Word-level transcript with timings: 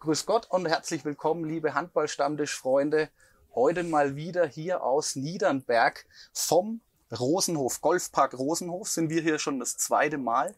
grüß 0.00 0.24
Gott 0.24 0.46
und 0.50 0.66
herzlich 0.66 1.04
willkommen, 1.04 1.44
liebe 1.44 1.74
Handballstammtisch-Freunde. 1.74 3.10
Heute 3.54 3.82
mal 3.84 4.16
wieder 4.16 4.46
hier 4.46 4.82
aus 4.82 5.14
Niedernberg 5.14 6.06
vom 6.32 6.80
Rosenhof, 7.12 7.82
Golfpark 7.82 8.38
Rosenhof, 8.38 8.88
sind 8.88 9.10
wir 9.10 9.20
hier 9.20 9.38
schon 9.38 9.60
das 9.60 9.76
zweite 9.76 10.16
Mal. 10.16 10.54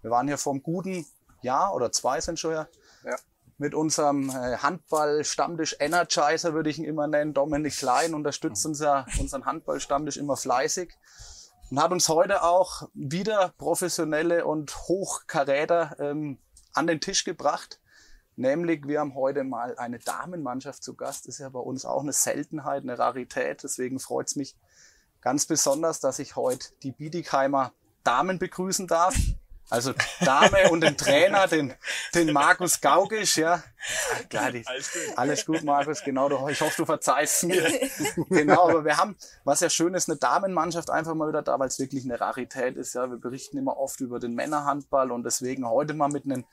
Wir 0.00 0.10
waren 0.10 0.26
hier 0.28 0.38
vor 0.38 0.54
einem 0.54 0.62
guten 0.62 1.06
Jahr 1.42 1.74
oder 1.74 1.92
zwei 1.92 2.22
sind 2.22 2.40
schon 2.40 2.52
ja. 2.52 2.68
ja. 3.04 3.16
Mit 3.58 3.74
unserem 3.74 4.30
äh, 4.30 4.56
Handball-Stammtisch 4.56 5.76
Energizer 5.78 6.54
würde 6.54 6.70
ich 6.70 6.78
ihn 6.78 6.86
immer 6.86 7.06
nennen. 7.06 7.34
Dominik 7.34 7.76
Klein 7.76 8.14
unterstützt 8.14 8.64
uns 8.64 8.80
ja 8.80 9.04
unseren 9.20 9.44
Handball-Stammtisch 9.44 10.16
immer 10.16 10.38
fleißig 10.38 10.94
und 11.70 11.82
hat 11.82 11.92
uns 11.92 12.08
heute 12.08 12.42
auch 12.42 12.88
wieder 12.94 13.52
professionelle 13.58 14.46
und 14.46 14.74
Hochkaräter 14.88 15.96
ähm, 16.00 16.38
an 16.72 16.86
den 16.86 17.02
Tisch 17.02 17.24
gebracht. 17.24 17.78
Nämlich, 18.36 18.86
wir 18.86 19.00
haben 19.00 19.14
heute 19.14 19.44
mal 19.44 19.76
eine 19.78 19.98
Damenmannschaft 19.98 20.82
zu 20.82 20.94
Gast. 20.94 21.26
Ist 21.26 21.38
ja 21.38 21.48
bei 21.48 21.58
uns 21.58 21.86
auch 21.86 22.02
eine 22.02 22.12
Seltenheit, 22.12 22.82
eine 22.82 22.98
Rarität. 22.98 23.62
Deswegen 23.62 23.98
freut 23.98 24.28
es 24.28 24.36
mich 24.36 24.56
ganz 25.22 25.46
besonders, 25.46 26.00
dass 26.00 26.18
ich 26.18 26.36
heute 26.36 26.68
die 26.82 26.92
Biedigheimer 26.92 27.72
Damen 28.04 28.38
begrüßen 28.38 28.86
darf. 28.86 29.16
Also 29.68 29.94
Dame 30.20 30.70
und 30.70 30.80
den 30.80 30.96
Trainer, 30.96 31.48
den, 31.48 31.74
den 32.14 32.32
Markus 32.32 32.80
Gaugisch, 32.80 33.36
ja. 33.36 33.64
Klar, 34.28 34.52
die, 34.52 34.64
alles, 34.64 34.92
gut. 34.92 35.18
alles 35.18 35.46
gut, 35.46 35.64
Markus, 35.64 36.04
genau. 36.04 36.28
Du, 36.28 36.46
ich 36.48 36.60
hoffe, 36.60 36.74
du 36.76 36.84
verzeihst 36.84 37.44
mir. 37.44 37.68
genau, 38.28 38.68
aber 38.68 38.84
wir 38.84 38.96
haben, 38.96 39.16
was 39.42 39.58
ja 39.60 39.68
schön 39.68 39.94
ist, 39.94 40.08
eine 40.08 40.18
Damenmannschaft 40.18 40.88
einfach 40.88 41.14
mal 41.14 41.28
wieder 41.28 41.42
da, 41.42 41.58
weil 41.58 41.66
es 41.66 41.80
wirklich 41.80 42.04
eine 42.04 42.20
Rarität 42.20 42.76
ist. 42.76 42.94
Ja, 42.94 43.10
wir 43.10 43.18
berichten 43.18 43.58
immer 43.58 43.76
oft 43.76 44.00
über 44.00 44.20
den 44.20 44.34
Männerhandball 44.34 45.10
und 45.10 45.24
deswegen 45.24 45.68
heute 45.68 45.94
mal 45.94 46.10
mit 46.10 46.26
einem 46.26 46.44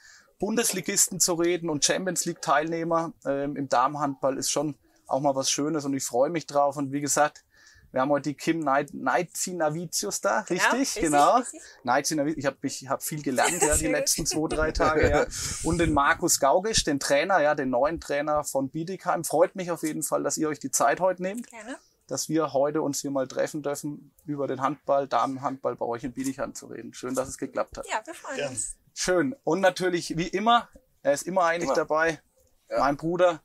Bundesligisten 0.43 1.21
zu 1.21 1.35
reden 1.35 1.69
und 1.69 1.85
Champions 1.85 2.25
League 2.25 2.41
Teilnehmer 2.41 3.13
ähm, 3.25 3.55
im 3.55 3.69
Damenhandball 3.69 4.37
ist 4.37 4.51
schon 4.51 4.75
auch 5.07 5.21
mal 5.21 5.33
was 5.35 5.49
Schönes 5.49 5.85
und 5.85 5.93
ich 5.93 6.03
freue 6.03 6.29
mich 6.29 6.45
drauf. 6.47 6.75
Und 6.75 6.91
wie 6.91 6.99
gesagt, 6.99 7.45
wir 7.93 8.01
haben 8.01 8.09
heute 8.09 8.31
die 8.31 8.35
Kim 8.35 8.59
Navicius 8.59 10.19
da, 10.19 10.41
richtig? 10.41 10.95
Genau. 10.95 11.39
genau. 11.81 12.25
Ich 12.35 12.45
habe 12.45 12.57
ich 12.67 12.89
hab 12.89 13.03
viel 13.03 13.21
gelernt 13.21 13.61
ja, 13.61 13.77
die 13.77 13.87
letzten 13.87 14.25
zwei, 14.25 14.49
drei 14.49 14.71
Tage. 14.73 15.09
Ja. 15.09 15.25
Und 15.63 15.77
den 15.77 15.93
Markus 15.93 16.41
Gaugisch, 16.41 16.83
den 16.83 16.99
Trainer, 16.99 17.39
ja, 17.39 17.55
den 17.55 17.69
neuen 17.69 18.01
Trainer 18.01 18.43
von 18.43 18.67
Bietigheim. 18.67 19.23
Freut 19.23 19.55
mich 19.55 19.71
auf 19.71 19.83
jeden 19.83 20.03
Fall, 20.03 20.23
dass 20.23 20.35
ihr 20.35 20.49
euch 20.49 20.59
die 20.59 20.71
Zeit 20.71 20.99
heute 20.99 21.21
nehmt. 21.21 21.47
Gerne. 21.47 21.77
Dass 22.07 22.27
wir 22.27 22.51
heute 22.51 22.81
uns 22.81 22.99
hier 22.99 23.11
mal 23.11 23.29
treffen 23.29 23.63
dürfen, 23.63 24.11
über 24.25 24.47
den 24.47 24.59
Handball, 24.59 25.07
Damenhandball 25.07 25.77
bei 25.77 25.85
euch 25.85 26.03
in 26.03 26.11
Bietigheim 26.11 26.53
zu 26.53 26.65
reden. 26.65 26.93
Schön, 26.93 27.15
dass 27.15 27.29
es 27.29 27.37
geklappt 27.37 27.77
hat. 27.77 27.87
Ja, 27.87 28.01
wir 28.05 28.13
freuen 28.13 28.39
ja. 28.39 28.49
uns. 28.49 28.75
Schön. 28.93 29.35
Und 29.43 29.59
natürlich, 29.59 30.17
wie 30.17 30.27
immer, 30.27 30.69
er 31.01 31.13
ist 31.13 31.23
immer 31.23 31.43
eigentlich 31.45 31.69
immer. 31.69 31.75
dabei. 31.75 32.21
Ja. 32.69 32.79
Mein 32.79 32.97
Bruder, 32.97 33.41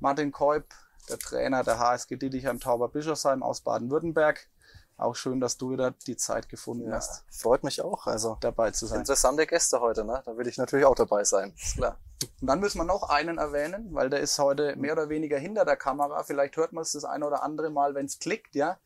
Martin 0.00 0.32
Kolb, 0.32 0.66
der 1.08 1.18
Trainer 1.18 1.62
der 1.62 1.78
HSG 1.78 2.16
Dietigheim 2.16 2.60
Tauber 2.60 2.88
Bischofsheim 2.88 3.42
aus 3.42 3.60
Baden-Württemberg. 3.60 4.48
Auch 5.00 5.14
schön, 5.16 5.40
dass 5.40 5.56
du 5.56 5.70
wieder 5.70 5.92
die 6.06 6.16
Zeit 6.16 6.48
gefunden 6.48 6.88
ja, 6.88 6.96
hast. 6.96 7.24
Freut 7.30 7.64
mich 7.64 7.82
auch, 7.82 8.06
also 8.06 8.36
dabei 8.40 8.70
zu 8.70 8.86
sein. 8.86 9.00
Interessante 9.00 9.46
Gäste 9.46 9.80
heute, 9.80 10.04
ne? 10.04 10.22
Da 10.24 10.36
will 10.36 10.46
ich 10.46 10.58
natürlich 10.58 10.84
auch 10.84 10.94
dabei 10.94 11.24
sein, 11.24 11.52
ist 11.56 11.76
klar. 11.76 11.96
Und 12.40 12.46
dann 12.46 12.60
müssen 12.60 12.78
wir 12.78 12.84
noch 12.84 13.08
einen 13.08 13.38
erwähnen, 13.38 13.88
weil 13.92 14.10
der 14.10 14.20
ist 14.20 14.38
heute 14.38 14.76
mehr 14.76 14.92
oder 14.92 15.08
weniger 15.08 15.38
hinter 15.38 15.64
der 15.64 15.76
Kamera. 15.76 16.22
Vielleicht 16.22 16.56
hört 16.56 16.72
man 16.72 16.82
es 16.82 16.92
das 16.92 17.04
eine 17.04 17.26
oder 17.26 17.42
andere 17.42 17.70
Mal, 17.70 17.94
wenn 17.94 18.06
es 18.06 18.18
klickt, 18.18 18.54
ja. 18.54 18.78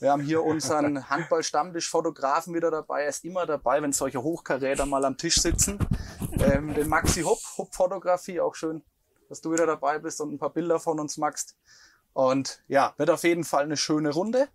Wir 0.00 0.10
haben 0.10 0.22
hier 0.22 0.42
unseren 0.42 1.08
Handball-Stammtisch-Fotografen 1.10 2.52
wieder 2.52 2.70
dabei. 2.70 3.02
Er 3.02 3.08
ist 3.08 3.24
immer 3.24 3.46
dabei, 3.46 3.80
wenn 3.80 3.92
solche 3.92 4.22
Hochkaräter 4.22 4.86
mal 4.86 5.04
am 5.04 5.16
Tisch 5.16 5.36
sitzen. 5.36 5.78
Ähm, 6.32 6.74
den 6.74 6.88
Maxi 6.88 7.22
Hupp, 7.22 7.38
Hupp-Fotografie, 7.56 8.40
auch 8.40 8.54
schön 8.54 8.82
dass 9.28 9.40
du 9.40 9.52
wieder 9.52 9.66
dabei 9.66 9.98
bist 9.98 10.20
und 10.20 10.32
ein 10.32 10.38
paar 10.38 10.50
Bilder 10.50 10.78
von 10.78 11.00
uns 11.00 11.16
machst. 11.16 11.56
Und 12.12 12.62
ja, 12.68 12.94
wird 12.96 13.10
auf 13.10 13.24
jeden 13.24 13.44
Fall 13.44 13.64
eine 13.64 13.76
schöne 13.76 14.10
Runde. 14.10 14.48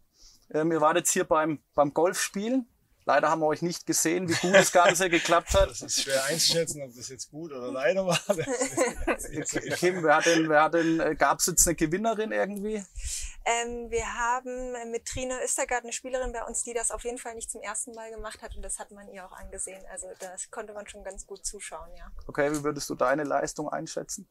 Ähm, 0.54 0.72
ihr 0.72 0.82
wart 0.82 0.98
jetzt 0.98 1.12
hier 1.12 1.26
beim, 1.26 1.60
beim 1.76 1.94
Golfspielen. 1.94 2.68
Leider 3.06 3.30
haben 3.30 3.40
wir 3.42 3.48
euch 3.48 3.64
nicht 3.64 3.88
gesehen, 3.88 4.30
wie 4.30 4.36
gut 4.36 4.54
das 4.54 4.72
Ganze 4.72 5.10
geklappt 5.10 5.54
hat. 5.56 5.72
Das 5.72 5.82
ist 5.82 6.04
schwer 6.04 6.24
einzuschätzen, 6.26 6.84
ob 6.84 6.96
das 6.96 7.10
jetzt 7.10 7.32
gut 7.32 7.52
oder 7.52 7.72
leider 7.72 8.06
war. 8.06 8.20
Kim, 9.78 10.04
wer 10.04 10.18
hat 10.18 10.28
denn, 10.28 10.48
wer 10.48 10.64
hat 10.64 10.76
denn, 10.76 11.00
äh, 11.00 11.16
gab 11.16 11.40
es 11.40 11.48
jetzt 11.48 11.68
eine 11.68 11.76
Gewinnerin 11.76 12.32
irgendwie? 12.32 12.84
Ähm, 13.46 13.90
wir 13.90 14.14
haben 14.14 14.92
mit 14.92 15.06
Trine 15.06 15.44
Östergaard 15.44 15.84
eine 15.84 15.94
Spielerin 15.94 16.34
bei 16.34 16.44
uns, 16.44 16.64
die 16.64 16.74
das 16.74 16.92
auf 16.92 17.04
jeden 17.04 17.18
Fall 17.18 17.34
nicht 17.34 17.50
zum 17.50 17.62
ersten 17.62 17.94
Mal 17.94 18.12
gemacht 18.12 18.44
hat 18.44 18.56
und 18.56 18.62
das 18.62 18.78
hat 18.78 18.92
man 18.92 19.08
ihr 19.10 19.26
auch 19.26 19.32
angesehen. 19.32 19.84
Also 19.92 20.08
das 20.20 20.52
konnte 20.52 20.74
man 20.74 20.88
schon 20.88 21.04
ganz 21.04 21.26
gut 21.26 21.44
zuschauen, 21.44 21.90
ja. 21.96 22.12
Okay, 22.28 22.52
wie 22.52 22.64
würdest 22.64 22.90
du 22.92 22.96
deine 22.96 23.24
Leistung 23.24 23.70
einschätzen? 23.70 24.28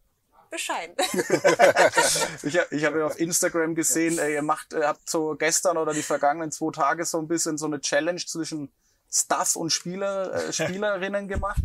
Bescheiden. 0.50 0.97
ich 2.42 2.59
ich 2.70 2.84
habe 2.84 2.98
ja 2.98 3.06
auf 3.06 3.19
Instagram 3.19 3.75
gesehen, 3.75 4.19
ey, 4.19 4.34
ihr 4.34 4.42
macht, 4.42 4.72
ihr 4.72 4.86
habt 4.86 5.09
so 5.09 5.34
gestern 5.36 5.76
oder 5.76 5.92
die 5.92 6.03
vergangenen 6.03 6.50
zwei 6.50 6.72
Tage 6.72 7.04
so 7.04 7.19
ein 7.19 7.28
bisschen 7.28 7.59
so 7.59 7.66
eine 7.66 7.81
Challenge 7.81 8.25
zwischen 8.25 8.70
Staff 9.10 9.56
und 9.56 9.70
Spieler, 9.70 10.34
äh, 10.34 10.53
Spielerinnen 10.53 11.28
gemacht. 11.28 11.62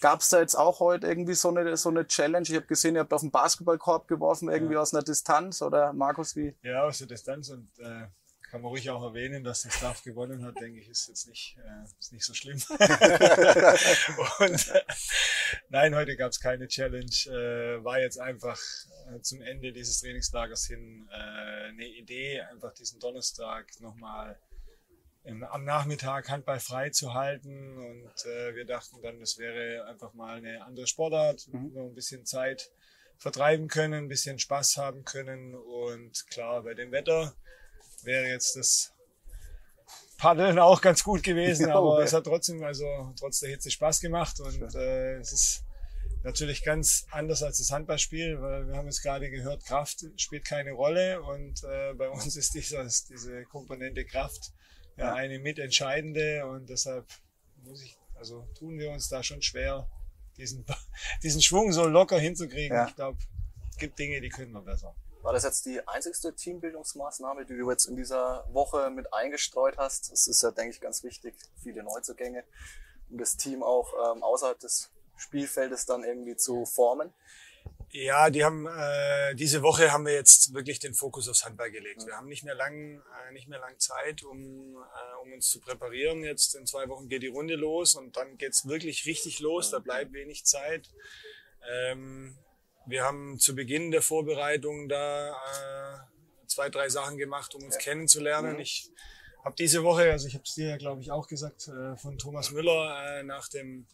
Gab 0.00 0.20
es 0.20 0.28
da 0.28 0.40
jetzt 0.40 0.54
auch 0.54 0.80
heute 0.80 1.06
irgendwie 1.06 1.34
so 1.34 1.48
eine, 1.48 1.76
so 1.76 1.88
eine 1.88 2.06
Challenge? 2.06 2.46
Ich 2.46 2.54
habe 2.54 2.66
gesehen, 2.66 2.94
ihr 2.94 3.00
habt 3.00 3.12
auf 3.12 3.22
den 3.22 3.30
Basketballkorb 3.30 4.08
geworfen, 4.08 4.48
irgendwie 4.48 4.74
ja. 4.74 4.80
aus 4.80 4.94
einer 4.94 5.02
Distanz 5.02 5.62
oder 5.62 5.92
Markus, 5.92 6.36
wie? 6.36 6.54
Ja, 6.62 6.84
aus 6.84 6.98
der 6.98 7.06
Distanz 7.06 7.50
und 7.50 7.68
äh, 7.78 8.06
kann 8.56 8.62
man 8.62 8.70
ruhig 8.70 8.88
auch 8.88 9.02
erwähnen, 9.02 9.44
dass 9.44 9.62
der 9.62 9.70
Staff 9.70 10.02
gewonnen 10.02 10.42
hat, 10.42 10.58
denke 10.58 10.80
ich, 10.80 10.88
ist 10.88 11.08
jetzt 11.08 11.28
nicht, 11.28 11.58
äh, 11.58 11.84
ist 11.98 12.10
nicht 12.14 12.24
so 12.24 12.32
schlimm. 12.32 12.56
und, 14.38 14.68
äh, 14.68 14.82
nein, 15.68 15.94
heute 15.94 16.16
gab 16.16 16.30
es 16.30 16.40
keine 16.40 16.66
Challenge. 16.66 17.04
Äh, 17.26 17.84
war 17.84 18.00
jetzt 18.00 18.18
einfach 18.18 18.58
äh, 19.12 19.20
zum 19.20 19.42
Ende 19.42 19.74
dieses 19.74 20.00
Trainingslagers 20.00 20.64
hin 20.64 21.06
äh, 21.12 21.68
eine 21.68 21.86
Idee, 21.86 22.40
einfach 22.50 22.72
diesen 22.72 22.98
Donnerstag 22.98 23.66
nochmal 23.80 24.40
am 25.50 25.64
Nachmittag 25.64 26.30
Handball 26.30 26.60
frei 26.60 26.88
zu 26.88 27.12
halten. 27.12 27.76
Und 27.76 28.24
äh, 28.24 28.54
wir 28.54 28.64
dachten 28.64 29.02
dann, 29.02 29.20
das 29.20 29.36
wäre 29.36 29.84
einfach 29.84 30.14
mal 30.14 30.38
eine 30.38 30.64
andere 30.64 30.86
Sportart, 30.86 31.46
mhm. 31.48 31.74
wir 31.74 31.82
ein 31.82 31.94
bisschen 31.94 32.24
Zeit 32.24 32.70
vertreiben 33.18 33.68
können, 33.68 34.04
ein 34.04 34.08
bisschen 34.08 34.38
Spaß 34.38 34.78
haben 34.78 35.04
können. 35.04 35.54
Und 35.54 36.26
klar, 36.30 36.62
bei 36.62 36.72
dem 36.72 36.90
Wetter 36.90 37.36
wäre 38.06 38.26
jetzt 38.26 38.56
das 38.56 38.92
Paddeln 40.18 40.58
auch 40.58 40.80
ganz 40.80 41.04
gut 41.04 41.22
gewesen, 41.22 41.70
aber 41.70 42.02
es 42.02 42.12
hat 42.12 42.24
trotzdem, 42.24 42.62
also 42.62 43.12
trotz 43.18 43.40
der 43.40 43.50
Hitze 43.50 43.70
Spaß 43.70 44.00
gemacht 44.00 44.40
und 44.40 44.74
äh, 44.74 45.16
es 45.16 45.32
ist 45.32 45.64
natürlich 46.22 46.64
ganz 46.64 47.06
anders 47.10 47.42
als 47.42 47.58
das 47.58 47.70
Handballspiel, 47.70 48.40
weil 48.40 48.66
wir 48.68 48.76
haben 48.76 48.86
jetzt 48.86 49.02
gerade 49.02 49.30
gehört, 49.30 49.64
Kraft 49.64 50.04
spielt 50.16 50.44
keine 50.44 50.72
Rolle 50.72 51.22
und 51.22 51.62
äh, 51.64 51.92
bei 51.94 52.08
uns 52.08 52.36
ist 52.36 52.54
dieses, 52.54 53.04
diese 53.04 53.44
Komponente 53.44 54.04
Kraft 54.04 54.52
ja, 54.96 55.14
eine 55.14 55.38
mitentscheidende 55.38 56.46
und 56.46 56.70
deshalb 56.70 57.06
muss 57.64 57.82
ich, 57.82 57.96
also 58.14 58.46
tun 58.58 58.78
wir 58.78 58.90
uns 58.90 59.08
da 59.08 59.22
schon 59.22 59.42
schwer, 59.42 59.88
diesen, 60.36 60.64
diesen 61.22 61.42
Schwung 61.42 61.72
so 61.72 61.86
locker 61.86 62.18
hinzukriegen. 62.18 62.76
Ja. 62.76 62.88
Ich 62.88 62.96
glaube, 62.96 63.18
es 63.70 63.76
gibt 63.76 63.98
Dinge, 63.98 64.20
die 64.20 64.28
können 64.30 64.52
wir 64.52 64.62
besser. 64.62 64.94
War 65.26 65.32
das 65.32 65.42
jetzt 65.42 65.66
die 65.66 65.84
einzigste 65.88 66.36
Teambildungsmaßnahme, 66.36 67.46
die 67.46 67.56
du 67.56 67.68
jetzt 67.68 67.86
in 67.86 67.96
dieser 67.96 68.46
Woche 68.52 68.90
mit 68.90 69.12
eingestreut 69.12 69.76
hast? 69.76 70.12
Es 70.12 70.28
ist 70.28 70.40
ja, 70.40 70.52
denke 70.52 70.70
ich, 70.70 70.80
ganz 70.80 71.02
wichtig, 71.02 71.34
viele 71.64 71.82
Neuzugänge, 71.82 72.44
um 73.10 73.18
das 73.18 73.36
Team 73.36 73.64
auch 73.64 73.92
ähm, 73.92 74.22
außerhalb 74.22 74.56
des 74.60 74.88
Spielfeldes 75.16 75.84
dann 75.84 76.04
irgendwie 76.04 76.36
zu 76.36 76.64
formen. 76.64 77.12
Ja, 77.90 78.30
die 78.30 78.44
haben 78.44 78.68
äh, 78.68 79.34
diese 79.34 79.62
Woche 79.62 79.90
haben 79.90 80.06
wir 80.06 80.14
jetzt 80.14 80.54
wirklich 80.54 80.78
den 80.78 80.94
Fokus 80.94 81.28
aufs 81.28 81.44
Handball 81.44 81.72
gelegt. 81.72 82.06
Wir 82.06 82.16
haben 82.16 82.28
nicht 82.28 82.44
mehr 82.44 82.54
lang, 82.54 83.02
äh, 83.28 83.32
nicht 83.32 83.48
mehr 83.48 83.58
lang 83.58 83.76
Zeit, 83.80 84.22
um, 84.22 84.76
äh, 84.76 85.22
um 85.24 85.32
uns 85.32 85.50
zu 85.50 85.58
präparieren. 85.58 86.22
Jetzt 86.22 86.54
in 86.54 86.66
zwei 86.66 86.88
Wochen 86.88 87.08
geht 87.08 87.24
die 87.24 87.26
Runde 87.26 87.56
los 87.56 87.96
und 87.96 88.16
dann 88.16 88.36
geht's 88.38 88.68
wirklich 88.68 89.06
richtig 89.06 89.40
los. 89.40 89.72
Da 89.72 89.80
bleibt 89.80 90.12
wenig 90.12 90.44
Zeit. 90.44 90.88
Ähm, 91.68 92.38
wir 92.86 93.04
haben 93.04 93.38
zu 93.38 93.54
Beginn 93.54 93.90
der 93.90 94.02
Vorbereitung 94.02 94.88
da 94.88 95.30
äh, 95.30 96.46
zwei, 96.46 96.70
drei 96.70 96.88
Sachen 96.88 97.18
gemacht, 97.18 97.54
um 97.54 97.62
uns 97.64 97.74
ja. 97.74 97.80
kennenzulernen. 97.80 98.54
Mhm. 98.54 98.60
Ich 98.60 98.90
habe 99.44 99.56
diese 99.56 99.82
Woche, 99.84 100.10
also 100.10 100.26
ich 100.26 100.34
habe 100.34 100.44
es 100.44 100.54
dir 100.54 100.68
ja 100.68 100.76
glaube 100.76 101.00
ich 101.00 101.10
auch 101.10 101.28
gesagt, 101.28 101.68
äh, 101.68 101.96
von 101.96 102.18
Thomas 102.18 102.50
Müller 102.52 103.18
äh, 103.18 103.22
nach 103.22 103.48
dem 103.48 103.86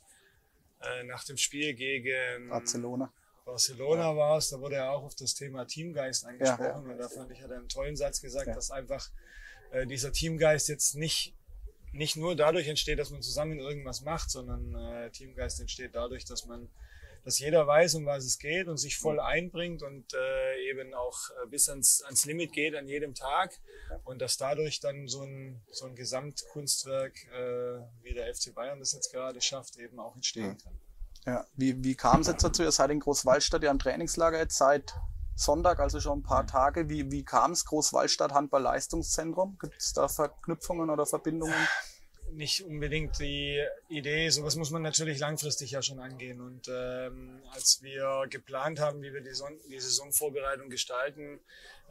äh, 0.81 1.05
nach 1.05 1.25
dem 1.25 1.37
Spiel 1.37 1.75
gegen 1.75 2.49
Barcelona. 2.49 3.13
Barcelona 3.45 4.11
ja. 4.11 4.17
war 4.17 4.39
es, 4.39 4.51
da 4.51 4.61
wurde 4.61 4.77
er 4.77 4.93
auch 4.93 5.03
auf 5.03 5.15
das 5.15 5.35
Thema 5.35 5.65
Teamgeist 5.65 6.25
angesprochen 6.25 6.63
ja, 6.63 6.87
ja. 6.87 6.93
und 6.93 6.99
da 6.99 7.09
fand 7.09 7.31
ich, 7.33 7.43
hat 7.43 7.51
er 7.51 7.59
einen 7.59 7.69
tollen 7.69 7.97
Satz 7.97 8.21
gesagt, 8.21 8.49
dass 8.49 8.71
einfach 8.71 9.11
äh, 9.73 9.87
dieser 9.87 10.13
Teamgeist 10.13 10.69
jetzt 10.69 10.95
nicht 10.95 11.35
nicht 11.93 12.17
nur 12.17 12.35
dadurch 12.35 12.69
entsteht, 12.69 12.99
dass 12.99 13.11
man 13.11 13.21
zusammen 13.21 13.59
irgendwas 13.59 14.01
macht, 14.01 14.31
sondern 14.31 14.75
äh, 14.75 15.11
Teamgeist 15.11 15.61
entsteht 15.61 15.95
dadurch, 15.95 16.25
dass 16.25 16.47
man 16.47 16.71
dass 17.25 17.39
jeder 17.39 17.67
weiß, 17.67 17.95
um 17.95 18.07
was 18.07 18.25
es 18.25 18.39
geht 18.39 18.69
und 18.69 18.79
sich 18.79 18.99
voll 18.99 19.21
einbringt 19.21 19.83
und 19.83 20.13
äh, 20.15 20.71
eben 20.71 20.93
auch 20.95 21.19
äh, 21.43 21.47
bis 21.49 21.69
ans, 21.69 22.03
ans 22.03 22.25
Limit 22.25 22.53
geht 22.53 22.75
an 22.75 22.89
jedem 22.89 23.15
Tag 23.15 23.59
und 24.05 24.21
dass 24.21 24.37
dadurch 24.37 24.81
dann 24.81 25.07
so 25.07 25.23
ein, 25.23 25.63
so 25.71 25.87
ein 25.87 25.95
Gesamtkunstwerk, 25.95 27.15
äh, 27.33 27.81
wie 28.03 28.15
der 28.15 28.35
FC 28.35 28.55
Bayern 28.55 28.81
das 28.81 28.93
jetzt 28.93 29.13
gerade 29.13 29.41
schafft, 29.41 29.77
eben 29.79 30.01
auch 30.01 30.15
entstehen 30.15 30.59
kann. 30.59 30.79
Ja, 31.25 31.47
wie, 31.55 31.85
wie 31.85 31.95
kam 31.95 32.23
es 32.23 32.27
jetzt 32.27 32.43
dazu? 32.43 32.63
Ihr 32.65 32.73
seid 32.73 32.91
in 32.91 32.99
Großwaldstadt 32.99 33.63
ja 33.63 33.71
im 33.71 33.79
Trainingslager 33.79 34.39
jetzt 34.39 34.59
seit 34.59 34.93
Sonntag, 35.37 35.79
also 35.79 36.01
schon 36.01 36.19
ein 36.19 36.23
paar 36.23 36.47
Tage. 36.47 36.89
Wie, 36.89 37.11
wie 37.11 37.25
kam 37.25 37.53
es 37.53 37.65
Großwaldstadt 37.65 38.33
Handball-Leistungszentrum? 38.33 39.57
Gibt 39.61 39.77
es 39.79 39.93
da 39.93 40.09
Verknüpfungen 40.09 40.91
oder 40.91 41.07
Verbindungen? 41.07 41.55
Nicht 42.35 42.65
unbedingt 42.65 43.19
die 43.19 43.63
Idee, 43.89 44.29
sowas 44.31 44.57
muss 44.57 44.71
man 44.71 44.83
natürlich 44.83 45.19
langfristig 45.19 45.73
ja 45.73 45.83
schon 45.83 46.01
angehen. 46.01 46.41
Und 46.41 46.69
ähm, 46.69 47.43
als 47.53 47.83
wir 47.83 48.27
geplant 48.31 48.81
haben, 48.81 49.03
wie 49.03 49.13
wir 49.13 49.21
die, 49.21 49.35
Son 49.35 49.59
die 49.69 49.79
Saisonvorbereitung 49.79 50.71
gestalten, 50.71 51.41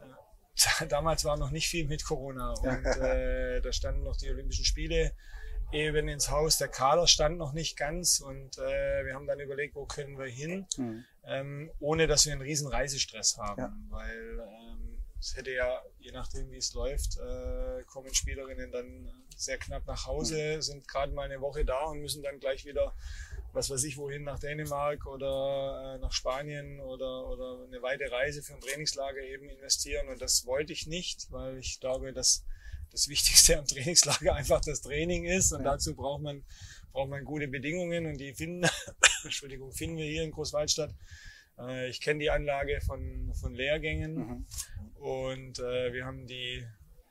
äh, 0.00 0.86
damals 0.88 1.24
war 1.24 1.36
noch 1.36 1.50
nicht 1.50 1.68
viel 1.68 1.86
mit 1.86 2.04
Corona 2.04 2.52
und 2.62 2.86
äh, 2.86 3.60
da 3.60 3.72
standen 3.72 4.02
noch 4.02 4.16
die 4.16 4.30
Olympischen 4.30 4.64
Spiele 4.64 5.12
eben 5.72 6.08
ins 6.08 6.30
Haus. 6.30 6.58
Der 6.58 6.68
Kader 6.68 7.06
stand 7.06 7.38
noch 7.38 7.52
nicht 7.52 7.76
ganz 7.76 8.20
und 8.20 8.58
äh, 8.58 9.04
wir 9.04 9.14
haben 9.14 9.26
dann 9.26 9.40
überlegt, 9.40 9.74
wo 9.74 9.86
können 9.86 10.18
wir 10.18 10.26
hin, 10.26 10.66
mhm. 10.76 11.04
ähm, 11.24 11.70
ohne 11.80 12.06
dass 12.06 12.26
wir 12.26 12.32
einen 12.32 12.42
riesen 12.42 12.68
Reisestress 12.68 13.38
haben, 13.38 13.60
ja. 13.60 13.72
weil 13.88 14.40
es 15.22 15.36
hätte 15.36 15.52
ja, 15.52 15.80
je 16.00 16.10
nachdem 16.10 16.50
wie 16.50 16.56
es 16.56 16.74
läuft, 16.74 17.16
äh, 17.18 17.84
kommen 17.84 18.12
Spielerinnen 18.12 18.72
dann 18.72 19.14
sehr 19.36 19.56
knapp 19.56 19.86
nach 19.86 20.06
Hause, 20.06 20.56
mhm. 20.56 20.62
sind 20.62 20.88
gerade 20.88 21.12
mal 21.12 21.22
eine 21.22 21.40
Woche 21.40 21.64
da 21.64 21.84
und 21.84 22.00
müssen 22.00 22.22
dann 22.22 22.40
gleich 22.40 22.64
wieder 22.64 22.92
was 23.52 23.68
weiß 23.68 23.84
ich 23.84 23.98
wohin, 23.98 24.24
nach 24.24 24.38
Dänemark 24.38 25.06
oder 25.06 25.94
äh, 25.94 25.98
nach 25.98 26.12
Spanien 26.12 26.80
oder, 26.80 27.28
oder 27.28 27.64
eine 27.66 27.82
weite 27.82 28.10
Reise 28.10 28.42
für 28.42 28.54
ein 28.54 28.60
Trainingslager 28.60 29.20
eben 29.20 29.48
investieren. 29.48 30.08
Und 30.08 30.22
das 30.22 30.46
wollte 30.46 30.72
ich 30.72 30.86
nicht, 30.86 31.30
weil 31.30 31.58
ich 31.58 31.78
glaube, 31.78 32.12
dass 32.12 32.44
das 32.90 33.08
Wichtigste 33.08 33.58
am 33.58 33.66
Trainingslager 33.66 34.34
einfach 34.34 34.60
das 34.62 34.80
Training 34.80 35.24
ist 35.24 35.52
und 35.52 35.64
ja. 35.64 35.72
dazu 35.72 35.94
braucht 35.94 36.22
man, 36.22 36.44
braucht 36.92 37.10
man 37.10 37.24
gute 37.24 37.48
Bedingungen 37.48 38.06
und 38.06 38.18
die 38.18 38.32
finden, 38.32 38.68
Entschuldigung, 39.24 39.72
finden 39.72 39.98
wir 39.98 40.06
hier 40.06 40.22
in 40.22 40.30
Großwaldstadt. 40.30 40.94
Äh, 41.58 41.90
ich 41.90 42.00
kenne 42.00 42.20
die 42.20 42.30
Anlage 42.30 42.80
von, 42.80 43.34
von 43.34 43.54
Lehrgängen 43.54 44.14
mhm. 44.14 44.46
Und 45.02 45.58
äh, 45.58 45.92
wir 45.92 46.04
haben 46.04 46.26
die 46.26 46.66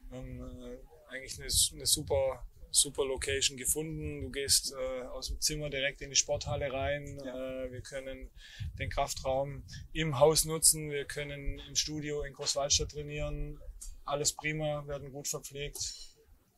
haben, 0.10 0.40
äh, 0.40 0.78
eigentlich 1.10 1.40
eine, 1.40 1.48
eine 1.76 1.86
super 1.86 2.46
super 2.74 3.04
Location 3.06 3.58
gefunden. 3.58 4.22
Du 4.22 4.32
gehst 4.32 4.74
äh, 4.74 5.02
aus 5.08 5.28
dem 5.28 5.42
Zimmer 5.42 5.70
direkt 5.70 6.02
in 6.02 6.10
die 6.10 6.16
Sporthalle 6.16 6.72
rein. 6.72 7.20
Ja. 7.24 7.66
Äh, 7.66 7.72
wir 7.72 7.82
können 7.82 8.32
den 8.80 8.90
Kraftraum 8.90 9.66
im 9.92 10.20
Haus 10.20 10.46
nutzen. 10.46 10.90
Wir 10.90 11.04
können 11.04 11.60
im 11.60 11.76
Studio 11.76 12.24
in 12.24 12.34
Großwaldstadt 12.34 12.92
trainieren 12.92 13.60
alles 14.06 14.34
prima, 14.34 14.86
werden 14.88 15.12
gut 15.12 15.28
verpflegt. 15.28 16.11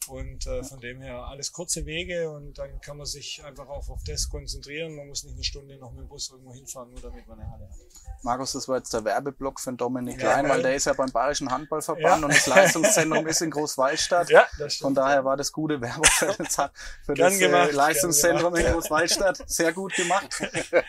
Und 0.08 0.46
äh, 0.48 0.64
von 0.64 0.80
dem 0.80 1.02
her 1.02 1.26
alles 1.26 1.52
kurze 1.52 1.86
Wege 1.86 2.30
und 2.30 2.58
dann 2.58 2.82
kann 2.82 2.98
man 2.98 3.06
sich 3.06 3.44
einfach 3.44 3.68
auch 3.68 3.90
auf 3.90 4.04
das 4.06 4.30
konzentrieren. 4.30 4.96
Man 4.96 5.08
muss 5.08 5.24
nicht 5.24 5.34
eine 5.34 5.44
Stunde 5.44 5.78
noch 5.78 5.92
mit 5.92 6.02
dem 6.02 6.08
Bus 6.08 6.30
irgendwo 6.30 6.54
hinfahren, 6.54 6.92
nur 6.92 7.02
damit 7.02 7.28
man 7.28 7.40
eine 7.40 7.50
Halle 7.50 7.70
hat. 7.70 7.78
Markus, 8.24 8.54
das 8.54 8.68
war 8.68 8.78
jetzt 8.78 8.94
der 8.94 9.04
Werbeblock 9.04 9.60
von 9.60 9.76
Dominik 9.76 10.22
ja, 10.22 10.32
Klein, 10.32 10.50
weil 10.50 10.62
der 10.62 10.76
ist 10.76 10.86
ja 10.86 10.94
beim 10.94 11.12
Bayerischen 11.12 11.52
Handballverband 11.52 12.22
ja. 12.22 12.26
und 12.26 12.34
das 12.34 12.48
Leistungszentrum 12.48 13.28
ist 13.28 13.42
in 13.42 13.52
Großwaldstadt. 13.52 14.30
Ja, 14.30 14.46
das 14.58 14.76
stimmt. 14.76 14.86
Von 14.86 14.96
daher 14.96 15.26
war 15.26 15.38
das 15.38 15.52
gute 15.52 15.82
Werbung 15.82 16.06
für 16.06 16.28
das, 16.38 16.56
für 17.06 17.14
das 17.14 17.40
äh, 17.40 17.72
Leistungszentrum 17.72 18.56
in 18.56 18.66
Großwaldstadt. 18.66 19.44
Sehr 19.48 19.74
gut 19.74 19.94
gemacht. 19.96 20.42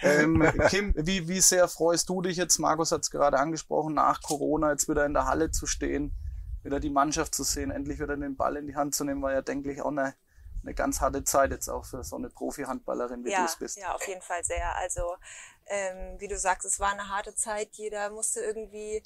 ähm, 0.02 0.52
Kim, 0.69 0.94
wie, 0.96 1.26
wie 1.28 1.40
sehr 1.40 1.69
freust 1.69 2.08
du 2.08 2.22
dich 2.22 2.37
jetzt, 2.37 2.58
Markus 2.58 2.93
hat 2.93 3.02
es 3.02 3.11
gerade 3.11 3.38
angesprochen, 3.38 3.94
nach 3.94 4.22
Corona 4.22 4.70
jetzt 4.70 4.88
wieder 4.88 5.05
in 5.05 5.14
der 5.14 5.26
Halle 5.26 5.50
zu 5.50 5.66
stehen? 5.66 6.12
Wieder 6.64 6.81
die 6.81 6.90
Mannschaft 6.90 7.34
zu 7.34 7.44
sehen, 7.44 7.70
endlich 7.70 8.00
wieder 8.00 8.16
den 8.16 8.37
Ball 8.37 8.56
in 8.56 8.66
die 8.66 8.76
Hand 8.76 8.94
zu 8.94 9.05
nehmen, 9.05 9.22
war 9.22 9.32
ja, 9.32 9.43
denke 9.43 9.70
ich, 9.70 9.82
auch 9.82 9.90
eine, 9.90 10.14
eine 10.62 10.75
ganz 10.75 11.00
harte 11.00 11.25
Zeit 11.25 11.50
jetzt 11.50 11.69
auch 11.69 11.84
für 11.84 12.02
so 12.02 12.16
eine 12.16 12.31
Profi-Handballerin, 12.31 13.25
wie 13.25 13.31
ja, 13.31 13.40
du 13.40 13.44
es 13.44 13.56
bist. 13.56 13.78
Ja, 13.78 13.94
auf 13.94 14.06
jeden 14.08 14.22
Fall 14.22 14.43
sehr. 14.44 14.75
Also, 14.76 15.16
ähm, 15.66 16.19
wie 16.19 16.28
du 16.28 16.38
sagst, 16.38 16.66
es 16.66 16.81
war 16.81 16.93
eine 16.93 17.08
harte 17.08 17.34
Zeit. 17.34 17.69
Jeder 17.72 18.11
musste 18.11 18.40
irgendwie 18.40 19.02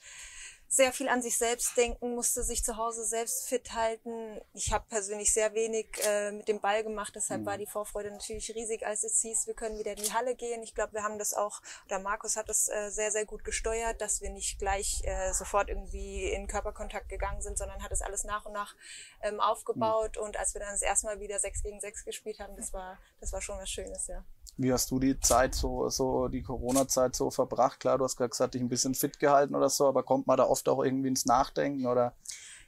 sehr 0.68 0.92
viel 0.92 1.08
an 1.08 1.22
sich 1.22 1.38
selbst 1.38 1.76
denken, 1.78 2.14
musste 2.14 2.42
sich 2.42 2.62
zu 2.62 2.76
Hause 2.76 3.04
selbst 3.04 3.48
fit 3.48 3.72
halten. 3.72 4.38
Ich 4.52 4.70
habe 4.70 4.84
persönlich 4.88 5.32
sehr 5.32 5.54
wenig 5.54 5.86
äh, 6.04 6.30
mit 6.30 6.46
dem 6.46 6.60
Ball 6.60 6.84
gemacht, 6.84 7.14
deshalb 7.16 7.40
mhm. 7.40 7.46
war 7.46 7.58
die 7.58 7.66
Vorfreude 7.66 8.10
natürlich 8.10 8.54
riesig, 8.54 8.86
als 8.86 9.02
es 9.02 9.20
hieß, 9.22 9.46
wir 9.46 9.54
können 9.54 9.78
wieder 9.78 9.92
in 9.92 10.02
die 10.02 10.12
Halle 10.12 10.34
gehen. 10.34 10.62
Ich 10.62 10.74
glaube, 10.74 10.92
wir 10.92 11.02
haben 11.02 11.18
das 11.18 11.32
auch, 11.32 11.62
oder 11.86 11.98
Markus 12.00 12.36
hat 12.36 12.50
das 12.50 12.68
äh, 12.68 12.90
sehr, 12.90 13.10
sehr 13.10 13.24
gut 13.24 13.44
gesteuert, 13.44 14.00
dass 14.02 14.20
wir 14.20 14.28
nicht 14.28 14.58
gleich 14.58 15.00
äh, 15.04 15.32
sofort 15.32 15.70
irgendwie 15.70 16.30
in 16.30 16.46
Körperkontakt 16.46 17.08
gegangen 17.08 17.40
sind, 17.40 17.56
sondern 17.56 17.82
hat 17.82 17.92
es 17.92 18.02
alles 18.02 18.24
nach 18.24 18.44
und 18.44 18.52
nach 18.52 18.76
ähm, 19.22 19.40
aufgebaut. 19.40 20.16
Mhm. 20.16 20.24
Und 20.24 20.36
als 20.36 20.54
wir 20.54 20.60
dann 20.60 20.72
das 20.72 20.82
erste 20.82 21.06
Mal 21.06 21.18
wieder 21.18 21.38
sechs 21.38 21.62
gegen 21.62 21.80
sechs 21.80 22.04
gespielt 22.04 22.40
haben, 22.40 22.56
das 22.56 22.74
war, 22.74 22.98
das 23.20 23.32
war 23.32 23.40
schon 23.40 23.58
was 23.58 23.70
Schönes, 23.70 24.06
ja. 24.06 24.22
Wie 24.58 24.72
hast 24.72 24.90
du 24.90 24.98
die 24.98 25.18
Zeit 25.20 25.54
so, 25.54 25.88
so 25.88 26.26
die 26.26 26.42
Corona-Zeit 26.42 27.14
so 27.14 27.30
verbracht? 27.30 27.78
Klar, 27.78 27.96
du 27.96 28.04
hast 28.04 28.16
gerade 28.16 28.30
gesagt, 28.30 28.54
dich 28.54 28.60
ein 28.60 28.68
bisschen 28.68 28.94
fit 28.94 29.20
gehalten 29.20 29.54
oder 29.54 29.70
so, 29.70 29.86
aber 29.86 30.02
kommt 30.02 30.26
man 30.26 30.36
da 30.36 30.44
oft 30.44 30.68
auch 30.68 30.82
irgendwie 30.82 31.08
ins 31.08 31.26
Nachdenken 31.26 31.86
oder? 31.86 32.14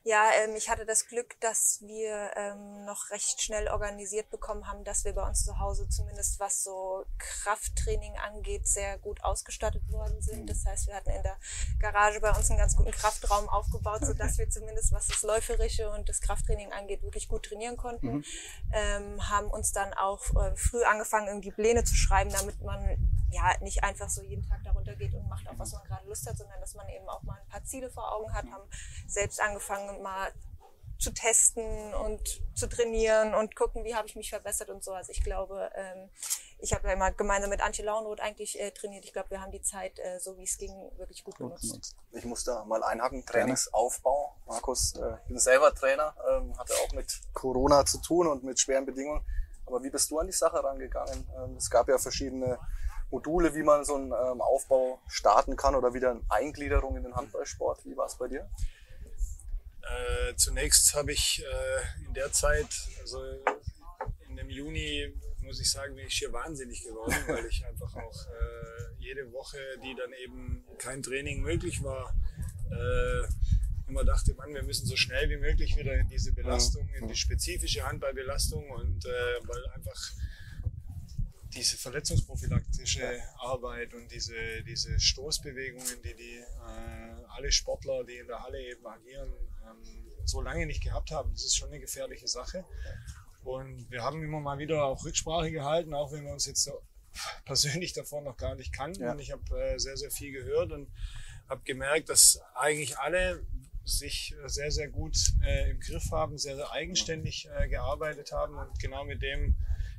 Ja, 0.02 0.31
ähm, 0.43 0.56
ich 0.56 0.70
hatte 0.70 0.87
das 0.87 1.06
Glück, 1.06 1.38
dass 1.41 1.82
wir 1.82 2.31
ähm, 2.35 2.87
noch 2.87 3.11
recht 3.11 3.43
schnell 3.43 3.69
organisiert 3.69 4.31
bekommen 4.31 4.67
haben, 4.67 4.82
dass 4.82 5.05
wir 5.05 5.12
bei 5.12 5.26
uns 5.26 5.44
zu 5.44 5.58
Hause 5.58 5.88
zumindest 5.91 6.41
was 6.41 6.64
so 6.64 7.05
Krafttraining 7.19 8.17
angeht, 8.17 8.67
sehr 8.67 8.97
gut 8.99 9.23
ausgestattet 9.23 9.82
worden 9.91 10.23
sind. 10.23 10.49
Das 10.49 10.64
heißt, 10.64 10.87
wir 10.87 10.94
hatten 10.94 11.11
in 11.11 11.23
der 11.23 11.37
Garage 11.79 12.19
bei 12.20 12.31
uns 12.31 12.49
einen 12.49 12.58
ganz 12.58 12.76
guten 12.76 12.93
Kraftraum 12.93 13.49
aufgebaut, 13.50 14.00
so 14.02 14.14
dass 14.14 14.38
wir 14.38 14.49
zumindest 14.49 14.93
was 14.93 15.06
das 15.06 15.23
Läuferische 15.23 15.91
und 15.91 16.08
das 16.08 16.23
Krafttraining 16.23 16.73
angeht, 16.73 17.02
wirklich 17.02 17.29
gut 17.29 17.44
trainieren 17.44 17.76
konnten. 17.76 18.17
Mhm. 18.17 18.25
Ähm, 18.73 19.29
haben 19.29 19.50
uns 19.50 19.73
dann 19.73 19.93
auch 19.93 20.25
äh, 20.35 20.56
früh 20.56 20.82
angefangen, 20.82 21.29
irgendwie 21.29 21.50
Pläne 21.50 21.85
zu 21.85 21.94
schreiben, 21.94 22.31
damit 22.32 22.62
man 22.62 23.19
ja 23.31 23.53
nicht 23.61 23.82
einfach 23.85 24.09
so 24.09 24.23
jeden 24.23 24.47
Tag 24.49 24.62
darunter 24.65 24.94
geht 24.97 25.15
und 25.15 25.29
macht, 25.29 25.49
auf 25.49 25.59
was 25.59 25.73
man 25.73 25.85
gerade 25.85 26.06
Lust 26.06 26.27
hat, 26.29 26.37
sondern 26.37 26.61
dass 26.61 26.75
man 26.75 26.88
eben 26.88 27.09
auch 27.09 27.23
mal 27.23 27.38
ein 27.41 27.49
paar 27.49 27.65
Ziele 27.65 27.91
vor 27.91 28.12
Augen 28.12 28.32
hat, 28.32 28.47
haben 28.47 28.69
selbst 29.06 29.41
angefangen, 29.41 30.03
mal 30.03 30.32
zu 31.00 31.12
testen 31.15 31.94
und 31.94 32.21
zu 32.55 32.69
trainieren 32.69 33.35
und 33.35 33.56
gucken, 33.56 33.85
wie 33.85 33.94
habe 33.94 34.06
ich 34.06 34.17
mich 34.17 34.29
verbessert 34.29 34.69
und 34.69 34.85
so. 34.85 34.93
Also 34.93 35.12
ich 35.12 35.25
glaube, 35.25 35.71
ähm, 35.75 36.11
ich 36.59 36.75
habe 36.75 36.88
ja 36.88 36.94
immer 36.94 37.11
gemeinsam 37.11 37.49
mit 37.49 37.62
Antje 37.62 37.85
Launroth 37.85 38.21
eigentlich 38.21 38.61
äh, 38.61 38.71
trainiert. 38.71 39.05
Ich 39.06 39.15
glaube, 39.15 39.31
wir 39.31 39.41
haben 39.41 39.50
die 39.50 39.62
Zeit, 39.62 39.99
äh, 39.99 40.21
so 40.21 40.37
wie 40.37 40.44
es 40.44 40.59
ging, 40.59 40.73
wirklich 40.99 41.25
gut, 41.25 41.38
genutzt. 41.38 41.97
Ich 42.12 42.25
muss 42.26 42.44
da 42.44 42.65
mal 42.67 42.83
einhaken. 42.83 43.25
Trainingsaufbau. 43.25 44.37
Markus, 44.47 44.95
äh, 44.97 45.16
bin 45.26 45.38
selber 45.38 45.75
Trainer, 45.75 46.14
ähm, 46.31 46.57
hatte 46.59 46.75
auch 46.75 46.93
mit 46.93 47.21
Corona 47.33 47.87
zu 47.87 47.99
tun 47.99 48.26
und 48.26 48.45
mit 48.45 48.61
schweren 48.61 48.85
Bedingungen. 48.85 49.25
Aber 49.64 49.83
wie 49.83 49.90
bist 49.90 50.11
du 50.11 50.19
an 50.19 50.26
die 50.26 50.35
Sache 50.35 50.62
rangegangen? 50.62 51.26
Ähm, 51.38 51.57
es 51.57 51.71
gab 51.71 51.88
ja 51.88 51.97
verschiedene 51.97 52.59
Module, 53.11 53.55
wie 53.55 53.62
man 53.62 53.85
so 53.85 53.95
einen 53.95 54.12
ähm, 54.12 54.40
Aufbau 54.40 55.00
starten 55.09 55.57
kann 55.57 55.75
oder 55.75 55.95
wieder 55.95 56.11
eine 56.12 56.23
Eingliederung 56.29 56.97
in 56.97 57.02
den 57.02 57.14
Handballsport. 57.14 57.85
Wie 57.85 57.97
war 57.97 58.07
es 58.07 58.17
bei 58.17 58.29
dir? 58.29 58.49
Äh, 59.83 60.35
zunächst 60.37 60.95
habe 60.95 61.12
ich 61.12 61.43
äh, 61.43 62.07
in 62.07 62.14
der 62.14 62.33
Zeit, 62.33 62.69
also 63.00 63.23
in 64.29 64.37
dem 64.37 64.49
Juni, 64.49 65.12
muss 65.43 65.61
ich 65.61 65.71
sagen, 65.71 65.97
bin 65.97 66.07
ich 66.07 66.19
hier 66.19 66.33
wahnsinnig 66.33 66.85
geworden, 66.85 67.17
weil 67.26 67.47
ich 67.47 67.64
einfach 67.67 67.95
auch 67.97 68.26
äh, 68.26 68.95
jede 68.99 69.33
Woche, 69.33 69.59
die 69.83 69.95
dann 69.97 70.12
eben 70.12 70.64
kein 70.79 71.02
Training 71.02 71.40
möglich 71.40 71.83
war, 71.83 72.14
äh, 72.71 73.26
immer 73.88 74.05
dachte, 74.05 74.35
Mann, 74.35 74.55
wir 74.55 74.62
müssen 74.62 74.87
so 74.87 74.97
schnell 74.97 75.29
wie 75.31 75.37
möglich 75.38 75.76
wieder 75.76 75.95
in 75.95 76.09
diese 76.09 76.33
Belastung, 76.33 76.88
in 76.95 77.09
die 77.09 77.17
spezifische 77.17 77.85
Handballbelastung 77.85 78.71
und 78.71 79.05
äh, 79.05 79.09
weil 79.43 79.67
einfach 79.75 80.12
diese 81.54 81.76
verletzungsprophylaktische 81.76 83.23
Arbeit 83.38 83.92
und 83.95 84.11
diese, 84.11 84.62
diese 84.66 84.99
Stoßbewegungen, 84.99 86.02
die, 86.02 86.14
die 86.14 86.37
äh, 86.37 87.25
alle 87.28 87.50
Sportler, 87.50 88.04
die 88.04 88.16
in 88.16 88.26
der 88.26 88.42
Halle 88.42 88.61
eben 88.62 88.87
agieren, 88.87 89.33
ähm, 89.64 90.11
so 90.25 90.40
lange 90.40 90.66
nicht 90.66 90.83
gehabt 90.83 91.11
haben, 91.11 91.33
das 91.33 91.45
ist 91.45 91.57
schon 91.57 91.69
eine 91.69 91.80
gefährliche 91.80 92.28
Sache. 92.28 92.64
Und 93.42 93.90
wir 93.90 94.02
haben 94.02 94.23
immer 94.23 94.40
mal 94.40 94.59
wieder 94.59 94.85
auch 94.85 95.04
Rücksprache 95.04 95.50
gehalten, 95.50 95.95
auch 95.95 96.12
wenn 96.12 96.25
wir 96.25 96.33
uns 96.33 96.47
jetzt 96.47 96.62
so 96.62 96.83
persönlich 97.45 97.92
davor 97.92 98.23
noch 98.23 98.37
gar 98.37 98.54
nicht 98.54 98.73
kannten. 98.73 99.02
Ja. 99.02 99.12
Und 99.12 99.19
ich 99.19 99.33
habe 99.33 99.42
äh, 99.61 99.78
sehr, 99.78 99.97
sehr 99.97 100.11
viel 100.11 100.33
gehört 100.33 100.73
und 100.73 100.88
habe 101.49 101.62
gemerkt, 101.64 102.11
dass 102.11 102.40
eigentlich 102.54 102.99
alle 102.99 103.45
sich 103.85 104.37
sehr, 104.47 104.71
sehr 104.71 104.88
gut 104.88 105.16
äh, 105.45 105.71
im 105.71 105.80
Griff 105.80 106.12
haben, 106.12 106.38
sehr, 106.38 106.54
sehr 106.54 106.71
eigenständig 106.71 107.49
äh, 107.59 107.69
gearbeitet 107.69 108.30
haben 108.30 108.54
und 108.57 108.78
genau 108.78 109.04
mit 109.04 109.23
dem, 109.23 109.57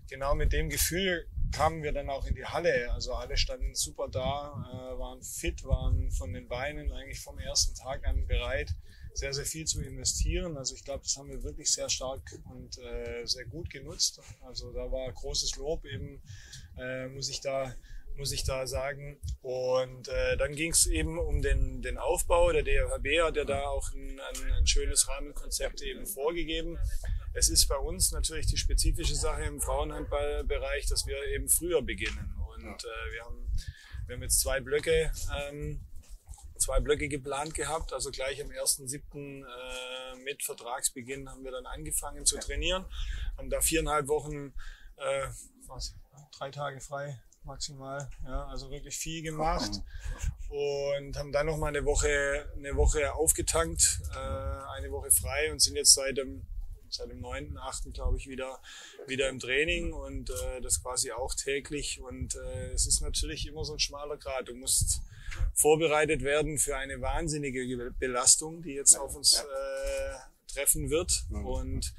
genau 0.08 0.34
mit 0.34 0.54
dem 0.54 0.70
Gefühl 0.70 1.28
kamen 1.52 1.84
wir 1.84 1.92
dann 1.92 2.10
auch 2.10 2.26
in 2.26 2.36
die 2.36 2.46
Halle. 2.46 2.92
Also 2.92 3.14
alle 3.14 3.38
standen 3.38 3.76
super 3.76 4.08
da, 4.10 4.54
äh, 4.72 5.00
waren 5.00 5.22
fit, 5.22 5.64
waren 5.64 6.12
von 6.12 6.34
den 6.34 6.48
Beinen 6.48 6.92
eigentlich 6.92 7.20
vom 7.20 7.38
ersten 7.40 7.76
Tag 7.76 8.06
an 8.06 8.26
bereit, 8.28 8.74
sehr, 9.14 9.34
sehr 9.34 9.46
viel 9.46 9.66
zu 9.66 9.82
investieren. 9.82 10.58
Also 10.58 10.76
ich 10.76 10.84
glaube, 10.84 11.04
das 11.04 11.18
haben 11.18 11.30
wir 11.30 11.44
wirklich 11.44 11.72
sehr 11.72 11.90
stark 11.90 12.22
und 12.52 12.78
äh, 12.80 13.26
sehr 13.26 13.46
gut 13.46 13.70
genutzt. 13.70 14.22
Also 14.42 14.72
da 14.72 14.92
war 14.92 15.12
großes 15.12 15.56
Lob 15.58 15.86
eben, 15.86 16.22
äh, 16.78 17.08
muss 17.08 17.30
ich 17.30 17.42
da 17.42 17.74
muss 18.16 18.32
ich 18.32 18.44
da 18.44 18.68
sagen. 18.68 19.20
Und 19.42 20.08
äh, 20.08 20.38
dann 20.38 20.56
ging 20.56 20.72
es 20.72 20.86
eben 20.86 21.18
um 21.20 21.42
den, 21.42 21.82
den 21.82 21.98
Aufbau. 21.98 22.52
Der 22.52 22.64
DRHB 22.64 23.22
hat 23.24 23.36
ja 23.36 23.46
da 23.46 23.64
auch 23.64 23.92
ein, 23.94 24.20
ein, 24.20 24.54
ein 24.54 24.68
schönes 24.68 25.08
Rahmenkonzept 25.08 25.82
eben 25.82 26.06
vorgegeben. 26.06 26.78
Es 27.34 27.50
ist 27.50 27.68
bei 27.68 27.78
uns 27.78 28.12
natürlich 28.12 28.48
die 28.48 28.58
spezifische 28.58 29.16
Sache 29.16 29.44
im 29.44 29.62
Frauenhandballbereich, 29.62 30.88
dass 30.88 31.06
wir 31.06 31.18
eben 31.34 31.48
früher 31.50 31.82
beginnen. 31.82 32.36
Und 32.56 32.84
äh, 32.84 33.14
wir, 33.14 33.24
haben, 33.24 33.52
wir 34.08 34.16
haben 34.16 34.24
jetzt 34.24 34.40
zwei 34.40 34.60
Blöcke, 34.60 35.12
ähm, 35.50 35.82
zwei 36.58 36.80
Blöcke 36.80 37.08
geplant 37.08 37.54
gehabt. 37.54 37.94
Also 37.94 38.12
gleich 38.12 38.42
am 38.42 38.50
1.7. 38.50 39.44
Äh, 39.44 40.24
mit 40.24 40.44
Vertragsbeginn 40.44 41.30
haben 41.30 41.44
wir 41.44 41.52
dann 41.52 41.66
angefangen 41.66 42.26
zu 42.26 42.38
trainieren. 42.38 42.86
Haben 43.38 43.50
da 43.50 43.62
viereinhalb 43.62 44.08
Wochen, 44.08 44.54
äh, 44.98 45.28
was, 45.68 45.96
drei 46.38 46.52
Tage 46.52 46.82
frei 46.82 47.20
maximal. 47.44 48.10
Ja, 48.24 48.46
also 48.46 48.70
wirklich 48.70 48.98
viel 48.98 49.22
gemacht 49.22 49.72
und 50.50 51.18
haben 51.18 51.32
dann 51.32 51.46
noch 51.46 51.58
mal 51.58 51.68
eine 51.68 51.86
Woche, 51.86 52.50
eine 52.56 52.76
Woche 52.76 53.14
aufgetankt, 53.14 54.02
äh, 54.14 54.78
eine 54.78 54.92
Woche 54.92 55.12
frei 55.12 55.52
und 55.52 55.62
sind 55.62 55.76
jetzt 55.76 55.94
seit 55.94 56.18
dem 56.18 56.46
seit 56.90 57.10
dem 57.10 57.24
9.8. 57.24 57.94
glaube 57.94 58.18
ich 58.18 58.28
wieder 58.28 58.60
wieder 59.08 59.30
im 59.30 59.40
Training 59.40 59.94
und 59.94 60.30
äh, 60.30 60.62
das 60.62 60.84
quasi 60.84 61.12
auch 61.12 61.34
täglich 61.34 62.02
und 62.02 62.36
äh, 62.36 62.72
es 62.74 62.86
ist 62.86 63.02
natürlich 63.02 63.48
immer 63.48 63.64
so 63.64 63.74
ein 63.74 63.80
schmaler 63.80 64.18
Grad. 64.18 64.50
Du 64.50 64.56
musst 64.56 65.02
vorbereitet 65.54 66.22
werden 66.22 66.58
für 66.58 66.76
eine 66.76 67.00
wahnsinnige 67.00 67.94
Belastung, 67.98 68.62
die 68.62 68.74
jetzt 68.74 68.98
auf 68.98 69.16
uns 69.16 69.40
äh, 69.40 70.54
treffen 70.54 70.90
wird 70.90 71.24
und 71.30 71.94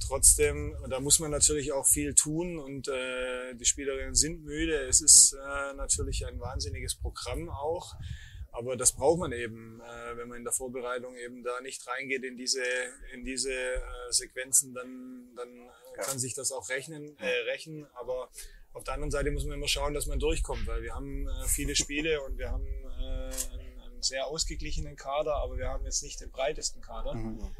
trotzdem, 0.00 0.76
da 0.88 1.00
muss 1.00 1.18
man 1.18 1.30
natürlich 1.30 1.72
auch 1.72 1.86
viel 1.86 2.14
tun 2.14 2.58
und 2.58 2.88
äh, 2.88 3.54
die 3.54 3.64
Spielerinnen 3.64 4.14
sind 4.14 4.44
müde. 4.44 4.86
Es 4.88 5.00
ist 5.00 5.32
äh, 5.32 5.74
natürlich 5.74 6.26
ein 6.26 6.40
wahnsinniges 6.40 6.96
Programm 6.96 7.48
auch. 7.48 7.94
Aber 8.56 8.74
das 8.74 8.92
braucht 8.92 9.18
man 9.18 9.32
eben, 9.32 9.82
äh, 9.82 10.16
wenn 10.16 10.28
man 10.28 10.38
in 10.38 10.44
der 10.44 10.52
Vorbereitung 10.52 11.14
eben 11.16 11.42
da 11.42 11.60
nicht 11.60 11.86
reingeht 11.86 12.24
in 12.24 12.38
diese, 12.38 12.62
in 13.12 13.22
diese 13.22 13.52
äh, 13.52 13.80
Sequenzen, 14.08 14.72
dann, 14.72 15.28
dann 15.36 15.54
ja. 15.56 16.02
kann 16.02 16.18
sich 16.18 16.32
das 16.32 16.52
auch 16.52 16.70
rechnen, 16.70 17.18
äh, 17.18 17.50
rächen. 17.50 17.86
Aber 17.92 18.30
auf 18.72 18.82
der 18.84 18.94
anderen 18.94 19.10
Seite 19.10 19.30
muss 19.30 19.44
man 19.44 19.58
immer 19.58 19.68
schauen, 19.68 19.92
dass 19.92 20.06
man 20.06 20.18
durchkommt, 20.18 20.66
weil 20.66 20.82
wir 20.82 20.94
haben 20.94 21.28
äh, 21.28 21.46
viele 21.48 21.76
Spiele 21.76 22.22
und 22.22 22.38
wir 22.38 22.50
haben 22.50 22.66
äh, 22.66 23.52
einen, 23.52 23.80
einen 23.80 24.02
sehr 24.02 24.26
ausgeglichenen 24.26 24.96
Kader, 24.96 25.36
aber 25.36 25.58
wir 25.58 25.68
haben 25.68 25.84
jetzt 25.84 26.02
nicht 26.02 26.20
den 26.22 26.30
breitesten 26.30 26.80
Kader. 26.80 27.12
Mhm. 27.12 27.54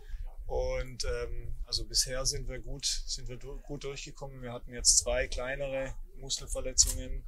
Und 0.47 1.05
ähm, 1.05 1.55
also 1.67 1.85
bisher 1.85 2.25
sind 2.25 2.49
wir 2.49 2.61
gut, 2.61 2.87
sind 3.07 3.29
wir 3.29 3.37
gut 3.39 3.85
durchgekommen. 3.85 4.43
Wir 4.43 4.53
hatten 4.53 4.73
jetzt 4.73 4.99
zwei 4.99 5.27
kleinere 5.27 5.95
Muskelverletzungen, 6.19 7.25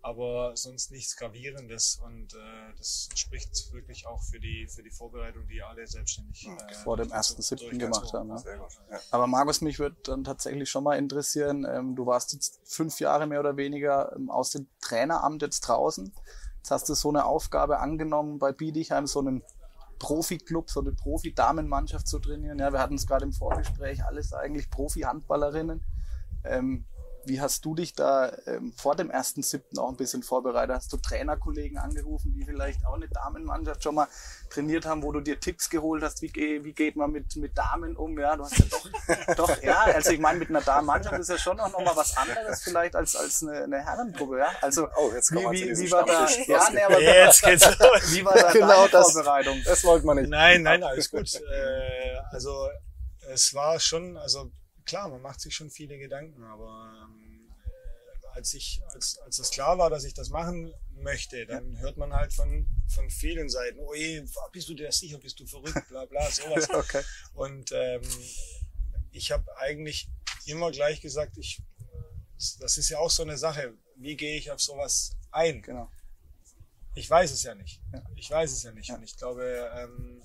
aber 0.00 0.56
sonst 0.56 0.90
nichts 0.90 1.16
Gravierendes. 1.16 2.00
Und 2.02 2.32
äh, 2.32 2.74
das 2.78 3.10
spricht 3.14 3.72
wirklich 3.72 4.06
auch 4.06 4.22
für 4.22 4.40
die, 4.40 4.66
für 4.68 4.82
die 4.82 4.90
Vorbereitung, 4.90 5.46
die 5.48 5.62
alle 5.62 5.86
selbstständig 5.86 6.46
äh, 6.46 6.74
vor 6.82 6.96
dem 6.96 7.12
ersten 7.12 7.42
siebten 7.42 7.78
gemacht 7.78 8.10
haben. 8.14 8.30
Ja. 8.30 8.42
Ja. 8.90 9.00
Aber 9.10 9.26
Markus, 9.26 9.60
mich 9.60 9.78
würde 9.78 9.96
dann 10.04 10.24
tatsächlich 10.24 10.70
schon 10.70 10.84
mal 10.84 10.96
interessieren. 10.96 11.66
Ähm, 11.68 11.94
du 11.94 12.06
warst 12.06 12.32
jetzt 12.32 12.58
fünf 12.64 13.00
Jahre 13.00 13.26
mehr 13.26 13.40
oder 13.40 13.58
weniger 13.58 14.16
ähm, 14.16 14.30
aus 14.30 14.50
dem 14.50 14.66
Traineramt 14.80 15.42
jetzt 15.42 15.60
draußen. 15.60 16.10
Jetzt 16.56 16.70
hast 16.70 16.88
du 16.88 16.94
so 16.94 17.10
eine 17.10 17.26
Aufgabe 17.26 17.80
angenommen 17.80 18.38
bei 18.38 18.52
Biedigheim, 18.52 19.06
so 19.06 19.18
einen 19.18 19.42
Profi-Club, 20.02 20.68
so 20.68 20.80
eine 20.80 20.90
Profi-Damenmannschaft 20.92 22.08
zu 22.08 22.18
trainieren. 22.18 22.58
Ja, 22.58 22.72
wir 22.72 22.80
hatten 22.80 22.96
es 22.96 23.06
gerade 23.06 23.24
im 23.24 23.32
Vorgespräch, 23.32 24.04
alles 24.04 24.32
eigentlich 24.32 24.68
Profi-Handballerinnen. 24.68 25.80
Ähm, 26.44 26.84
wie 27.24 27.40
hast 27.40 27.64
du 27.64 27.74
dich 27.74 27.94
da 27.94 28.32
ähm, 28.46 28.72
vor 28.76 28.96
dem 28.96 29.10
ersten 29.10 29.42
siebten 29.42 29.78
auch 29.78 29.88
ein 29.88 29.96
bisschen 29.96 30.22
vorbereitet? 30.22 30.76
Hast 30.76 30.92
du 30.92 30.96
Trainerkollegen 30.96 31.78
angerufen, 31.78 32.32
die 32.34 32.44
vielleicht 32.44 32.84
auch 32.86 32.94
eine 32.94 33.08
Damenmannschaft 33.08 33.82
schon 33.82 33.94
mal 33.94 34.08
trainiert 34.50 34.86
haben, 34.86 35.02
wo 35.02 35.12
du 35.12 35.20
dir 35.20 35.38
Tipps 35.38 35.70
geholt 35.70 36.02
hast, 36.02 36.22
wie, 36.22 36.32
wie 36.32 36.72
geht 36.72 36.96
man 36.96 37.10
mit, 37.12 37.36
mit 37.36 37.56
Damen 37.56 37.96
um? 37.96 38.18
Ja, 38.18 38.36
du 38.36 38.44
hast 38.44 38.58
ja 38.58 38.64
doch, 38.70 39.34
doch 39.36 39.62
ja, 39.62 39.82
also 39.82 40.10
ich 40.10 40.20
meine, 40.20 40.38
mit 40.38 40.50
einer 40.50 40.62
Damenmannschaft 40.62 41.18
ist 41.18 41.30
ja 41.30 41.38
schon 41.38 41.60
auch 41.60 41.70
nochmal 41.70 41.96
was 41.96 42.16
anderes 42.16 42.62
vielleicht 42.62 42.96
als, 42.96 43.14
als 43.16 43.42
eine, 43.42 43.64
eine 43.64 43.84
Herrengruppe, 43.84 44.38
ja? 44.38 44.50
Also, 44.60 44.88
oh, 44.96 45.12
jetzt 45.14 45.32
wie, 45.32 45.38
wie, 45.50 45.78
wie 45.78 45.90
war 45.90 46.04
da, 46.04 46.28
ja, 46.28 46.70
nee, 46.70 46.82
aber 46.82 47.00
jetzt 47.00 47.42
geht's 47.42 47.66
los. 47.78 48.12
Wie 48.12 48.24
war 48.24 48.34
da 48.34 48.52
genau 48.52 48.88
das, 48.88 49.12
Vorbereitung? 49.12 49.60
Das 49.64 49.84
wollte 49.84 50.06
man 50.06 50.16
nicht. 50.16 50.30
Nein, 50.30 50.62
nein, 50.62 50.82
alles 50.82 51.10
gut. 51.10 51.32
Äh, 51.34 52.18
also, 52.30 52.68
es 53.30 53.54
war 53.54 53.78
schon, 53.78 54.16
also, 54.16 54.50
klar, 54.84 55.08
man 55.08 55.22
macht 55.22 55.40
sich 55.40 55.54
schon 55.54 55.70
viele 55.70 55.98
Gedanken, 55.98 56.42
aber 56.44 56.92
ähm, 57.04 57.32
als 58.34 58.54
ich, 58.54 58.80
als, 58.94 59.18
als 59.18 59.38
es 59.38 59.50
klar 59.50 59.78
war, 59.78 59.90
dass 59.90 60.04
ich 60.04 60.14
das 60.14 60.30
machen 60.30 60.72
möchte, 60.94 61.46
dann 61.46 61.78
hört 61.78 61.96
man 61.96 62.12
halt 62.12 62.32
von, 62.32 62.66
von 62.88 63.10
vielen 63.10 63.48
Seiten, 63.48 63.78
oh 63.80 63.94
je, 63.94 64.24
bist 64.52 64.68
du 64.68 64.74
dir 64.74 64.90
sicher, 64.92 65.18
bist 65.18 65.38
du 65.40 65.46
verrückt, 65.46 65.88
bla 65.88 66.06
bla, 66.06 66.30
sowas. 66.30 66.68
okay. 66.70 67.02
Und 67.34 67.72
ähm, 67.72 68.02
ich 69.10 69.30
habe 69.30 69.44
eigentlich 69.58 70.08
immer 70.46 70.70
gleich 70.70 71.00
gesagt, 71.00 71.36
ich, 71.36 71.60
das 72.60 72.78
ist 72.78 72.88
ja 72.88 72.98
auch 72.98 73.10
so 73.10 73.22
eine 73.22 73.36
Sache, 73.36 73.74
wie 73.96 74.16
gehe 74.16 74.36
ich 74.36 74.50
auf 74.50 74.60
sowas 74.60 75.16
ein? 75.30 75.62
Genau. 75.62 75.90
Ich 76.94 77.08
weiß 77.08 77.32
es 77.32 77.42
ja 77.42 77.54
nicht. 77.54 77.80
Ja. 77.92 78.02
Ich 78.16 78.30
weiß 78.30 78.52
es 78.52 78.62
ja 78.64 78.72
nicht. 78.72 78.88
Ja. 78.88 78.96
Und 78.96 79.02
ich 79.02 79.16
glaube, 79.16 79.70
ähm, 79.74 80.22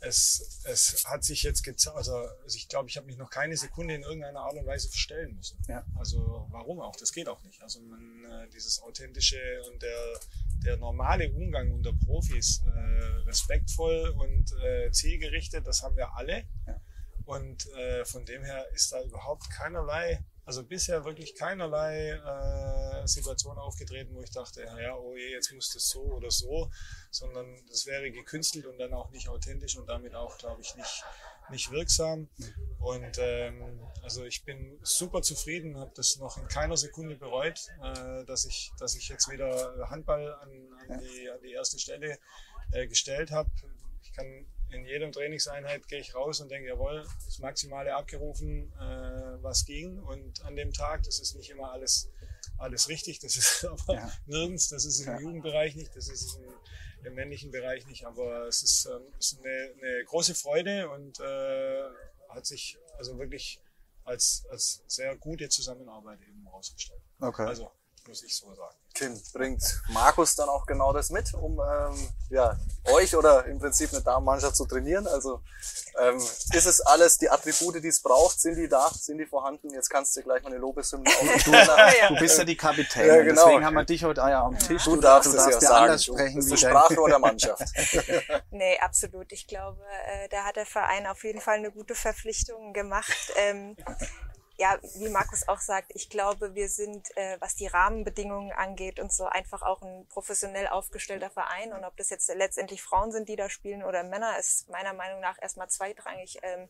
es, 0.00 0.60
es 0.64 1.04
hat 1.06 1.24
sich 1.24 1.42
jetzt 1.42 1.62
gezeigt, 1.62 1.96
also 1.96 2.24
ich 2.46 2.68
glaube, 2.68 2.88
ich 2.88 2.96
habe 2.96 3.06
mich 3.06 3.16
noch 3.16 3.30
keine 3.30 3.56
Sekunde 3.56 3.94
in 3.94 4.02
irgendeiner 4.02 4.40
Art 4.40 4.54
und 4.54 4.66
Weise 4.66 4.88
verstellen 4.88 5.34
müssen. 5.34 5.58
Ja. 5.68 5.84
Also 5.96 6.46
warum 6.50 6.80
auch? 6.80 6.94
Das 6.96 7.12
geht 7.12 7.28
auch 7.28 7.42
nicht. 7.42 7.60
Also 7.62 7.80
man, 7.80 8.24
äh, 8.24 8.48
dieses 8.50 8.80
authentische 8.80 9.40
und 9.70 9.82
der, 9.82 10.20
der 10.64 10.76
normale 10.76 11.30
Umgang 11.32 11.72
unter 11.72 11.92
Profis, 11.92 12.62
äh, 12.66 13.04
respektvoll 13.26 14.10
und 14.10 14.52
äh, 14.62 14.90
zielgerichtet, 14.92 15.66
das 15.66 15.82
haben 15.82 15.96
wir 15.96 16.14
alle. 16.14 16.44
Ja. 16.66 16.80
Und 17.24 17.66
äh, 17.72 18.04
von 18.04 18.24
dem 18.24 18.42
her 18.44 18.66
ist 18.72 18.92
da 18.92 19.02
überhaupt 19.02 19.50
keinerlei 19.50 20.24
also 20.48 20.64
bisher 20.64 21.04
wirklich 21.04 21.34
keinerlei 21.34 22.12
äh, 22.12 23.06
Situation 23.06 23.58
aufgetreten, 23.58 24.14
wo 24.14 24.22
ich 24.22 24.30
dachte, 24.30 24.62
ja, 24.62 24.96
oh 24.96 25.14
je, 25.14 25.30
jetzt 25.30 25.52
muss 25.52 25.70
das 25.74 25.90
so 25.90 26.00
oder 26.00 26.30
so, 26.30 26.70
sondern 27.10 27.54
das 27.68 27.84
wäre 27.84 28.10
gekünstelt 28.10 28.64
und 28.64 28.78
dann 28.78 28.94
auch 28.94 29.10
nicht 29.10 29.28
authentisch 29.28 29.76
und 29.76 29.86
damit 29.86 30.14
auch, 30.14 30.38
glaube 30.38 30.62
ich, 30.62 30.74
nicht, 30.74 31.04
nicht 31.50 31.70
wirksam. 31.70 32.30
Und 32.80 33.18
ähm, 33.18 33.78
also 34.02 34.24
ich 34.24 34.42
bin 34.42 34.78
super 34.82 35.20
zufrieden, 35.20 35.76
habe 35.76 35.92
das 35.94 36.16
noch 36.16 36.38
in 36.38 36.48
keiner 36.48 36.78
Sekunde 36.78 37.16
bereut, 37.16 37.68
äh, 37.82 38.24
dass, 38.24 38.46
ich, 38.46 38.72
dass 38.78 38.94
ich 38.94 39.06
jetzt 39.10 39.30
wieder 39.30 39.86
Handball 39.90 40.32
an, 40.32 40.48
an, 40.88 41.00
die, 41.02 41.28
an 41.28 41.42
die 41.42 41.52
erste 41.52 41.78
Stelle 41.78 42.18
äh, 42.72 42.86
gestellt 42.86 43.32
habe. 43.32 43.50
Ich 44.02 44.14
kann 44.14 44.46
in 44.70 44.84
jedem 44.84 45.12
Trainingseinheit 45.12 45.88
gehe 45.88 46.00
ich 46.00 46.14
raus 46.14 46.40
und 46.40 46.50
denke, 46.50 46.68
jawohl, 46.68 47.06
das 47.24 47.38
Maximale 47.38 47.94
abgerufen, 47.94 48.72
äh, 48.78 49.42
was 49.42 49.64
ging. 49.64 49.98
Und 49.98 50.42
an 50.44 50.56
dem 50.56 50.72
Tag, 50.72 51.02
das 51.04 51.20
ist 51.20 51.34
nicht 51.34 51.50
immer 51.50 51.72
alles, 51.72 52.10
alles 52.58 52.88
richtig, 52.88 53.18
das 53.20 53.36
ist 53.36 53.64
aber 53.64 53.94
ja. 53.94 54.12
nirgends, 54.26 54.68
das 54.68 54.84
ist 54.84 55.00
im 55.00 55.06
ja. 55.06 55.20
Jugendbereich 55.20 55.74
nicht, 55.74 55.94
das 55.96 56.08
ist 56.08 56.36
im, 56.36 57.06
im, 57.06 57.14
männlichen 57.14 57.50
Bereich 57.50 57.86
nicht, 57.86 58.04
aber 58.04 58.46
es 58.46 58.62
ist, 58.62 58.86
ähm, 58.86 59.02
ist 59.18 59.38
eine, 59.38 59.74
eine, 59.80 60.04
große 60.04 60.34
Freude 60.34 60.90
und 60.90 61.18
äh, 61.20 61.82
hat 62.28 62.46
sich 62.46 62.78
also 62.98 63.18
wirklich 63.18 63.60
als, 64.04 64.46
als 64.50 64.82
sehr 64.86 65.16
gute 65.16 65.48
Zusammenarbeit 65.48 66.20
eben 66.22 66.44
herausgestellt. 66.44 67.02
Okay. 67.20 67.44
Also 67.44 67.70
muss 68.06 68.22
ich 68.22 68.34
so 68.34 68.52
sagen. 68.54 68.76
Tim, 68.98 69.20
bringt 69.32 69.80
Markus 69.88 70.34
dann 70.34 70.48
auch 70.48 70.66
genau 70.66 70.92
das 70.92 71.10
mit, 71.10 71.32
um 71.34 71.60
ähm, 71.60 72.08
ja, 72.30 72.58
euch 72.92 73.14
oder 73.14 73.44
im 73.46 73.60
Prinzip 73.60 73.92
eine 73.92 74.02
Damenmannschaft 74.02 74.56
zu 74.56 74.66
trainieren? 74.66 75.06
Also 75.06 75.40
ähm, 76.00 76.16
ist 76.16 76.66
es 76.66 76.80
alles, 76.80 77.16
die 77.18 77.30
Attribute, 77.30 77.82
die 77.82 77.88
es 77.88 78.02
braucht, 78.02 78.40
sind 78.40 78.56
die 78.56 78.68
da, 78.68 78.90
sind 78.92 79.18
die 79.18 79.26
vorhanden? 79.26 79.70
Jetzt 79.70 79.88
kannst 79.88 80.16
du 80.16 80.22
gleich 80.22 80.42
mal 80.42 80.50
eine 80.50 80.58
Lobeshymne 80.58 81.04
du, 81.44 82.14
du 82.14 82.20
bist 82.20 82.38
ja 82.38 82.44
die 82.44 82.56
Kapitän, 82.56 83.06
ja, 83.06 83.22
genau. 83.22 83.44
deswegen 83.46 83.64
haben 83.64 83.74
wir 83.74 83.84
dich 83.84 84.02
heute 84.02 84.22
ah 84.22 84.30
ja, 84.30 84.42
am 84.42 84.58
Tisch. 84.58 84.82
Du, 84.82 84.96
du 84.96 85.00
darfst, 85.00 85.32
du 85.32 85.36
darfst 85.36 85.56
es 85.56 85.62
ja 85.62 85.68
sagen, 85.68 85.98
sprechen, 85.98 86.40
du 86.40 86.48
bist 86.48 86.64
das 86.64 86.70
Sprachrohr 86.70 87.08
der 87.08 87.18
Mannschaft. 87.20 87.62
nee, 88.50 88.78
absolut. 88.80 89.30
Ich 89.30 89.46
glaube, 89.46 89.80
äh, 90.06 90.28
da 90.28 90.44
hat 90.44 90.56
der 90.56 90.66
Verein 90.66 91.06
auf 91.06 91.22
jeden 91.22 91.40
Fall 91.40 91.58
eine 91.58 91.70
gute 91.70 91.94
Verpflichtung 91.94 92.72
gemacht. 92.72 93.32
Ähm, 93.36 93.76
ja, 94.58 94.76
wie 94.96 95.08
Markus 95.08 95.46
auch 95.46 95.60
sagt, 95.60 95.92
ich 95.94 96.10
glaube, 96.10 96.54
wir 96.56 96.68
sind, 96.68 97.16
äh, 97.16 97.36
was 97.40 97.54
die 97.54 97.68
Rahmenbedingungen 97.68 98.50
angeht 98.50 98.98
und 98.98 99.12
so, 99.12 99.24
einfach 99.26 99.62
auch 99.62 99.82
ein 99.82 100.06
professionell 100.08 100.66
aufgestellter 100.66 101.30
Verein. 101.30 101.72
Und 101.72 101.84
ob 101.84 101.96
das 101.96 102.10
jetzt 102.10 102.28
letztendlich 102.34 102.82
Frauen 102.82 103.12
sind, 103.12 103.28
die 103.28 103.36
da 103.36 103.48
spielen 103.48 103.84
oder 103.84 104.02
Männer, 104.02 104.36
ist 104.36 104.68
meiner 104.68 104.94
Meinung 104.94 105.20
nach 105.20 105.40
erstmal 105.40 105.70
zweitrangig. 105.70 106.40
Ähm, 106.42 106.68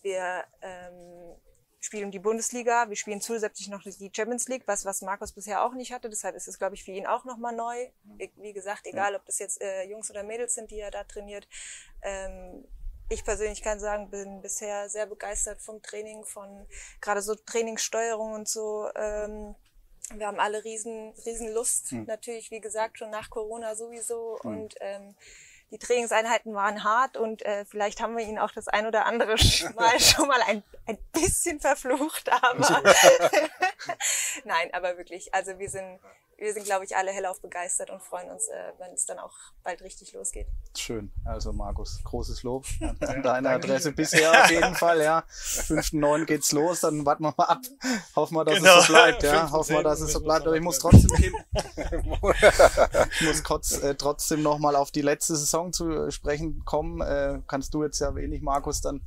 wir 0.00 0.44
ähm, 0.62 1.36
spielen 1.78 2.10
die 2.10 2.18
Bundesliga, 2.18 2.88
wir 2.88 2.96
spielen 2.96 3.20
zusätzlich 3.20 3.68
noch 3.68 3.82
die 3.82 4.12
Champions 4.14 4.48
League, 4.48 4.66
was, 4.66 4.86
was 4.86 5.02
Markus 5.02 5.32
bisher 5.32 5.62
auch 5.62 5.74
nicht 5.74 5.92
hatte. 5.92 6.08
Deshalb 6.08 6.36
ist 6.36 6.48
es, 6.48 6.58
glaube 6.58 6.74
ich, 6.74 6.84
für 6.84 6.92
ihn 6.92 7.06
auch 7.06 7.26
nochmal 7.26 7.54
neu. 7.54 7.90
Wie 8.36 8.54
gesagt, 8.54 8.86
egal 8.86 9.14
ob 9.14 9.26
das 9.26 9.38
jetzt 9.38 9.60
äh, 9.60 9.82
Jungs 9.84 10.10
oder 10.10 10.22
Mädels 10.22 10.54
sind, 10.54 10.70
die 10.70 10.80
er 10.80 10.90
da 10.90 11.04
trainiert. 11.04 11.46
Ähm, 12.00 12.66
ich 13.08 13.24
persönlich 13.24 13.62
kann 13.62 13.78
sagen, 13.78 14.10
bin 14.10 14.42
bisher 14.42 14.88
sehr 14.88 15.06
begeistert 15.06 15.60
vom 15.60 15.82
Training, 15.82 16.24
von 16.24 16.66
gerade 17.00 17.22
so 17.22 17.34
Trainingssteuerung 17.34 18.32
und 18.32 18.48
so. 18.48 18.88
Ähm, 18.94 19.54
wir 20.14 20.26
haben 20.26 20.40
alle 20.40 20.64
riesen, 20.64 21.12
riesen 21.24 21.52
Lust, 21.52 21.92
mhm. 21.92 22.04
natürlich, 22.04 22.50
wie 22.50 22.60
gesagt, 22.60 22.98
schon 22.98 23.10
nach 23.10 23.30
Corona 23.30 23.74
sowieso. 23.74 24.38
Mhm. 24.42 24.50
Und 24.50 24.74
ähm, 24.80 25.16
die 25.70 25.78
Trainingseinheiten 25.78 26.54
waren 26.54 26.84
hart 26.84 27.16
und 27.16 27.44
äh, 27.44 27.64
vielleicht 27.64 28.00
haben 28.00 28.16
wir 28.16 28.24
ihn 28.24 28.38
auch 28.38 28.52
das 28.52 28.68
ein 28.68 28.86
oder 28.86 29.06
andere 29.06 29.34
Mal 29.74 30.00
schon 30.00 30.28
mal 30.28 30.40
ein, 30.42 30.62
ein 30.86 30.98
bisschen 31.12 31.60
verflucht, 31.60 32.30
aber 32.30 32.82
nein, 34.44 34.72
aber 34.72 34.96
wirklich, 34.96 35.34
also 35.34 35.58
wir 35.58 35.68
sind 35.68 35.98
wir 36.38 36.52
sind, 36.52 36.66
glaube 36.66 36.84
ich, 36.84 36.94
alle 36.94 37.10
hellauf 37.12 37.40
begeistert 37.40 37.90
und 37.90 38.02
freuen 38.02 38.30
uns, 38.30 38.48
äh, 38.48 38.72
wenn 38.78 38.92
es 38.92 39.06
dann 39.06 39.18
auch 39.18 39.32
bald 39.62 39.80
richtig 39.80 40.12
losgeht. 40.12 40.46
Schön. 40.76 41.10
Also 41.24 41.52
Markus, 41.52 41.98
großes 42.04 42.42
Lob 42.42 42.66
an, 42.80 42.98
an 43.00 43.22
deine 43.22 43.50
Adresse 43.50 43.92
bisher 43.92 44.30
auf 44.44 44.50
jeden 44.50 44.74
Fall. 44.76 45.02
Ja, 45.02 45.24
5.9 45.28 46.26
geht's 46.26 46.52
los, 46.52 46.80
dann 46.80 47.06
warten 47.06 47.24
wir 47.24 47.34
mal 47.36 47.44
ab. 47.44 47.62
Hoffen 48.14 48.34
wir, 48.34 48.44
dass 48.44 48.56
genau. 48.56 48.78
es 48.78 48.86
so 48.86 48.92
bleibt. 48.92 49.22
Ja, 49.22 49.50
hoffen 49.50 49.76
wir, 49.76 49.82
dass 49.82 50.00
es 50.00 50.12
so 50.12 50.20
bleibt. 50.20 50.46
Aber 50.46 50.56
ich 50.56 50.62
muss 50.62 50.78
trotzdem 50.78 51.16
hin. 51.16 51.32
ich 53.20 53.26
muss 53.26 53.42
trotz, 53.42 53.78
äh, 53.78 53.94
trotzdem 53.94 54.42
noch 54.42 54.58
mal 54.58 54.76
auf 54.76 54.90
die 54.90 55.02
letzte 55.02 55.36
Saison 55.36 55.72
zu 55.72 56.10
sprechen 56.10 56.64
kommen. 56.64 57.00
Äh, 57.00 57.40
kannst 57.46 57.72
du 57.72 57.82
jetzt 57.82 57.98
ja 58.00 58.14
wenig, 58.14 58.42
Markus, 58.42 58.82
dann 58.82 59.02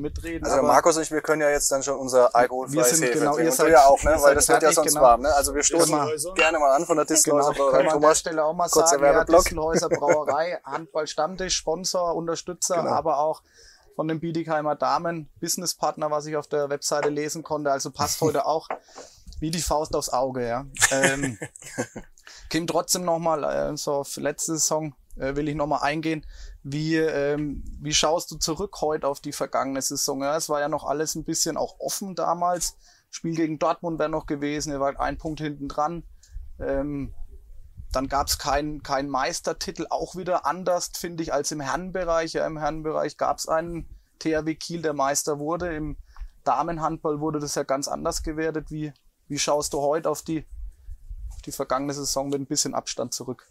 mitreden. 0.00 0.44
Also 0.44 0.62
Markus 0.62 0.96
und 0.96 1.02
ich, 1.02 1.10
wir 1.10 1.20
können 1.20 1.42
ja 1.42 1.50
jetzt 1.50 1.70
dann 1.70 1.82
schon 1.82 1.98
unser 1.98 2.34
alkoholfreies 2.34 3.00
Hefe 3.00 3.18
genau, 3.18 3.38
ihr 3.38 3.52
seid, 3.52 3.70
ja 3.70 3.86
auch, 3.86 4.02
ne? 4.02 4.16
weil 4.20 4.34
das 4.34 4.48
wird 4.48 4.62
ja 4.62 4.72
sonst 4.72 4.88
genau. 4.88 5.02
warm. 5.02 5.22
Ne? 5.22 5.34
Also 5.34 5.54
wir 5.54 5.62
stoßen 5.62 6.34
gerne 6.34 6.58
mal 6.58 6.74
an 6.74 6.86
von 6.86 6.96
der 6.96 7.04
Distelhäuser 7.04 7.52
genau. 7.52 7.64
Brauerei. 7.64 7.76
Können 7.76 7.88
wir 7.88 7.94
an 7.94 8.00
der 8.00 8.14
Stelle 8.14 8.44
auch 8.44 8.54
mal 8.54 8.68
sagen, 8.68 9.04
ja, 9.04 9.24
Distelhäuser 9.24 9.88
Brauerei, 9.90 10.58
Handball 10.64 11.06
Stammtisch, 11.06 11.56
Sponsor, 11.56 12.14
Unterstützer, 12.14 12.76
genau. 12.76 12.90
aber 12.90 13.18
auch 13.18 13.42
von 13.94 14.08
den 14.08 14.20
Biedigheimer 14.20 14.74
Damen, 14.74 15.30
Businesspartner, 15.40 16.10
was 16.10 16.26
ich 16.26 16.36
auf 16.36 16.48
der 16.48 16.68
Webseite 16.68 17.08
lesen 17.08 17.42
konnte. 17.42 17.70
Also 17.70 17.90
passt 17.90 18.20
heute 18.20 18.46
auch 18.46 18.68
wie 19.40 19.50
die 19.50 19.60
Faust 19.60 19.94
aufs 19.94 20.10
Auge. 20.10 20.46
Ja. 20.46 20.66
Ähm, 20.90 21.38
Kim, 22.50 22.66
trotzdem 22.66 23.04
nochmal 23.04 23.44
äh, 23.44 23.76
so 23.76 23.94
auf 23.94 24.16
letzte 24.16 24.52
Saison 24.52 24.94
äh, 25.16 25.36
will 25.36 25.48
ich 25.48 25.54
nochmal 25.54 25.82
eingehen. 25.82 26.26
Wie, 26.62 26.96
ähm, 26.96 27.64
wie 27.80 27.94
schaust 27.94 28.30
du 28.30 28.36
zurück 28.36 28.80
heute 28.80 29.08
auf 29.08 29.20
die 29.20 29.32
vergangene 29.32 29.82
Saison? 29.82 30.22
Ja, 30.22 30.36
es 30.36 30.48
war 30.48 30.60
ja 30.60 30.68
noch 30.68 30.84
alles 30.84 31.14
ein 31.14 31.24
bisschen 31.24 31.56
auch 31.56 31.78
offen 31.78 32.14
damals. 32.14 32.76
Spiel 33.10 33.36
gegen 33.36 33.58
Dortmund 33.58 33.98
wäre 33.98 34.08
noch 34.08 34.26
gewesen, 34.26 34.72
ihr 34.72 34.80
wart 34.80 34.98
ein 34.98 35.18
Punkt 35.18 35.40
hinten 35.40 35.68
dran. 35.68 36.02
Ähm, 36.58 37.14
dann 37.92 38.08
gab 38.08 38.26
es 38.26 38.38
keinen 38.38 38.82
kein 38.82 39.08
Meistertitel, 39.08 39.86
auch 39.88 40.16
wieder 40.16 40.46
anders, 40.46 40.90
finde 40.96 41.22
ich, 41.22 41.32
als 41.32 41.52
im 41.52 41.60
Herrenbereich. 41.60 42.32
Ja, 42.32 42.46
Im 42.46 42.58
Herrenbereich 42.58 43.16
gab 43.16 43.38
es 43.38 43.48
einen 43.48 43.88
THW 44.18 44.54
Kiel, 44.56 44.82
der 44.82 44.94
Meister 44.94 45.38
wurde. 45.38 45.74
Im 45.74 45.96
Damenhandball 46.42 47.20
wurde 47.20 47.38
das 47.38 47.54
ja 47.54 47.62
ganz 47.62 47.86
anders 47.86 48.24
gewertet. 48.24 48.70
Wie, 48.70 48.92
wie 49.28 49.38
schaust 49.38 49.72
du 49.72 49.80
heute 49.80 50.10
auf 50.10 50.22
die, 50.22 50.44
auf 51.30 51.42
die 51.42 51.52
vergangene 51.52 51.94
Saison 51.94 52.30
mit 52.30 52.40
ein 52.40 52.46
bisschen 52.46 52.74
Abstand 52.74 53.14
zurück? 53.14 53.48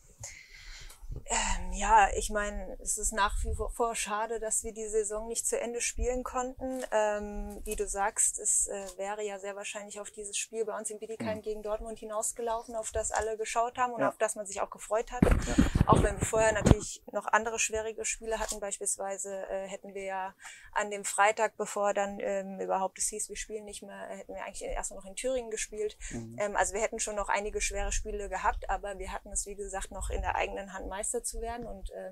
Ähm, 1.26 1.72
ja, 1.74 2.10
ich 2.16 2.30
meine, 2.30 2.78
es 2.82 2.98
ist 2.98 3.14
nach 3.14 3.36
wie 3.44 3.56
vor 3.76 3.96
schade, 3.96 4.40
dass 4.40 4.64
wir 4.64 4.74
die 4.74 4.88
Saison 4.88 5.28
nicht 5.28 5.48
zu 5.48 5.60
Ende 5.60 5.82
spielen 5.82 6.24
konnten. 6.24 6.84
Ähm, 6.92 7.62
wie 7.66 7.76
du 7.76 7.88
sagst, 7.88 8.40
es 8.40 8.68
äh, 8.68 8.86
wäre 8.98 9.24
ja 9.24 9.40
sehr 9.40 9.56
wahrscheinlich 9.56 10.00
auf 10.00 10.12
dieses 10.12 10.38
Spiel 10.38 10.66
bei 10.66 10.78
uns 10.78 10.90
in 10.90 11.00
Bietigheim 11.00 11.38
mhm. 11.38 11.42
gegen 11.42 11.64
Dortmund 11.64 12.00
hinausgelaufen, 12.00 12.76
auf 12.76 12.92
das 12.92 13.12
alle 13.12 13.38
geschaut 13.38 13.78
haben 13.78 13.94
und 13.94 14.02
ja. 14.02 14.10
auf 14.10 14.18
das 14.18 14.36
man 14.36 14.46
sich 14.46 14.62
auch 14.62 14.70
gefreut 14.70 15.12
hat. 15.12 15.24
Ja. 15.24 15.56
Auch 15.86 16.02
wenn 16.04 16.20
wir 16.20 16.26
vorher 16.26 16.54
natürlich 16.54 17.04
noch 17.12 17.28
andere 17.28 17.60
schwierige 17.60 18.06
Spiele 18.06 18.40
hatten, 18.40 18.60
beispielsweise 18.60 19.48
äh, 19.50 19.68
hätten 19.68 19.94
wir 19.94 20.04
ja 20.04 20.36
an 20.74 20.92
dem 20.92 21.06
Freitag, 21.06 21.58
bevor 21.58 21.94
dann 21.94 22.20
ähm, 22.20 22.60
überhaupt 22.60 22.98
es 22.98 23.08
hieß, 23.08 23.30
wir 23.30 23.36
spielen 23.36 23.66
nicht 23.66 23.84
mehr, 23.84 24.08
hätten 24.10 24.34
wir 24.34 24.44
eigentlich 24.44 24.64
erst 24.64 24.92
noch 24.92 25.06
in 25.06 25.16
Thüringen 25.16 25.52
gespielt. 25.52 25.98
Mhm. 26.12 26.38
Ähm, 26.40 26.56
also 26.56 26.74
wir 26.74 26.82
hätten 26.82 27.00
schon 27.00 27.16
noch 27.16 27.30
einige 27.30 27.62
schwere 27.62 27.92
Spiele 27.92 28.30
gehabt, 28.30 28.70
aber 28.70 28.98
wir 28.98 29.12
hatten 29.12 29.32
es, 29.32 29.46
wie 29.46 29.56
gesagt, 29.56 29.92
noch 29.92 30.10
in 30.10 30.22
der 30.22 30.36
eigenen 30.36 30.74
Hand 30.74 30.88
Meister 31.04 31.24
zu 31.24 31.42
werden 31.42 31.68
und 31.68 31.92
äh, 31.92 32.12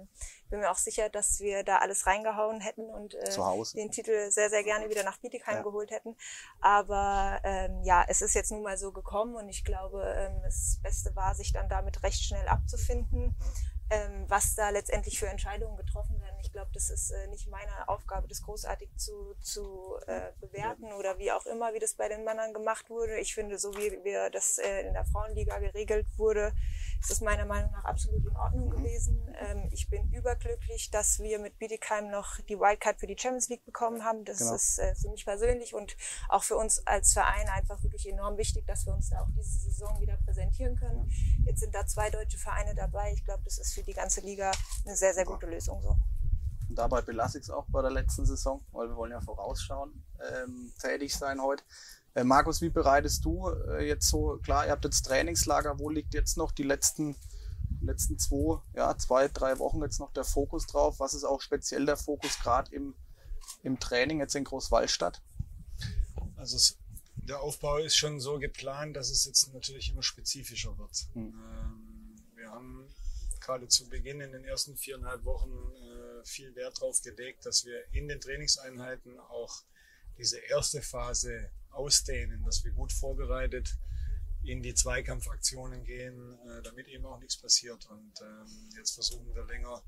bin 0.49 0.59
mir 0.59 0.69
auch 0.69 0.77
sicher, 0.77 1.09
dass 1.09 1.39
wir 1.39 1.63
da 1.63 1.77
alles 1.77 2.05
reingehauen 2.05 2.59
hätten 2.59 2.89
und 2.89 3.13
äh, 3.13 3.31
den 3.73 3.89
Titel 3.89 4.29
sehr, 4.31 4.49
sehr 4.49 4.63
gerne 4.63 4.89
wieder 4.89 5.03
nach 5.03 5.17
Bietigheim 5.17 5.57
ja. 5.57 5.63
geholt 5.63 5.91
hätten. 5.91 6.17
Aber 6.59 7.39
ähm, 7.43 7.81
ja, 7.83 8.03
es 8.07 8.21
ist 8.21 8.33
jetzt 8.33 8.51
nun 8.51 8.63
mal 8.63 8.77
so 8.77 8.91
gekommen 8.91 9.35
und 9.35 9.47
ich 9.47 9.63
glaube, 9.63 10.03
ähm, 10.17 10.41
das 10.43 10.79
Beste 10.83 11.15
war, 11.15 11.35
sich 11.35 11.53
dann 11.53 11.69
damit 11.69 12.03
recht 12.03 12.21
schnell 12.21 12.47
abzufinden 12.49 13.37
ähm, 13.91 14.25
was 14.29 14.55
da 14.55 14.69
letztendlich 14.69 15.19
für 15.19 15.27
Entscheidungen 15.27 15.75
getroffen 15.75 16.19
werden. 16.21 16.37
Ich 16.41 16.53
glaube, 16.53 16.71
das 16.73 16.89
ist 16.89 17.11
äh, 17.11 17.27
nicht 17.27 17.49
meine 17.49 17.89
Aufgabe, 17.89 18.27
das 18.29 18.41
großartig 18.41 18.89
zu, 18.95 19.35
zu 19.41 19.97
äh, 20.07 20.31
bewerten 20.39 20.93
oder 20.93 21.19
wie 21.19 21.31
auch 21.33 21.45
immer, 21.45 21.73
wie 21.73 21.79
das 21.79 21.95
bei 21.95 22.07
den 22.07 22.23
Männern 22.23 22.53
gemacht 22.53 22.89
wurde. 22.89 23.19
Ich 23.19 23.35
finde, 23.35 23.59
so 23.59 23.75
wie 23.75 24.01
wir 24.05 24.29
das 24.29 24.57
äh, 24.59 24.87
in 24.87 24.93
der 24.93 25.03
Frauenliga 25.03 25.59
geregelt 25.59 26.07
wurde, 26.15 26.53
ist 27.01 27.11
es 27.11 27.21
meiner 27.21 27.45
Meinung 27.45 27.71
nach 27.71 27.83
absolut 27.83 28.25
in 28.25 28.35
Ordnung 28.35 28.67
mhm. 28.67 28.77
gewesen. 28.77 29.35
Ähm, 29.39 29.67
ich 29.71 29.89
bin 29.89 30.09
überglücklich, 30.13 30.89
dass 30.89 31.19
wir 31.19 31.39
mit 31.39 31.59
Bietigheim 31.59 32.09
noch 32.09 32.39
die 32.47 32.57
Wildcard 32.57 32.99
für 32.99 33.07
die 33.07 33.17
Champions 33.17 33.49
League 33.49 33.65
bekommen 33.65 34.05
haben. 34.05 34.23
Das 34.23 34.37
genau. 34.37 34.55
ist 34.55 34.79
äh, 34.79 34.95
für 34.95 35.09
mich 35.09 35.25
persönlich 35.25 35.75
und 35.75 35.97
auch 36.29 36.43
für 36.43 36.55
uns 36.55 36.85
als 36.87 37.11
Verein 37.11 37.49
einfach 37.49 37.83
wirklich 37.83 38.07
enorm 38.07 38.37
wichtig, 38.37 38.65
dass 38.67 38.85
wir 38.85 38.93
uns 38.93 39.09
da 39.09 39.21
auch 39.21 39.29
diese 39.35 39.59
Saison 39.59 39.99
wieder 39.99 40.17
präsentieren 40.25 40.77
können. 40.77 41.11
Jetzt 41.45 41.59
sind 41.59 41.75
da 41.75 41.85
zwei 41.85 42.09
deutsche 42.09 42.37
Vereine 42.37 42.73
dabei. 42.73 43.11
Ich 43.13 43.25
glaube, 43.25 43.43
das 43.43 43.57
ist 43.57 43.73
für 43.73 43.81
für 43.81 43.85
die 43.85 43.93
ganze 43.93 44.21
Liga 44.21 44.51
eine 44.85 44.95
sehr, 44.95 45.13
sehr 45.13 45.25
gute 45.25 45.47
Lösung. 45.47 45.81
So. 45.81 45.97
Und 46.69 46.75
dabei 46.75 47.01
belasse 47.01 47.39
ich 47.39 47.45
es 47.45 47.49
auch 47.49 47.65
bei 47.69 47.81
der 47.81 47.91
letzten 47.91 48.25
Saison, 48.25 48.63
weil 48.71 48.87
wir 48.87 48.95
wollen 48.95 49.11
ja 49.11 49.21
vorausschauen, 49.21 50.03
ähm, 50.19 50.71
tätig 50.79 51.15
sein 51.15 51.41
heute. 51.41 51.63
Äh, 52.13 52.23
Markus, 52.23 52.61
wie 52.61 52.69
bereitest 52.69 53.23
du 53.23 53.49
äh, 53.49 53.87
jetzt 53.87 54.09
so, 54.09 54.37
klar, 54.43 54.65
ihr 54.65 54.71
habt 54.71 54.83
jetzt 54.83 55.03
Trainingslager, 55.03 55.79
wo 55.79 55.89
liegt 55.89 56.13
jetzt 56.13 56.37
noch 56.37 56.51
die 56.51 56.63
letzten, 56.63 57.15
letzten 57.81 58.19
zwei, 58.19 58.61
ja, 58.75 58.97
zwei, 58.97 59.27
drei 59.29 59.59
Wochen 59.59 59.81
jetzt 59.81 59.99
noch 59.99 60.11
der 60.11 60.25
Fokus 60.25 60.67
drauf? 60.67 60.99
Was 60.99 61.13
ist 61.13 61.23
auch 61.23 61.41
speziell 61.41 61.85
der 61.85 61.97
Fokus 61.97 62.39
gerade 62.39 62.73
im, 62.75 62.95
im 63.63 63.79
Training 63.79 64.19
jetzt 64.19 64.35
in 64.35 64.43
Großwallstadt? 64.43 65.21
Also 66.35 66.57
es, 66.57 66.77
der 67.15 67.39
Aufbau 67.39 67.77
ist 67.77 67.95
schon 67.95 68.19
so 68.19 68.39
geplant, 68.39 68.95
dass 68.95 69.09
es 69.09 69.25
jetzt 69.25 69.53
natürlich 69.53 69.89
immer 69.91 70.03
spezifischer 70.03 70.77
wird. 70.77 71.07
Hm. 71.13 71.33
Ähm, 71.33 72.15
wir 72.35 72.51
haben 72.51 72.87
gerade 73.39 73.67
zu 73.69 73.87
Beginn 73.87 74.19
in 74.19 74.33
den 74.33 74.43
ersten 74.43 74.75
viereinhalb 74.75 75.23
Wochen 75.23 75.51
äh, 75.51 76.25
viel 76.25 76.53
Wert 76.55 76.77
darauf 76.81 77.01
gelegt, 77.01 77.45
dass 77.45 77.65
wir 77.65 77.85
in 77.93 78.07
den 78.09 78.19
Trainingseinheiten 78.19 79.17
auch 79.19 79.63
diese 80.17 80.39
erste 80.39 80.81
Phase 80.81 81.49
ausdehnen, 81.71 82.43
dass 82.45 82.63
wir 82.63 82.71
gut 82.71 82.91
vorbereitet 82.91 83.77
in 84.43 84.61
die 84.63 84.73
Zweikampfaktionen 84.73 85.83
gehen, 85.83 86.37
äh, 86.47 86.61
damit 86.63 86.87
eben 86.87 87.05
auch 87.05 87.19
nichts 87.19 87.37
passiert. 87.37 87.85
Und 87.89 88.13
ähm, 88.21 88.69
jetzt 88.77 88.95
versuchen 88.95 89.33
wir 89.35 89.45
länger, 89.45 89.83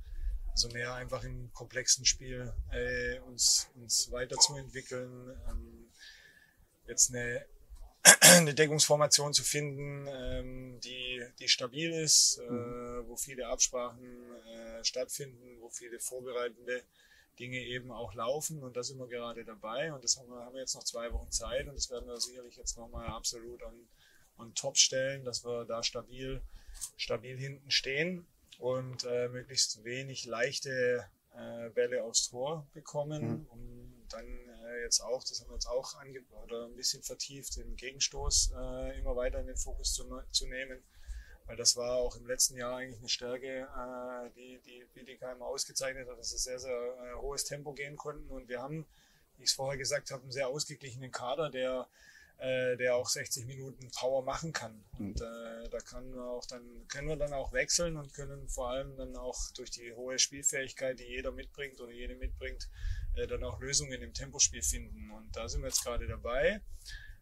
also 0.51 0.69
mehr 0.69 0.93
einfach 0.93 1.23
im 1.23 1.51
komplexen 1.53 2.05
Spiel 2.05 2.53
äh, 2.71 3.19
uns, 3.21 3.69
uns 3.75 4.11
weiterzuentwickeln. 4.11 5.35
Ähm, 5.49 5.89
jetzt 6.87 7.09
eine 7.09 7.45
eine 8.21 8.53
Deckungsformation 8.53 9.33
zu 9.33 9.43
finden, 9.43 10.07
ähm, 10.07 10.79
die, 10.81 11.23
die 11.39 11.47
stabil 11.47 11.91
ist, 11.93 12.37
äh, 12.37 12.51
mhm. 12.51 13.07
wo 13.07 13.15
viele 13.15 13.47
Absprachen 13.47 14.03
äh, 14.45 14.83
stattfinden, 14.83 15.61
wo 15.61 15.69
viele 15.69 15.99
vorbereitende 15.99 16.83
Dinge 17.39 17.59
eben 17.59 17.91
auch 17.91 18.13
laufen 18.13 18.63
und 18.63 18.75
da 18.75 18.83
sind 18.83 18.99
wir 18.99 19.07
gerade 19.07 19.43
dabei 19.43 19.93
und 19.93 20.03
das 20.03 20.17
haben 20.17 20.29
wir, 20.29 20.45
haben 20.45 20.53
wir 20.53 20.61
jetzt 20.61 20.75
noch 20.75 20.83
zwei 20.83 21.11
Wochen 21.11 21.31
Zeit 21.31 21.67
und 21.67 21.75
das 21.75 21.89
werden 21.89 22.07
wir 22.07 22.19
sicherlich 22.19 22.55
jetzt 22.55 22.77
nochmal 22.77 23.07
absolut 23.07 23.61
on, 23.63 23.87
on 24.37 24.53
top 24.53 24.77
stellen, 24.77 25.23
dass 25.23 25.43
wir 25.43 25.65
da 25.65 25.81
stabil, 25.83 26.41
stabil 26.97 27.37
hinten 27.37 27.71
stehen 27.71 28.27
und 28.59 29.03
äh, 29.05 29.29
möglichst 29.29 29.83
wenig 29.83 30.25
leichte 30.25 31.09
äh, 31.35 31.69
Bälle 31.71 32.03
aufs 32.03 32.29
Tor 32.29 32.67
bekommen, 32.73 33.23
mhm. 33.23 33.47
um 33.49 34.05
dann 34.09 34.25
äh, 34.25 34.83
jetzt 34.83 35.01
auch, 35.01 35.23
das 35.23 35.41
haben 35.41 35.49
wir 35.49 35.55
jetzt 35.55 35.67
auch 35.67 35.95
ange 35.95 36.21
oder 36.43 36.65
ein 36.65 36.75
bisschen 36.75 37.01
vertieft, 37.01 37.57
den 37.57 37.75
Gegenstoß 37.75 38.53
äh, 38.55 38.99
immer 38.99 39.15
weiter 39.15 39.39
in 39.39 39.47
den 39.47 39.57
Fokus 39.57 39.93
zu, 39.93 40.21
zu 40.31 40.47
nehmen. 40.47 40.83
Weil 41.45 41.57
das 41.57 41.75
war 41.75 41.97
auch 41.97 42.15
im 42.15 42.25
letzten 42.25 42.55
Jahr 42.57 42.77
eigentlich 42.77 42.99
eine 42.99 43.09
Stärke, 43.09 43.67
äh, 43.67 44.29
die, 44.35 44.59
die 44.65 44.85
Bietigheim 44.93 45.41
ausgezeichnet 45.41 46.07
hat, 46.07 46.17
dass 46.17 46.29
sie 46.29 46.37
sehr, 46.37 46.59
sehr 46.59 46.71
äh, 46.71 47.15
hohes 47.15 47.43
Tempo 47.45 47.73
gehen 47.73 47.97
konnten. 47.97 48.29
Und 48.29 48.47
wir 48.47 48.61
haben, 48.61 48.85
wie 49.37 49.43
ich 49.43 49.49
es 49.49 49.55
vorher 49.55 49.77
gesagt 49.77 50.11
habe, 50.11 50.23
einen 50.23 50.31
sehr 50.31 50.47
ausgeglichenen 50.47 51.11
Kader, 51.11 51.49
der 51.49 51.87
äh, 52.43 52.75
der 52.75 52.95
auch 52.95 53.07
60 53.07 53.45
Minuten 53.45 53.89
Power 53.91 54.21
machen 54.23 54.51
kann. 54.51 54.83
Und 54.99 55.19
mhm. 55.19 55.65
äh, 55.65 55.69
da 55.69 55.79
kann 55.79 56.17
auch 56.19 56.45
dann, 56.45 56.61
können 56.89 57.07
wir 57.07 57.15
dann 57.15 57.31
auch 57.31 57.53
wechseln 57.53 57.95
und 57.95 58.13
können 58.13 58.49
vor 58.49 58.69
allem 58.69 58.97
dann 58.97 59.15
auch 59.15 59.39
durch 59.55 59.71
die 59.71 59.93
hohe 59.93 60.19
Spielfähigkeit, 60.19 60.99
die 60.99 61.05
jeder 61.05 61.31
mitbringt 61.31 61.79
oder 61.79 61.91
jede 61.91 62.15
mitbringt, 62.15 62.69
äh, 63.15 63.27
dann 63.27 63.43
auch 63.43 63.59
Lösungen 63.59 64.01
im 64.01 64.13
Tempospiel 64.13 64.61
finden. 64.61 65.11
Und 65.11 65.33
da 65.35 65.47
sind 65.47 65.61
wir 65.61 65.69
jetzt 65.69 65.83
gerade 65.83 66.07
dabei, 66.07 66.59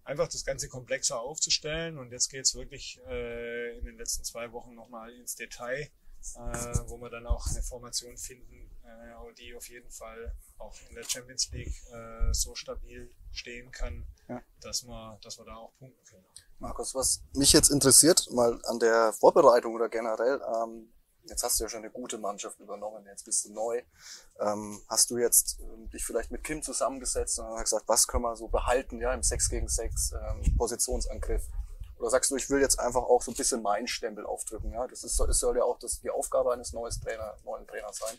einfach 0.03 0.27
das 0.27 0.45
Ganze 0.45 0.67
komplexer 0.67 1.19
aufzustellen. 1.19 1.97
Und 1.97 2.11
jetzt 2.11 2.29
geht 2.29 2.45
es 2.45 2.55
wirklich 2.55 2.99
äh, 3.07 3.77
in 3.77 3.85
den 3.85 3.97
letzten 3.97 4.23
zwei 4.23 4.51
Wochen 4.51 4.75
nochmal 4.75 5.13
ins 5.13 5.35
Detail, 5.35 5.81
äh, 5.81 5.89
wo 6.87 6.97
wir 6.97 7.09
dann 7.09 7.25
auch 7.27 7.47
eine 7.47 7.61
Formation 7.63 8.17
finden, 8.17 8.69
äh, 8.83 9.33
die 9.35 9.55
auf 9.55 9.67
jeden 9.69 9.89
Fall 9.91 10.35
auch 10.57 10.75
in 10.89 10.95
der 10.95 11.03
Champions 11.03 11.49
League 11.51 11.73
äh, 11.91 12.33
so 12.33 12.55
stabil 12.55 13.09
stehen 13.31 13.71
kann, 13.71 14.05
ja. 14.27 14.41
dass, 14.61 14.85
wir, 14.85 15.19
dass 15.21 15.37
wir 15.37 15.45
da 15.45 15.55
auch 15.55 15.71
punkten 15.77 16.03
können. 16.05 16.25
Markus, 16.59 16.93
was 16.93 17.23
mich 17.33 17.53
jetzt 17.53 17.69
interessiert, 17.69 18.29
mal 18.31 18.59
an 18.65 18.79
der 18.79 19.13
Vorbereitung 19.13 19.73
oder 19.73 19.89
generell, 19.89 20.39
ähm, 20.55 20.93
Jetzt 21.25 21.43
hast 21.43 21.59
du 21.59 21.63
ja 21.63 21.69
schon 21.69 21.79
eine 21.79 21.91
gute 21.91 22.17
Mannschaft 22.17 22.59
übernommen, 22.59 23.05
jetzt 23.05 23.25
bist 23.25 23.45
du 23.45 23.53
neu. 23.53 23.81
Ähm, 24.39 24.81
hast 24.87 25.11
du 25.11 25.17
jetzt 25.17 25.59
ähm, 25.59 25.89
dich 25.89 26.03
vielleicht 26.03 26.31
mit 26.31 26.43
Kim 26.43 26.61
zusammengesetzt 26.61 27.39
und 27.39 27.45
hast 27.45 27.63
gesagt, 27.63 27.87
was 27.87 28.07
können 28.07 28.23
wir 28.23 28.35
so 28.35 28.47
behalten, 28.47 28.99
ja, 28.99 29.13
im 29.13 29.23
6 29.23 29.49
gegen 29.49 29.67
6 29.67 30.13
ähm, 30.13 30.57
Positionsangriff? 30.57 31.43
Oder 31.97 32.09
sagst 32.09 32.31
du, 32.31 32.35
ich 32.35 32.49
will 32.49 32.59
jetzt 32.59 32.79
einfach 32.79 33.03
auch 33.03 33.21
so 33.21 33.31
ein 33.31 33.35
bisschen 33.35 33.61
meinen 33.61 33.87
Stempel 33.87 34.25
aufdrücken, 34.25 34.71
ja? 34.71 34.87
Das 34.87 35.03
ist, 35.03 35.19
das 35.19 35.37
soll 35.37 35.57
ja 35.57 35.63
auch 35.63 35.77
das, 35.77 36.01
die 36.01 36.09
Aufgabe 36.09 36.51
eines 36.51 36.73
neues 36.73 36.99
Trainer, 36.99 37.37
neuen 37.45 37.67
Trainers 37.67 37.97
sein. 37.97 38.17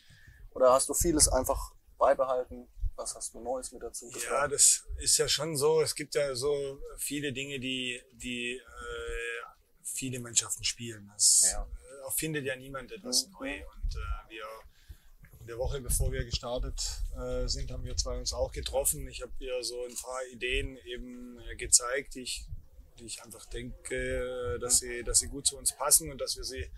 Oder 0.55 0.73
hast 0.73 0.89
du 0.89 0.95
vieles 0.95 1.29
einfach 1.29 1.73
beibehalten? 1.99 2.69
Was 2.95 3.15
hast 3.17 3.35
du 3.35 3.41
Neues 3.41 3.73
mit 3.73 3.83
dazu 3.83 4.07
gesagt? 4.09 4.31
Ja, 4.31 4.47
das 4.47 4.85
ist 4.99 5.17
ja 5.17 5.27
schon 5.27 5.57
so. 5.57 5.81
Es 5.81 5.95
gibt 5.95 6.15
ja 6.15 6.35
so 6.35 6.79
viele 6.99 7.33
Dinge, 7.33 7.59
die, 7.59 8.01
die 8.13 8.57
äh, 8.57 9.43
viele 9.83 10.21
Mannschaften 10.21 10.63
spielen. 10.63 11.11
Das 11.15 11.49
ja. 11.51 11.67
Äh, 12.07 12.11
findet 12.11 12.45
ja 12.45 12.57
niemand 12.57 12.93
etwas 12.93 13.27
mhm. 13.27 13.33
neu. 13.33 13.55
Und 13.55 13.95
äh, 13.95 14.31
wir 14.31 14.45
in 15.41 15.47
der 15.49 15.59
Woche, 15.59 15.81
bevor 15.81 16.13
wir 16.13 16.25
gestartet 16.25 16.81
äh, 17.17 17.49
sind, 17.49 17.71
haben 17.73 17.85
wir 17.85 17.97
zwei 17.97 18.17
uns 18.17 18.33
auch 18.33 18.53
getroffen. 18.53 19.09
Ich 19.09 19.23
habe 19.23 19.33
ihr 19.41 19.63
so 19.65 19.85
ein 19.85 19.97
paar 19.97 20.25
Ideen 20.31 20.77
eben 20.87 21.39
äh, 21.51 21.57
gezeigt, 21.57 22.15
die 22.15 22.23
ich, 22.23 22.47
die 22.99 23.07
ich 23.07 23.23
einfach 23.25 23.45
denke, 23.47 24.59
dass 24.61 24.79
sie, 24.79 25.03
dass 25.03 25.19
sie 25.19 25.29
gut 25.29 25.47
zu 25.47 25.57
uns 25.57 25.73
passen 25.73 26.13
und 26.13 26.21
dass 26.21 26.37
wir 26.37 26.45
sie 26.45 26.71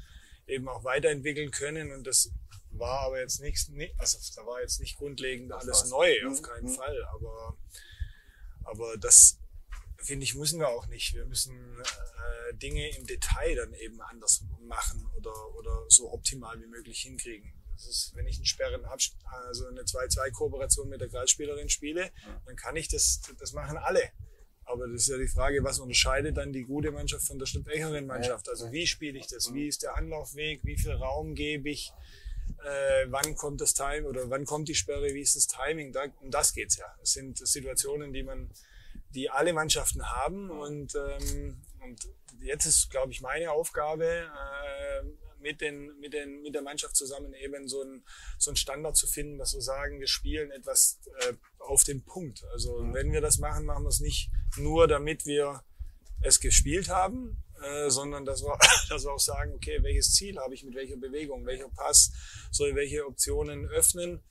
eben 0.47 0.69
auch 0.69 0.83
weiterentwickeln 0.85 1.51
können. 1.51 1.93
Und 1.93 2.07
das 2.07 2.31
war 2.71 3.01
aber 3.01 3.21
jetzt 3.21 3.41
nichts, 3.41 3.71
also 3.99 4.19
da 4.35 4.47
war 4.47 4.61
jetzt 4.61 4.81
nicht 4.81 4.97
grundlegend 4.97 5.53
alles 5.53 5.91
neu, 5.91 6.27
auf 6.27 6.41
mhm. 6.41 6.43
keinen 6.43 6.67
mhm. 6.71 6.75
Fall. 6.75 7.05
Aber, 7.13 7.57
aber 8.65 8.97
das 8.97 9.39
finde 10.05 10.25
ich, 10.25 10.35
müssen 10.35 10.61
wir 10.61 10.69
auch 10.69 10.87
nicht. 10.87 11.15
Wir 11.15 11.25
müssen 11.25 11.55
äh, 11.55 12.55
Dinge 12.55 12.89
im 12.97 13.07
Detail 13.07 13.57
dann 13.57 13.75
eben 13.75 14.01
anders 14.03 14.45
machen 14.61 15.09
oder, 15.17 15.55
oder 15.57 15.85
so 15.89 16.13
optimal 16.13 16.61
wie 16.61 16.67
möglich 16.67 17.01
hinkriegen. 17.01 17.53
Das 17.73 17.87
ist, 17.87 18.13
wenn 18.15 18.27
ich 18.27 18.37
einen 18.37 18.47
Sperren 18.47 18.87
habe, 18.87 19.03
also 19.49 19.67
eine 19.67 19.83
2-2-Kooperation 19.83 20.89
mit 20.89 21.01
der 21.01 21.09
Kreisspielerin 21.09 21.69
spiele, 21.69 22.13
dann 22.47 22.55
kann 22.57 22.77
ich 22.77 22.89
das, 22.89 23.21
das 23.39 23.53
machen 23.53 23.77
alle. 23.77 24.13
Aber 24.67 24.87
das 24.89 25.03
ist 25.03 25.09
ja 25.09 25.19
die 25.19 25.29
Frage, 25.29 25.63
was 25.63 25.79
unterscheidet 25.79 26.37
dann 26.37 26.53
die 26.53 26.63
gute 26.63 26.91
Mannschaft 26.91 27.27
von 27.27 27.39
der 27.39 27.47
schwächeren 27.47 28.07
Mannschaft? 28.07 28.49
Also 28.49 28.73
wie 28.73 28.87
spiele 28.87 29.19
ich 29.19 29.27
das? 29.27 29.53
Wie 29.53 29.67
ist 29.67 29.83
der 29.83 29.97
Anlaufweg? 29.97 30.61
Wie 30.65 30.79
viel 30.79 30.93
Raum 30.93 31.35
gebe 31.35 31.69
ich? 31.69 31.93
Äh, 32.63 33.07
wann 33.09 33.35
kommt 33.37 33.61
das 33.61 33.75
Time 33.75 34.07
oder 34.07 34.31
wann 34.31 34.47
kommt 34.47 34.69
die 34.69 34.75
Sperre? 34.75 35.13
Wie 35.13 35.21
ist 35.21 35.37
das 35.37 35.49
Timing? 35.49 35.93
Da, 35.93 36.05
um 36.21 36.31
das 36.31 36.55
geht's 36.55 36.77
ja. 36.77 36.87
Es 37.03 37.13
sind 37.13 37.47
Situationen, 37.47 38.13
die 38.13 38.23
man 38.23 38.51
die 39.15 39.31
alle 39.31 39.53
Mannschaften 39.53 40.11
haben. 40.11 40.51
Und, 40.51 40.95
ähm, 40.95 41.63
und 41.83 42.09
jetzt 42.41 42.67
ist, 42.67 42.91
glaube 42.91 43.13
ich, 43.13 43.21
meine 43.21 43.53
Aufgabe, 43.53 44.05
äh, 44.05 45.05
mit, 45.45 45.61
den, 45.61 45.99
mit, 46.01 46.15
den, 46.15 46.43
mit 46.43 46.55
der 46.55 46.63
Mannschaft 46.63 46.97
zusammen 46.97 47.35
eben 47.35 47.69
so 47.69 47.83
ein, 47.83 48.05
so 48.39 48.55
Standard 48.55 48.97
zu 48.97 49.07
finden, 49.07 49.39
dass 49.39 49.53
wir 49.53 49.61
sagen, 49.61 50.01
wir 50.01 50.09
spielen 50.09 50.51
etwas 50.51 51.01
äh, 51.21 51.35
auf 51.59 51.85
den 51.85 52.03
Punkt. 52.03 52.45
Also 52.53 52.79
mhm. 52.79 52.95
wenn 52.95 53.13
wir 53.13 53.21
das 53.21 53.39
machen, 53.39 53.67
machen 53.67 53.85
wir 53.85 53.91
es 53.91 54.01
nicht 54.01 54.31
nur, 54.57 54.89
damit 54.89 55.27
wir 55.27 55.63
es 56.23 56.41
gespielt 56.41 56.89
haben, 56.89 57.45
äh, 57.63 57.91
sondern 57.91 58.25
dass 58.25 58.43
wir, 58.43 58.59
dass 58.89 59.05
wir 59.05 59.13
auch 59.13 59.21
sagen, 59.21 59.53
okay, 59.55 59.83
welches 59.83 60.15
Ziel 60.15 60.39
habe 60.39 60.55
ich 60.55 60.65
mit 60.65 60.75
welcher 60.75 60.97
Bewegung, 60.97 61.47
welcher 61.47 61.69
Pass 61.69 62.13
soll 62.51 62.75
welche 62.75 63.07
Optionen 63.07 63.67
öffnen. 63.67 64.23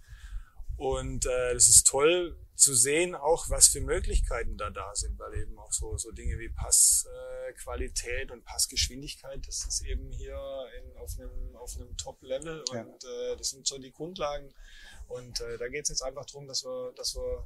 Und 0.75 1.27
äh, 1.27 1.53
das 1.53 1.67
ist 1.69 1.85
toll, 1.85 2.35
zu 2.63 2.73
sehen, 2.73 3.13
auch 3.13 3.49
was 3.49 3.67
für 3.67 3.81
Möglichkeiten 3.81 4.57
da 4.57 4.69
da 4.69 4.95
sind, 4.95 5.19
weil 5.19 5.33
eben 5.35 5.59
auch 5.59 5.73
so, 5.73 5.97
so 5.97 6.11
Dinge 6.11 6.39
wie 6.39 6.49
Passqualität 6.49 8.29
äh, 8.29 8.33
und 8.33 8.45
Passgeschwindigkeit, 8.45 9.45
das 9.45 9.65
ist 9.65 9.81
eben 9.85 10.09
hier 10.11 10.39
in, 10.79 10.97
auf 10.97 11.11
einem, 11.19 11.55
auf 11.57 11.75
einem 11.75 11.95
Top-Level 11.97 12.63
und 12.71 13.03
ja. 13.03 13.31
äh, 13.31 13.37
das 13.37 13.49
sind 13.49 13.67
so 13.67 13.77
die 13.77 13.91
Grundlagen. 13.91 14.53
Und 15.09 15.41
äh, 15.41 15.57
da 15.57 15.67
geht 15.67 15.83
es 15.83 15.89
jetzt 15.89 16.01
einfach 16.01 16.25
darum, 16.25 16.47
dass 16.47 16.63
wir, 16.63 16.93
dass 16.95 17.15
wir 17.15 17.45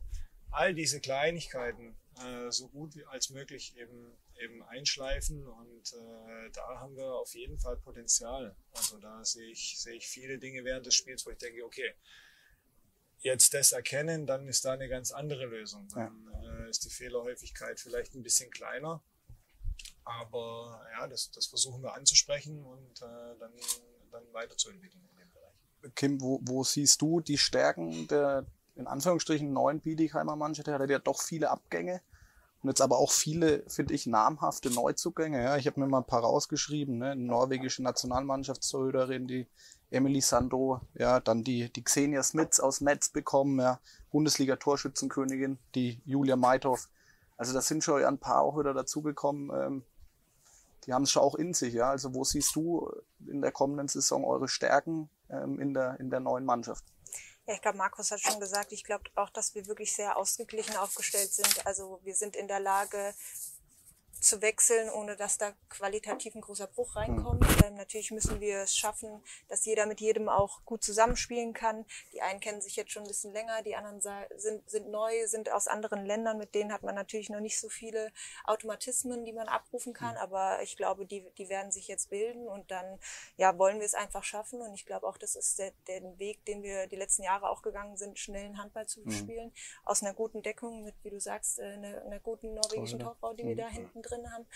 all 0.51 0.73
diese 0.75 1.01
Kleinigkeiten 1.01 1.97
äh, 2.23 2.51
so 2.51 2.67
gut 2.69 2.95
wie 2.95 3.05
als 3.05 3.31
möglich 3.31 3.75
eben, 3.77 4.15
eben 4.39 4.63
einschleifen 4.63 5.47
und 5.47 5.93
äh, 5.93 6.49
da 6.53 6.79
haben 6.79 6.95
wir 6.95 7.11
auf 7.13 7.33
jeden 7.33 7.57
Fall 7.57 7.77
Potenzial. 7.77 8.55
Also 8.71 8.99
da 8.99 9.25
sehe 9.25 9.49
ich, 9.49 9.79
sehe 9.79 9.95
ich 9.95 10.07
viele 10.07 10.37
Dinge 10.37 10.63
während 10.63 10.85
des 10.85 10.93
Spiels, 10.93 11.25
wo 11.25 11.31
ich 11.31 11.37
denke, 11.37 11.65
okay, 11.65 11.93
jetzt 13.19 13.53
das 13.53 13.71
erkennen, 13.71 14.25
dann 14.25 14.47
ist 14.47 14.65
da 14.65 14.73
eine 14.73 14.87
ganz 14.87 15.11
andere 15.11 15.45
Lösung. 15.45 15.87
Dann 15.93 16.27
ja. 16.41 16.65
äh, 16.65 16.69
ist 16.69 16.85
die 16.85 16.89
Fehlerhäufigkeit 16.89 17.79
vielleicht 17.79 18.15
ein 18.15 18.23
bisschen 18.23 18.49
kleiner. 18.51 19.01
Aber 20.03 20.81
ja, 20.97 21.07
das, 21.07 21.31
das 21.31 21.47
versuchen 21.47 21.81
wir 21.83 21.93
anzusprechen 21.93 22.63
und 22.63 23.01
äh, 23.01 23.37
dann, 23.39 23.51
dann 24.11 24.23
weiterzuentwickeln 24.31 25.03
in 25.11 25.17
dem 25.17 25.31
Bereich. 25.33 25.95
Kim, 25.95 26.21
wo, 26.21 26.39
wo 26.43 26.63
siehst 26.63 27.01
du 27.01 27.19
die 27.19 27.37
Stärken 27.37 28.07
der 28.07 28.45
in 28.75 28.87
Anführungsstrichen 28.87 29.51
neuen 29.51 29.81
Biedigheimer 29.81 30.35
Mannschaft? 30.35 30.67
Der 30.67 30.79
hat 30.79 30.89
ja 30.89 30.99
doch 30.99 31.21
viele 31.21 31.49
Abgänge 31.49 32.01
und 32.63 32.69
jetzt 32.69 32.81
aber 32.81 32.97
auch 32.97 33.11
viele, 33.11 33.63
finde 33.69 33.93
ich, 33.93 34.07
namhafte 34.07 34.69
Neuzugänge. 34.71 35.43
Ja, 35.43 35.57
ich 35.57 35.67
habe 35.67 35.79
mir 35.79 35.87
mal 35.87 35.99
ein 35.99 36.07
paar 36.07 36.23
rausgeschrieben. 36.23 36.97
Ne? 36.97 37.15
Norwegische 37.15 37.83
Nationalmannschaftstorhüterin, 37.83 39.27
die 39.27 39.47
Emily 39.89 40.21
Sandro, 40.21 40.81
ja, 40.95 41.19
dann 41.19 41.43
die, 41.43 41.71
die 41.71 41.83
Xenia 41.83 42.21
Smits 42.23 42.59
aus 42.59 42.81
Metz 42.81 43.09
bekommen, 43.09 43.59
ja, 43.59 43.79
Bundesliga-Torschützenkönigin, 44.11 45.57
die 45.75 46.01
Julia 46.05 46.35
Meithoff. 46.35 46.89
Also 47.37 47.53
da 47.53 47.61
sind 47.61 47.83
schon 47.83 48.03
ein 48.03 48.17
paar 48.17 48.41
auch 48.41 48.57
wieder 48.59 48.73
dazugekommen. 48.73 49.51
Ähm, 49.55 49.83
die 50.85 50.93
haben 50.93 51.03
es 51.03 51.11
schon 51.11 51.21
auch 51.21 51.35
in 51.35 51.53
sich, 51.53 51.73
ja. 51.73 51.89
Also 51.89 52.13
wo 52.13 52.23
siehst 52.23 52.55
du 52.55 52.89
in 53.27 53.41
der 53.41 53.51
kommenden 53.51 53.87
Saison 53.87 54.25
eure 54.25 54.47
Stärken 54.47 55.09
ähm, 55.29 55.59
in, 55.59 55.73
der, 55.73 55.99
in 55.99 56.09
der 56.09 56.19
neuen 56.19 56.45
Mannschaft? 56.45 56.83
Ja, 57.45 57.53
ich 57.53 57.61
glaube, 57.61 57.77
Markus 57.77 58.11
hat 58.11 58.19
schon 58.19 58.39
gesagt, 58.39 58.73
ich 58.73 58.83
glaube 58.83 59.05
auch, 59.15 59.29
dass 59.29 59.55
wir 59.55 59.67
wirklich 59.67 59.95
sehr 59.95 60.17
ausgeglichen 60.17 60.75
aufgestellt 60.75 61.31
sind. 61.31 61.65
Also 61.65 62.01
wir 62.03 62.15
sind 62.15 62.35
in 62.35 62.47
der 62.47 62.59
Lage, 62.59 63.13
zu 64.19 64.41
wechseln, 64.41 64.89
ohne 64.89 65.15
dass 65.15 65.37
da 65.37 65.53
qualitativ 65.69 66.35
ein 66.35 66.41
großer 66.41 66.67
Bruch 66.67 66.95
reinkommt. 66.95 67.41
Mhm. 67.41 67.63
Ähm, 67.65 67.75
natürlich 67.75 68.11
müssen 68.11 68.39
wir 68.39 68.59
es 68.59 68.75
schaffen, 68.75 69.23
dass 69.47 69.65
jeder 69.65 69.85
mit 69.85 70.01
jedem 70.01 70.29
auch 70.29 70.63
gut 70.65 70.83
zusammenspielen 70.83 71.53
kann. 71.53 71.85
Die 72.13 72.21
einen 72.21 72.39
kennen 72.39 72.61
sich 72.61 72.75
jetzt 72.75 72.91
schon 72.91 73.03
ein 73.03 73.07
bisschen 73.07 73.33
länger, 73.33 73.61
die 73.61 73.75
anderen 73.75 74.01
sind, 74.37 74.69
sind 74.69 74.89
neu, 74.89 75.27
sind 75.27 75.51
aus 75.51 75.67
anderen 75.67 76.05
Ländern. 76.05 76.37
Mit 76.37 76.55
denen 76.55 76.73
hat 76.73 76.83
man 76.83 76.95
natürlich 76.95 77.29
noch 77.29 77.39
nicht 77.39 77.59
so 77.59 77.69
viele 77.69 78.11
Automatismen, 78.45 79.25
die 79.25 79.33
man 79.33 79.47
abrufen 79.47 79.93
kann. 79.93 80.15
Mhm. 80.15 80.21
Aber 80.21 80.61
ich 80.61 80.77
glaube, 80.77 81.05
die, 81.05 81.25
die 81.37 81.49
werden 81.49 81.71
sich 81.71 81.87
jetzt 81.87 82.09
bilden 82.09 82.47
und 82.47 82.71
dann 82.71 82.99
ja, 83.37 83.57
wollen 83.57 83.79
wir 83.79 83.85
es 83.85 83.93
einfach 83.93 84.23
schaffen. 84.23 84.61
Und 84.61 84.73
ich 84.73 84.85
glaube 84.85 85.07
auch, 85.07 85.17
das 85.17 85.35
ist 85.35 85.59
der, 85.59 85.71
der 85.87 86.17
Weg, 86.19 86.43
den 86.45 86.63
wir 86.63 86.87
die 86.87 86.95
letzten 86.95 87.23
Jahre 87.23 87.49
auch 87.49 87.61
gegangen 87.61 87.97
sind, 87.97 88.19
schnellen 88.19 88.57
Handball 88.57 88.87
zu 88.87 89.01
mhm. 89.01 89.11
spielen. 89.11 89.53
Aus 89.85 90.01
einer 90.01 90.13
guten 90.13 90.41
Deckung 90.41 90.83
mit, 90.83 90.95
wie 91.03 91.09
du 91.09 91.19
sagst, 91.19 91.59
äh, 91.59 91.63
einer, 91.63 92.01
einer 92.03 92.19
guten 92.19 92.53
norwegischen 92.53 92.99
Torfrau, 92.99 93.33
die 93.33 93.45
wir 93.45 93.55
da 93.55 93.67
hinten 93.67 94.01
drin 94.07 94.31
haben, 94.31 94.47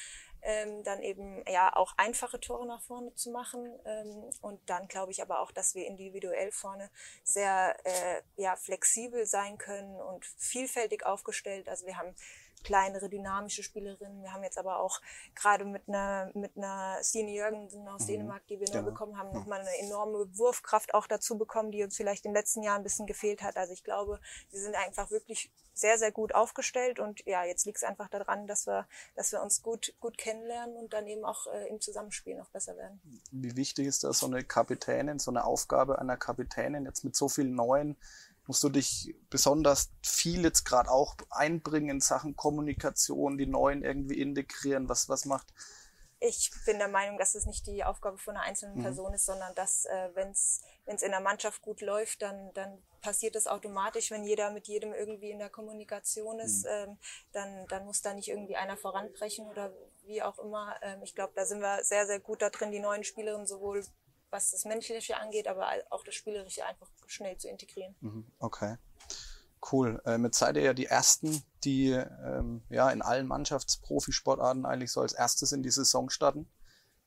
ähm, 0.41 0.83
dann 0.83 1.01
eben 1.01 1.43
ja 1.47 1.75
auch 1.75 1.93
einfache 1.97 2.39
Tore 2.39 2.65
nach 2.65 2.81
vorne 2.81 3.13
zu 3.13 3.31
machen 3.31 3.79
ähm, 3.85 4.29
und 4.41 4.59
dann 4.69 4.87
glaube 4.87 5.11
ich 5.11 5.21
aber 5.21 5.39
auch, 5.39 5.51
dass 5.51 5.75
wir 5.75 5.85
individuell 5.85 6.51
vorne 6.51 6.89
sehr 7.23 7.75
äh, 7.83 8.21
ja 8.37 8.55
flexibel 8.55 9.25
sein 9.25 9.57
können 9.57 9.99
und 10.01 10.25
vielfältig 10.25 11.05
aufgestellt. 11.05 11.69
Also 11.69 11.85
wir 11.85 11.97
haben 11.97 12.15
kleinere, 12.63 13.09
dynamische 13.09 13.63
Spielerinnen. 13.63 14.21
Wir 14.21 14.33
haben 14.33 14.43
jetzt 14.43 14.57
aber 14.57 14.79
auch 14.79 15.01
gerade 15.35 15.65
mit 15.65 15.87
einer, 15.87 16.31
mit 16.33 16.57
einer 16.57 16.97
Stine 17.03 17.31
Jürgensen 17.31 17.87
aus 17.87 18.03
mhm. 18.03 18.07
Dänemark, 18.07 18.47
die 18.47 18.59
wir 18.59 18.67
neu 18.69 18.75
ja. 18.75 18.81
bekommen 18.81 19.17
haben, 19.17 19.31
nochmal 19.33 19.61
eine 19.61 19.77
enorme 19.79 20.37
Wurfkraft 20.37 20.93
auch 20.93 21.07
dazu 21.07 21.37
bekommen, 21.37 21.71
die 21.71 21.83
uns 21.83 21.95
vielleicht 21.95 22.25
in 22.25 22.31
den 22.31 22.35
letzten 22.35 22.63
Jahren 22.63 22.81
ein 22.81 22.83
bisschen 22.83 23.07
gefehlt 23.07 23.41
hat. 23.43 23.57
Also 23.57 23.73
ich 23.73 23.83
glaube, 23.83 24.19
wir 24.49 24.59
sind 24.59 24.75
einfach 24.75 25.11
wirklich 25.11 25.51
sehr, 25.73 25.97
sehr 25.97 26.11
gut 26.11 26.35
aufgestellt 26.35 26.99
und 26.99 27.25
ja, 27.25 27.43
jetzt 27.43 27.65
liegt 27.65 27.77
es 27.77 27.83
einfach 27.83 28.09
daran, 28.09 28.47
dass 28.47 28.67
wir, 28.67 28.87
dass 29.15 29.31
wir 29.31 29.41
uns 29.41 29.61
gut, 29.61 29.95
gut 29.99 30.17
kennenlernen 30.17 30.75
und 30.75 30.93
dann 30.93 31.07
eben 31.07 31.25
auch 31.25 31.47
äh, 31.47 31.67
im 31.69 31.79
Zusammenspiel 31.79 32.35
noch 32.37 32.49
besser 32.49 32.77
werden. 32.77 33.01
Wie 33.31 33.55
wichtig 33.55 33.87
ist 33.87 34.03
da 34.03 34.13
so 34.13 34.25
eine 34.25 34.43
Kapitänin, 34.43 35.19
so 35.19 35.31
eine 35.31 35.45
Aufgabe 35.45 35.99
einer 35.99 36.17
Kapitänin 36.17 36.85
jetzt 36.85 37.03
mit 37.03 37.15
so 37.15 37.29
vielen 37.29 37.55
neuen 37.55 37.97
musst 38.51 38.63
du 38.65 38.69
dich 38.69 39.15
besonders 39.29 39.91
viel 40.03 40.43
jetzt 40.43 40.65
gerade 40.65 40.91
auch 40.91 41.15
einbringen 41.29 41.89
in 41.89 41.99
Sachen 42.01 42.35
Kommunikation, 42.35 43.37
die 43.37 43.45
neuen 43.45 43.81
irgendwie 43.81 44.19
integrieren? 44.19 44.89
Was, 44.89 45.07
was 45.07 45.23
macht? 45.23 45.53
Ich 46.19 46.51
bin 46.65 46.77
der 46.77 46.89
Meinung, 46.89 47.17
dass 47.17 47.33
es 47.33 47.45
nicht 47.45 47.65
die 47.65 47.85
Aufgabe 47.85 48.17
von 48.17 48.35
einer 48.35 48.43
einzelnen 48.43 48.79
mhm. 48.79 48.81
Person 48.81 49.13
ist, 49.13 49.25
sondern 49.25 49.55
dass, 49.55 49.85
äh, 49.85 50.09
wenn 50.15 50.31
es 50.31 50.61
in 50.85 51.11
der 51.11 51.21
Mannschaft 51.21 51.61
gut 51.61 51.79
läuft, 51.79 52.23
dann, 52.23 52.51
dann 52.53 52.83
passiert 53.01 53.37
es 53.37 53.47
automatisch, 53.47 54.11
wenn 54.11 54.25
jeder 54.25 54.51
mit 54.51 54.67
jedem 54.67 54.93
irgendwie 54.93 55.31
in 55.31 55.39
der 55.39 55.49
Kommunikation 55.49 56.41
ist, 56.41 56.65
mhm. 56.65 56.71
ähm, 56.71 56.97
dann, 57.31 57.67
dann 57.67 57.85
muss 57.85 58.01
da 58.01 58.13
nicht 58.13 58.27
irgendwie 58.27 58.57
einer 58.57 58.75
voranbrechen 58.75 59.47
oder 59.47 59.71
wie 60.03 60.21
auch 60.21 60.39
immer. 60.39 60.75
Ähm, 60.81 61.01
ich 61.03 61.15
glaube, 61.15 61.31
da 61.37 61.45
sind 61.45 61.61
wir 61.61 61.85
sehr, 61.85 62.05
sehr 62.05 62.19
gut 62.19 62.41
da 62.41 62.49
drin, 62.49 62.73
die 62.73 62.79
neuen 62.79 63.05
Spielerinnen 63.05 63.47
sowohl 63.47 63.85
was 64.31 64.51
das 64.51 64.65
Menschliche 64.65 65.17
angeht, 65.17 65.47
aber 65.47 65.67
auch 65.89 66.03
das 66.03 66.15
Spielerische 66.15 66.65
einfach 66.65 66.89
schnell 67.05 67.37
zu 67.37 67.49
integrieren. 67.49 67.95
Mhm, 68.01 68.31
okay. 68.39 68.77
Cool. 69.71 70.01
Ähm, 70.05 70.25
jetzt 70.25 70.39
seid 70.39 70.55
ihr 70.55 70.63
ja 70.63 70.73
die 70.73 70.87
Ersten, 70.87 71.43
die 71.63 71.91
ähm, 71.91 72.63
ja 72.69 72.89
in 72.89 73.03
allen 73.03 73.27
Mannschaftsprofisportarten 73.27 74.65
eigentlich 74.65 74.91
so 74.91 75.01
als 75.01 75.13
erstes 75.13 75.51
in 75.51 75.61
die 75.61 75.69
Saison 75.69 76.09
starten. 76.09 76.49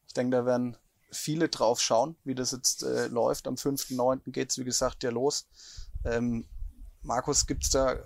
Ich 0.06 0.14
denke, 0.14 0.36
da 0.36 0.46
werden 0.46 0.76
viele 1.10 1.48
drauf 1.48 1.80
schauen, 1.80 2.16
wie 2.24 2.34
das 2.34 2.52
jetzt 2.52 2.82
äh, 2.84 3.08
läuft. 3.08 3.48
Am 3.48 3.54
5.9. 3.54 4.30
geht's 4.30 4.58
wie 4.58 4.64
gesagt, 4.64 5.02
ja 5.02 5.10
los. 5.10 5.48
Ähm, 6.04 6.48
Markus, 7.02 7.46
gibt's 7.46 7.70
da, 7.70 7.96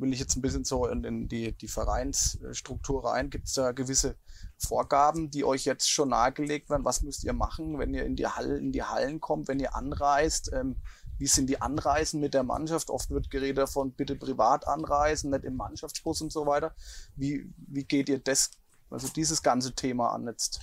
will 0.00 0.12
ich 0.12 0.20
jetzt 0.20 0.36
ein 0.36 0.42
bisschen 0.42 0.64
so 0.64 0.86
in, 0.86 1.04
in 1.04 1.28
die, 1.28 1.52
die 1.52 1.68
Vereinsstruktur 1.68 3.04
rein, 3.04 3.30
gibt's 3.30 3.54
da 3.54 3.72
gewisse 3.72 4.16
Vorgaben, 4.56 5.30
die 5.30 5.44
euch 5.44 5.64
jetzt 5.64 5.90
schon 5.90 6.10
nahegelegt 6.10 6.70
werden? 6.70 6.84
Was 6.84 7.02
müsst 7.02 7.24
ihr 7.24 7.32
machen, 7.32 7.78
wenn 7.78 7.94
ihr 7.94 8.04
in 8.04 8.16
die, 8.16 8.26
Hall, 8.26 8.56
in 8.56 8.72
die 8.72 8.82
Hallen 8.82 9.20
kommt, 9.20 9.48
wenn 9.48 9.60
ihr 9.60 9.74
anreist? 9.74 10.52
Ähm, 10.52 10.76
wie 11.18 11.26
sind 11.26 11.48
die 11.48 11.60
Anreisen 11.60 12.20
mit 12.20 12.34
der 12.34 12.44
Mannschaft? 12.44 12.90
Oft 12.90 13.10
wird 13.10 13.30
geredet 13.30 13.58
davon, 13.58 13.92
bitte 13.92 14.14
privat 14.14 14.66
anreisen, 14.68 15.30
nicht 15.30 15.44
im 15.44 15.56
Mannschaftsbus 15.56 16.22
und 16.22 16.32
so 16.32 16.46
weiter. 16.46 16.74
Wie, 17.16 17.52
wie 17.56 17.84
geht 17.84 18.08
ihr 18.08 18.20
das, 18.20 18.52
also 18.90 19.08
dieses 19.08 19.42
ganze 19.42 19.74
Thema 19.74 20.12
an 20.12 20.26
jetzt? 20.26 20.60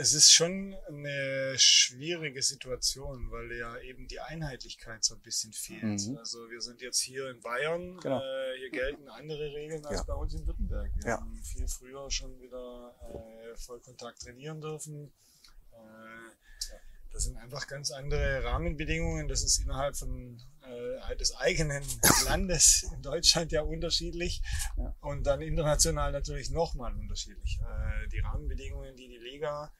Es 0.00 0.14
ist 0.14 0.32
schon 0.32 0.74
eine 0.88 1.58
schwierige 1.58 2.42
Situation, 2.42 3.30
weil 3.30 3.52
ja 3.52 3.76
eben 3.80 4.08
die 4.08 4.18
Einheitlichkeit 4.18 5.04
so 5.04 5.14
ein 5.14 5.20
bisschen 5.20 5.52
fehlt. 5.52 6.08
Mhm. 6.08 6.16
Also 6.16 6.38
wir 6.48 6.62
sind 6.62 6.80
jetzt 6.80 7.00
hier 7.00 7.28
in 7.28 7.38
Bayern, 7.42 8.00
genau. 8.00 8.18
äh, 8.18 8.58
hier 8.60 8.70
gelten 8.70 9.10
andere 9.10 9.52
Regeln 9.52 9.84
als 9.84 9.98
ja. 9.98 10.04
bei 10.04 10.14
uns 10.14 10.32
in 10.32 10.46
Württemberg. 10.46 10.90
Wir 10.96 11.06
ja. 11.06 11.16
haben 11.18 11.38
viel 11.42 11.68
früher 11.68 12.10
schon 12.10 12.40
wieder 12.40 12.94
äh, 13.12 13.56
Vollkontakt 13.58 14.22
trainieren 14.22 14.62
dürfen. 14.62 15.12
Äh, 15.72 16.30
das 17.12 17.24
sind 17.24 17.36
einfach 17.36 17.66
ganz 17.66 17.90
andere 17.90 18.42
Rahmenbedingungen. 18.42 19.28
Das 19.28 19.42
ist 19.42 19.58
innerhalb 19.58 19.98
von 19.98 20.40
äh, 20.62 21.16
des 21.16 21.36
eigenen 21.36 21.84
Landes 22.24 22.90
in 22.94 23.02
Deutschland 23.02 23.52
ja 23.52 23.60
unterschiedlich 23.60 24.40
ja. 24.78 24.96
und 25.02 25.26
dann 25.26 25.42
international 25.42 26.10
natürlich 26.10 26.48
nochmal 26.48 26.94
unterschiedlich. 26.94 27.60
Äh, 27.60 28.08
die 28.08 28.20
Rahmenbedingungen, 28.20 28.96
die 28.96 29.08
die 29.08 29.18
Liga 29.18 29.70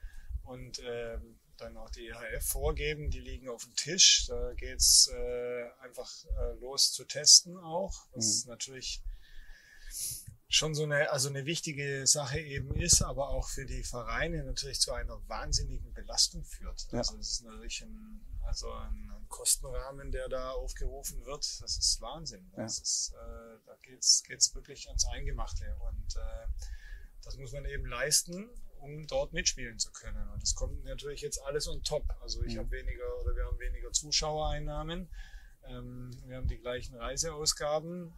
und 0.51 0.79
äh, 0.79 1.17
dann 1.57 1.77
auch 1.77 1.89
die 1.91 2.07
EHF 2.07 2.45
vorgeben, 2.45 3.09
die 3.09 3.19
liegen 3.19 3.49
auf 3.49 3.63
dem 3.63 3.75
Tisch. 3.75 4.25
Da 4.27 4.53
geht's 4.53 5.07
äh, 5.07 5.69
einfach 5.81 6.11
äh, 6.25 6.53
los 6.59 6.91
zu 6.91 7.05
testen 7.05 7.57
auch, 7.57 8.07
was 8.13 8.45
mhm. 8.45 8.51
natürlich 8.51 9.01
schon 10.49 10.75
so 10.75 10.83
eine, 10.83 11.09
also 11.11 11.29
eine 11.29 11.45
wichtige 11.45 12.05
Sache 12.05 12.39
eben 12.39 12.75
ist, 12.75 13.01
aber 13.01 13.29
auch 13.29 13.47
für 13.47 13.65
die 13.65 13.83
Vereine 13.83 14.43
natürlich 14.43 14.81
zu 14.81 14.91
einer 14.91 15.17
wahnsinnigen 15.29 15.93
Belastung 15.93 16.43
führt. 16.43 16.87
Ja. 16.91 16.99
Also 16.99 17.17
es 17.17 17.31
ist 17.31 17.43
natürlich 17.43 17.81
ein, 17.83 18.21
also 18.45 18.71
ein, 18.73 19.09
ein, 19.09 19.27
Kostenrahmen, 19.29 20.11
der 20.11 20.27
da 20.27 20.51
aufgerufen 20.51 21.25
wird. 21.25 21.61
Das 21.61 21.77
ist 21.77 22.01
Wahnsinn. 22.01 22.51
Das 22.53 22.77
ja. 22.77 22.83
ist, 22.83 23.13
äh, 23.13 23.65
da 23.65 23.75
geht's 23.81 24.23
geht's 24.23 24.53
wirklich 24.53 24.89
ans 24.89 25.05
Eingemachte 25.05 25.73
und 25.87 26.15
äh, 26.17 26.47
das 27.23 27.37
muss 27.37 27.53
man 27.53 27.65
eben 27.65 27.85
leisten, 27.85 28.49
um 28.81 29.07
dort 29.07 29.33
mitspielen 29.33 29.79
zu 29.79 29.91
können. 29.91 30.27
Und 30.29 30.41
das 30.41 30.55
kommt 30.55 30.83
natürlich 30.83 31.21
jetzt 31.21 31.41
alles 31.43 31.67
on 31.67 31.81
top. 31.83 32.03
Also 32.21 32.43
ich 32.43 32.55
mhm. 32.55 32.59
habe 32.59 32.71
weniger 32.71 33.21
oder 33.21 33.35
wir 33.35 33.45
haben 33.45 33.59
weniger 33.59 33.91
Zuschauereinnahmen. 33.91 35.09
Ähm, 35.67 36.11
wir 36.25 36.37
haben 36.37 36.47
die 36.47 36.59
gleichen 36.59 36.95
Reiseausgaben 36.95 38.13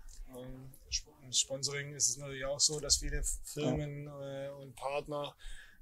im 1.24 1.32
Sponsoring 1.32 1.94
ist 1.94 2.10
es 2.10 2.18
natürlich 2.18 2.46
auch 2.46 2.60
so, 2.60 2.80
dass 2.80 2.98
viele 2.98 3.24
Firmen 3.24 4.08
äh, 4.08 4.50
und 4.62 4.76
Partner 4.76 5.36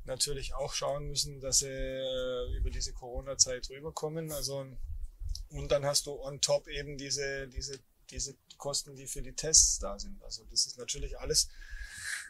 natürlich 0.06 0.54
auch 0.56 0.74
schauen 0.74 1.08
müssen, 1.08 1.39
dass 1.39 1.60
sie 1.60 1.70
äh, 1.70 2.58
über 2.58 2.70
diese 2.70 2.94
Corona-Zeit 2.94 3.70
rüberkommen. 3.70 4.32
Also, 4.32 4.65
und 5.50 5.72
dann 5.72 5.86
hast 5.86 6.06
du 6.08 6.13
on 6.22 6.41
top 6.41 6.67
eben 6.67 6.98
diese, 6.98 7.48
diese, 7.48 7.80
diese 8.10 8.36
Kosten, 8.58 8.96
die 8.96 9.08
für 9.08 9.22
die 9.22 9.34
Tests 9.34 9.80
da 9.80 10.00
sind. 10.00 10.22
Also 10.24 10.44
das 10.46 10.65
ist 10.65 10.78
natürlich 10.78 11.20
alles. 11.20 11.50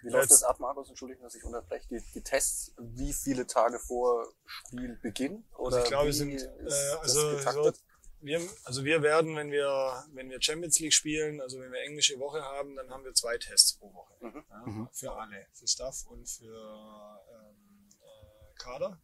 Wie 0.04 0.10
läuft 0.10 0.32
das 0.32 0.44
ab, 0.44 0.60
Markus? 0.60 0.90
Entschuldigung, 0.90 1.24
dass 1.24 1.36
ich 1.36 1.44
unterbreche. 1.44 1.88
Die, 1.90 2.04
die 2.14 2.22
Tests, 2.22 2.74
wie 2.78 3.14
viele 3.14 3.46
Tage 3.46 3.80
vor 3.80 4.28
Spielbeginn? 4.46 5.46
Oder 5.58 5.78
also 5.78 5.80
ich 5.80 5.90
glaube, 5.90 6.14
sind, 6.14 6.34
äh, 6.34 6.98
also 7.02 7.38
so 7.38 7.74
wir, 8.22 8.40
also 8.64 8.86
wir 8.86 9.02
werden, 9.02 9.36
wenn 9.36 9.52
wir, 9.52 10.06
wenn 10.14 10.30
wir 10.30 10.42
Champions 10.42 10.80
League 10.80 10.94
spielen, 10.94 11.42
also 11.42 11.60
wenn 11.60 11.72
wir 11.72 11.82
englische 11.82 12.20
Woche 12.20 12.42
haben, 12.42 12.76
dann 12.76 12.90
haben 12.90 13.04
wir 13.04 13.14
zwei 13.14 13.38
Tests 13.38 13.78
pro 13.78 13.94
Woche. 13.94 14.14
Mhm. 14.22 14.46
Ja, 14.50 14.66
mhm. 14.66 14.90
Für 14.92 15.14
alle, 15.14 15.48
für 15.54 15.68
Staff 15.68 16.06
und 16.06 16.30
für 16.30 17.20
ähm, 17.32 17.90
äh, 18.00 18.54
Kader. 18.60 19.02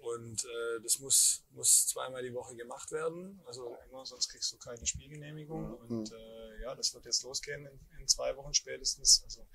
Und 0.00 0.44
äh, 0.44 0.82
das 0.82 0.98
muss, 1.00 1.44
muss 1.50 1.86
zweimal 1.88 2.22
die 2.22 2.32
Woche 2.32 2.56
gemacht 2.56 2.90
werden. 2.90 3.42
Also 3.46 3.76
immer, 3.88 4.06
sonst 4.06 4.30
kriegst 4.30 4.50
du 4.52 4.56
keine 4.56 4.86
Spielgenehmigung. 4.86 5.68
Mhm. 5.68 5.74
Und 5.74 6.12
äh, 6.12 6.62
ja, 6.62 6.74
das 6.74 6.94
wird 6.94 7.04
jetzt 7.04 7.22
losgehen 7.22 7.66
in, 7.66 8.00
in 8.00 8.08
zwei 8.08 8.34
Wochen 8.36 8.54
spätestens. 8.54 9.22
Also 9.24 9.46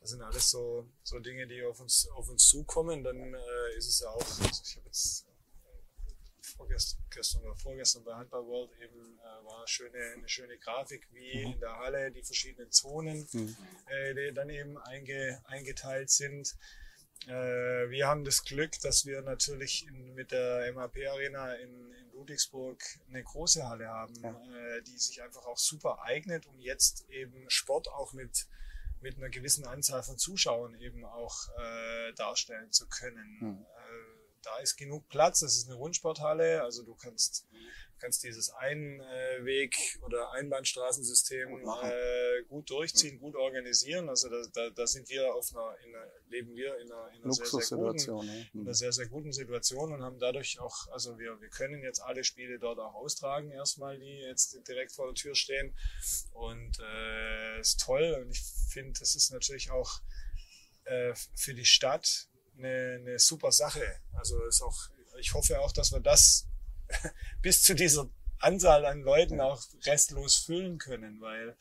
das 0.00 0.10
sind 0.10 0.22
alles 0.22 0.50
so, 0.50 0.88
so 1.02 1.18
Dinge, 1.18 1.46
die 1.46 1.62
auf 1.64 1.80
uns, 1.80 2.08
auf 2.14 2.28
uns 2.28 2.48
zukommen. 2.48 3.02
Dann 3.02 3.34
äh, 3.34 3.76
ist 3.76 3.88
es 3.88 4.00
ja 4.00 4.08
auch, 4.08 4.20
also 4.20 4.42
ich 4.42 4.76
habe 4.76 4.86
jetzt 4.86 5.28
vorgestern 6.56 7.42
oder 7.42 7.56
vorgestern 7.56 8.04
bei 8.04 8.14
Handball 8.14 8.44
World 8.46 8.70
eben 8.82 9.18
äh, 9.18 9.44
war 9.44 9.66
schöne, 9.66 9.98
eine 10.16 10.28
schöne 10.28 10.58
Grafik, 10.58 11.08
wie 11.12 11.46
mhm. 11.46 11.52
in 11.52 11.60
der 11.60 11.76
Halle 11.78 12.10
die 12.10 12.22
verschiedenen 12.22 12.70
Zonen 12.70 13.26
mhm. 13.32 13.56
äh, 13.86 14.14
die 14.14 14.34
dann 14.34 14.50
eben 14.50 14.78
einge, 14.78 15.42
eingeteilt 15.46 16.10
sind. 16.10 16.56
Äh, 17.26 17.90
wir 17.90 18.06
haben 18.06 18.24
das 18.24 18.44
Glück, 18.44 18.78
dass 18.80 19.06
wir 19.06 19.22
natürlich 19.22 19.86
in, 19.86 20.14
mit 20.14 20.30
der 20.30 20.72
MHP 20.72 21.06
Arena 21.08 21.54
in, 21.54 21.92
in 21.92 22.12
Ludwigsburg 22.12 22.82
eine 23.08 23.22
große 23.22 23.68
Halle 23.68 23.88
haben, 23.88 24.14
ja. 24.22 24.30
Äh, 24.30 24.82
die 24.82 24.98
sich 24.98 25.22
einfach 25.22 25.44
auch 25.46 25.58
super 25.58 26.02
eignet, 26.02 26.46
um 26.46 26.58
jetzt 26.60 27.08
eben 27.10 27.48
Sport 27.48 27.88
auch 27.88 28.12
mit 28.12 28.46
mit 29.00 29.16
einer 29.16 29.30
gewissen 29.30 29.66
Anzahl 29.66 30.02
von 30.02 30.18
Zuschauern 30.18 30.74
eben 30.74 31.04
auch 31.04 31.48
äh, 31.58 32.12
darstellen 32.14 32.70
zu 32.72 32.88
können. 32.88 33.38
Mhm 33.40 33.66
da 34.48 34.58
ist 34.62 34.76
genug 34.76 35.08
Platz. 35.08 35.40
Das 35.40 35.56
ist 35.56 35.68
eine 35.68 35.76
Rundsporthalle, 35.76 36.62
also 36.62 36.82
du 36.82 36.94
kannst 36.94 37.46
kannst 37.98 38.22
dieses 38.22 38.50
Einweg- 38.50 39.98
oder 40.02 40.32
Einbahnstraßensystem 40.32 41.50
gut, 41.50 41.82
äh, 41.82 42.42
gut 42.48 42.70
durchziehen, 42.70 43.18
gut 43.18 43.34
organisieren. 43.36 44.08
Also 44.08 44.28
da, 44.28 44.42
da, 44.54 44.70
da 44.70 44.86
sind 44.86 45.08
wir 45.08 45.34
auf 45.34 45.50
einer, 45.52 45.76
in 45.84 45.94
einer, 45.94 46.06
leben 46.28 46.54
wir 46.54 46.78
in 46.78 46.92
einer, 46.92 47.10
in 47.12 47.24
einer 47.24 47.32
sehr, 47.32 47.46
sehr 47.46 47.78
guten, 47.78 48.48
in 48.54 48.60
einer 48.60 48.74
sehr, 48.74 48.92
sehr 48.92 49.08
guten 49.08 49.32
Situation 49.32 49.92
und 49.92 50.02
haben 50.02 50.18
dadurch 50.18 50.60
auch, 50.60 50.88
also 50.92 51.18
wir, 51.18 51.40
wir 51.40 51.48
können 51.48 51.82
jetzt 51.82 52.00
alle 52.00 52.24
Spiele 52.24 52.58
dort 52.58 52.78
auch 52.78 52.94
austragen, 52.94 53.50
erstmal, 53.50 53.98
die 53.98 54.20
jetzt 54.20 54.66
direkt 54.66 54.92
vor 54.92 55.06
der 55.06 55.14
Tür 55.14 55.34
stehen. 55.34 55.74
Und 56.32 56.78
äh, 56.80 57.60
ist 57.60 57.80
toll. 57.80 58.22
Und 58.22 58.30
ich 58.30 58.42
finde, 58.68 58.98
das 58.98 59.14
ist 59.14 59.30
natürlich 59.30 59.70
auch 59.70 60.00
äh, 60.84 61.14
für 61.34 61.54
die 61.54 61.64
Stadt 61.64 62.28
eine, 62.58 62.98
eine 63.00 63.18
super 63.18 63.52
Sache. 63.52 64.00
Also 64.12 64.42
ist 64.46 64.62
auch, 64.62 64.76
ich 65.18 65.34
hoffe 65.34 65.60
auch, 65.60 65.72
dass 65.72 65.92
wir 65.92 66.00
das 66.00 66.46
bis 67.42 67.62
zu 67.62 67.74
dieser 67.74 68.08
Anzahl 68.38 68.84
an 68.84 69.00
Leuten 69.00 69.40
auch 69.40 69.62
restlos 69.84 70.36
füllen 70.36 70.78
können, 70.78 71.20
weil, 71.20 71.56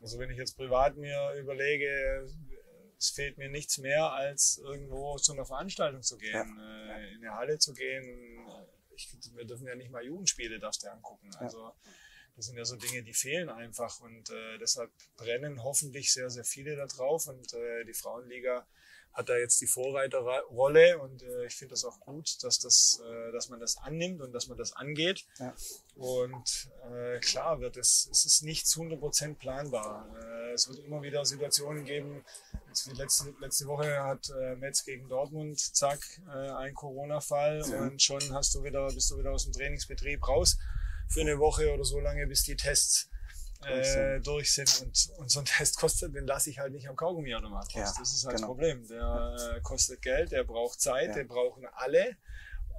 also 0.00 0.18
wenn 0.18 0.30
ich 0.30 0.38
jetzt 0.38 0.56
privat 0.56 0.96
mir 0.96 1.34
überlege, 1.34 2.28
es 2.98 3.10
fehlt 3.10 3.36
mir 3.36 3.48
nichts 3.48 3.78
mehr, 3.78 4.12
als 4.12 4.58
irgendwo 4.58 5.16
zu 5.18 5.32
einer 5.32 5.44
Veranstaltung 5.44 6.02
zu 6.02 6.16
gehen, 6.16 6.56
ja. 6.56 6.96
äh, 6.96 7.12
in 7.14 7.18
eine 7.18 7.34
Halle 7.34 7.58
zu 7.58 7.74
gehen. 7.74 8.46
Ich, 8.96 9.12
wir 9.34 9.44
dürfen 9.44 9.66
ja 9.66 9.74
nicht 9.74 9.90
mal 9.90 10.04
Jugendspiele 10.04 10.58
darfst 10.58 10.84
du 10.84 10.90
angucken. 10.90 11.30
Also 11.36 11.72
das 12.36 12.46
sind 12.46 12.56
ja 12.56 12.64
so 12.64 12.76
Dinge, 12.76 13.02
die 13.02 13.12
fehlen 13.12 13.48
einfach 13.48 14.00
und 14.00 14.30
äh, 14.30 14.58
deshalb 14.58 14.90
brennen 15.16 15.62
hoffentlich 15.62 16.12
sehr, 16.12 16.30
sehr 16.30 16.44
viele 16.44 16.76
da 16.76 16.86
drauf 16.86 17.26
und 17.26 17.52
äh, 17.52 17.84
die 17.84 17.94
Frauenliga 17.94 18.66
hat 19.14 19.28
da 19.28 19.36
jetzt 19.36 19.60
die 19.60 19.66
Vorreiterrolle 19.66 20.98
und 20.98 21.22
äh, 21.22 21.46
ich 21.46 21.54
finde 21.54 21.72
das 21.72 21.84
auch 21.84 22.00
gut, 22.00 22.42
dass 22.42 22.58
das, 22.58 23.00
äh, 23.08 23.32
dass 23.32 23.48
man 23.48 23.60
das 23.60 23.78
annimmt 23.78 24.20
und 24.20 24.32
dass 24.32 24.48
man 24.48 24.58
das 24.58 24.72
angeht. 24.72 25.24
Ja. 25.38 25.54
Und 25.94 26.68
äh, 26.92 27.20
klar 27.20 27.60
wird 27.60 27.76
es, 27.76 28.08
es 28.10 28.24
ist 28.24 28.42
nicht 28.42 28.66
zu 28.66 28.80
100 28.80 28.98
Prozent 28.98 29.38
planbar. 29.38 30.08
Äh, 30.20 30.52
es 30.52 30.68
wird 30.68 30.80
immer 30.80 31.00
wieder 31.02 31.24
Situationen 31.24 31.84
geben. 31.84 32.24
Jetzt 32.68 32.92
letzte, 32.94 33.34
letzte 33.40 33.66
Woche 33.66 34.02
hat 34.02 34.30
äh, 34.30 34.56
Metz 34.56 34.84
gegen 34.84 35.08
Dortmund, 35.08 35.60
zack, 35.60 36.00
äh, 36.26 36.50
ein 36.50 36.74
Corona-Fall 36.74 37.62
ja. 37.70 37.82
und 37.82 38.02
schon 38.02 38.20
hast 38.32 38.54
du 38.56 38.64
wieder, 38.64 38.88
bist 38.88 39.12
du 39.12 39.18
wieder 39.18 39.30
aus 39.30 39.44
dem 39.44 39.52
Trainingsbetrieb 39.52 40.26
raus 40.26 40.58
für 41.08 41.20
eine 41.20 41.38
Woche 41.38 41.72
oder 41.72 41.84
so 41.84 42.00
lange, 42.00 42.26
bis 42.26 42.42
die 42.42 42.56
Tests 42.56 43.08
äh, 43.66 44.20
durch 44.20 44.52
sind. 44.52 44.82
Und, 44.82 45.18
und 45.18 45.30
so 45.30 45.40
ein 45.40 45.44
Test 45.44 45.78
kostet, 45.78 46.14
den 46.14 46.26
lasse 46.26 46.50
ich 46.50 46.58
halt 46.58 46.72
nicht 46.72 46.88
am 46.88 46.96
Kaugummiautomat 46.96 47.66
raus. 47.66 47.74
Ja, 47.74 47.94
das 47.98 48.12
ist 48.12 48.24
halt 48.24 48.36
genau. 48.36 48.48
das 48.48 48.54
Problem. 48.54 48.86
Der 48.88 49.56
äh, 49.56 49.60
kostet 49.60 50.02
Geld, 50.02 50.32
der 50.32 50.44
braucht 50.44 50.80
Zeit, 50.80 51.08
ja. 51.08 51.14
den 51.14 51.28
brauchen 51.28 51.66
alle. 51.74 52.16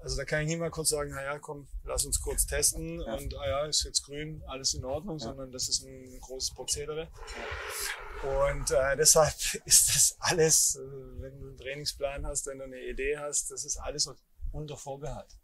Also 0.01 0.17
da 0.17 0.25
kann 0.25 0.41
ich 0.41 0.47
nicht 0.47 0.59
mal 0.59 0.69
kurz 0.69 0.89
sagen, 0.89 1.09
naja, 1.11 1.39
komm, 1.39 1.67
lass 1.83 2.05
uns 2.05 2.21
kurz 2.21 2.45
testen 2.45 3.01
ja. 3.01 3.15
und 3.15 3.35
ah 3.39 3.47
ja, 3.47 3.65
ist 3.65 3.83
jetzt 3.85 4.03
grün, 4.03 4.43
alles 4.45 4.75
in 4.75 4.85
Ordnung, 4.85 5.17
sondern 5.17 5.51
das 5.51 5.67
ist 5.67 5.83
ein 5.83 6.19
großes 6.19 6.53
Prozedere. 6.53 7.07
Und 8.21 8.69
äh, 8.69 8.95
deshalb 8.97 9.33
ist 9.65 9.95
das 9.95 10.15
alles, 10.19 10.75
äh, 10.75 11.21
wenn 11.21 11.39
du 11.39 11.47
einen 11.47 11.57
Trainingsplan 11.57 12.25
hast, 12.27 12.45
wenn 12.45 12.59
du 12.59 12.65
eine 12.65 12.79
Idee 12.81 13.17
hast, 13.17 13.49
das 13.49 13.65
ist 13.65 13.77
alles 13.77 14.07
unter 14.51 14.77
Vorbehalt. 14.77 15.37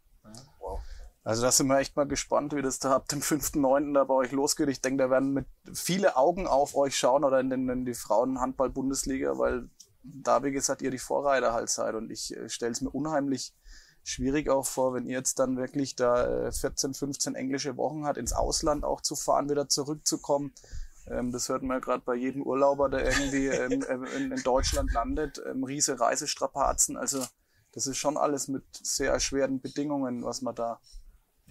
Wow. 0.60 0.80
Also 1.24 1.42
da 1.42 1.52
sind 1.52 1.68
wir 1.68 1.78
echt 1.78 1.94
mal 1.96 2.06
gespannt, 2.06 2.54
wie 2.54 2.62
das 2.62 2.80
da 2.80 2.96
ab 2.96 3.08
dem 3.08 3.20
5.9. 3.20 3.94
da 3.94 4.04
bei 4.04 4.14
euch 4.14 4.32
losgeht. 4.32 4.68
Ich 4.68 4.80
denke, 4.80 5.04
da 5.04 5.10
werden 5.10 5.32
mit 5.32 5.46
viele 5.72 6.16
Augen 6.16 6.48
auf 6.48 6.74
euch 6.74 6.96
schauen 6.96 7.22
oder 7.22 7.38
in, 7.38 7.48
den, 7.48 7.68
in 7.68 7.84
die 7.84 7.94
Frauenhandball-Bundesliga, 7.94 9.38
weil 9.38 9.68
da, 10.02 10.42
wie 10.42 10.50
gesagt, 10.50 10.82
ihr 10.82 10.90
die 10.90 10.98
Vorreiter 10.98 11.52
halt 11.52 11.70
seid. 11.70 11.94
Und 11.94 12.10
ich 12.10 12.36
äh, 12.36 12.48
stelle 12.48 12.72
es 12.72 12.80
mir 12.80 12.90
unheimlich 12.90 13.54
schwierig 14.02 14.48
auch 14.50 14.66
vor, 14.66 14.94
wenn 14.94 15.06
ihr 15.06 15.16
jetzt 15.16 15.38
dann 15.38 15.56
wirklich 15.56 15.94
da 15.94 16.50
14, 16.50 16.90
äh, 16.90 16.94
15 16.94 17.34
englische 17.36 17.76
Wochen 17.76 18.04
hat, 18.04 18.16
ins 18.16 18.32
Ausland 18.32 18.84
auch 18.84 19.00
zu 19.00 19.14
fahren, 19.14 19.48
wieder 19.48 19.68
zurückzukommen. 19.68 20.52
Ähm, 21.06 21.30
das 21.30 21.48
hört 21.48 21.62
man 21.62 21.76
ja 21.76 21.80
gerade 21.80 22.02
bei 22.04 22.14
jedem 22.14 22.42
Urlauber, 22.42 22.88
der 22.88 23.04
irgendwie 23.04 23.46
ähm, 23.46 24.04
in, 24.16 24.32
in, 24.32 24.42
Deutschland 24.42 24.92
landet. 24.92 25.40
Ähm, 25.46 25.62
riese 25.62 26.00
Reisestrapazen. 26.00 26.96
Also 26.96 27.24
das 27.72 27.86
ist 27.86 27.98
schon 27.98 28.16
alles 28.16 28.48
mit 28.48 28.64
sehr 28.82 29.12
erschwerten 29.12 29.60
Bedingungen, 29.60 30.24
was 30.24 30.42
man 30.42 30.54
da 30.54 30.80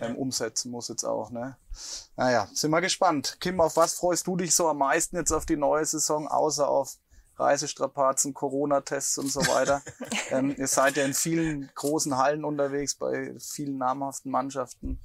ähm, 0.01 0.15
umsetzen 0.15 0.71
muss 0.71 0.87
jetzt 0.87 1.03
auch. 1.03 1.31
Ne? 1.31 1.55
Naja, 2.15 2.47
sind 2.53 2.71
wir 2.71 2.81
gespannt. 2.81 3.37
Kim, 3.39 3.61
auf 3.61 3.77
was 3.77 3.93
freust 3.93 4.27
du 4.27 4.35
dich 4.35 4.53
so 4.53 4.67
am 4.67 4.79
meisten 4.79 5.15
jetzt 5.15 5.31
auf 5.31 5.45
die 5.45 5.57
neue 5.57 5.85
Saison, 5.85 6.27
außer 6.27 6.67
auf 6.67 6.97
Reisestrapazen, 7.37 8.33
Corona-Tests 8.33 9.17
und 9.17 9.31
so 9.31 9.41
weiter? 9.41 9.81
ähm, 10.31 10.55
ihr 10.57 10.67
seid 10.67 10.97
ja 10.97 11.05
in 11.05 11.13
vielen 11.13 11.71
großen 11.75 12.17
Hallen 12.17 12.43
unterwegs, 12.43 12.95
bei 12.95 13.33
vielen 13.39 13.77
namhaften 13.77 14.31
Mannschaften 14.31 14.99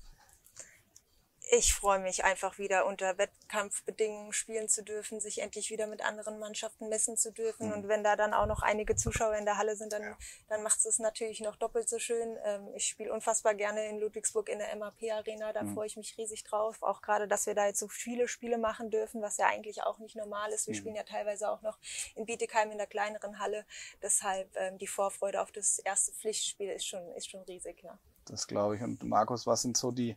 ich 1.48 1.74
freue 1.74 2.00
mich 2.00 2.24
einfach 2.24 2.58
wieder 2.58 2.86
unter 2.86 3.18
Wettkampfbedingungen 3.18 4.32
spielen 4.32 4.68
zu 4.68 4.82
dürfen, 4.82 5.20
sich 5.20 5.40
endlich 5.40 5.70
wieder 5.70 5.86
mit 5.86 6.04
anderen 6.04 6.40
Mannschaften 6.40 6.88
messen 6.88 7.16
zu 7.16 7.30
dürfen. 7.30 7.68
Mhm. 7.68 7.72
Und 7.72 7.88
wenn 7.88 8.02
da 8.02 8.16
dann 8.16 8.34
auch 8.34 8.46
noch 8.46 8.62
einige 8.62 8.96
Zuschauer 8.96 9.36
in 9.36 9.44
der 9.44 9.56
Halle 9.56 9.76
sind, 9.76 9.92
dann, 9.92 10.02
ja. 10.02 10.18
dann 10.48 10.64
macht 10.64 10.84
es 10.84 10.98
natürlich 10.98 11.40
noch 11.40 11.54
doppelt 11.54 11.88
so 11.88 12.00
schön. 12.00 12.36
Ähm, 12.44 12.68
ich 12.74 12.88
spiele 12.88 13.12
unfassbar 13.12 13.54
gerne 13.54 13.86
in 13.88 14.00
Ludwigsburg 14.00 14.48
in 14.48 14.58
der 14.58 14.74
MAP-Arena, 14.74 15.52
da 15.52 15.62
mhm. 15.62 15.74
freue 15.74 15.86
ich 15.86 15.96
mich 15.96 16.18
riesig 16.18 16.42
drauf. 16.42 16.82
Auch 16.82 17.00
gerade, 17.00 17.28
dass 17.28 17.46
wir 17.46 17.54
da 17.54 17.66
jetzt 17.66 17.78
so 17.78 17.86
viele 17.86 18.26
Spiele 18.26 18.58
machen 18.58 18.90
dürfen, 18.90 19.22
was 19.22 19.36
ja 19.36 19.46
eigentlich 19.46 19.84
auch 19.84 19.98
nicht 19.98 20.16
normal 20.16 20.50
ist. 20.50 20.66
Wir 20.66 20.74
mhm. 20.74 20.78
spielen 20.78 20.96
ja 20.96 21.04
teilweise 21.04 21.48
auch 21.48 21.62
noch 21.62 21.78
in 22.16 22.26
Bietigheim 22.26 22.72
in 22.72 22.78
der 22.78 22.88
kleineren 22.88 23.38
Halle. 23.38 23.64
Deshalb 24.02 24.50
ähm, 24.56 24.78
die 24.78 24.88
Vorfreude 24.88 25.40
auf 25.40 25.52
das 25.52 25.78
erste 25.78 26.10
Pflichtspiel 26.12 26.70
ist 26.70 26.86
schon, 26.86 27.12
ist 27.12 27.30
schon 27.30 27.42
riesig. 27.42 27.84
Ja. 27.84 27.96
Das 28.24 28.48
glaube 28.48 28.74
ich. 28.74 28.82
Und 28.82 29.04
Markus, 29.04 29.46
was 29.46 29.62
sind 29.62 29.76
so 29.76 29.92
die 29.92 30.16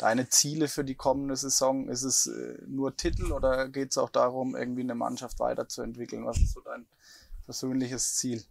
deine 0.00 0.28
Ziele 0.28 0.68
für 0.68 0.84
die 0.84 0.94
kommende 0.94 1.36
Saison? 1.36 1.88
Ist 1.88 2.02
es 2.02 2.26
äh, 2.26 2.58
nur 2.66 2.96
Titel 2.96 3.32
oder 3.32 3.68
geht 3.68 3.90
es 3.90 3.98
auch 3.98 4.10
darum, 4.10 4.56
irgendwie 4.56 4.82
eine 4.82 4.94
Mannschaft 4.94 5.38
weiterzuentwickeln? 5.38 6.26
Was 6.26 6.38
ist 6.38 6.52
so 6.52 6.60
dein 6.60 6.86
persönliches 7.44 8.16
Ziel? 8.16 8.42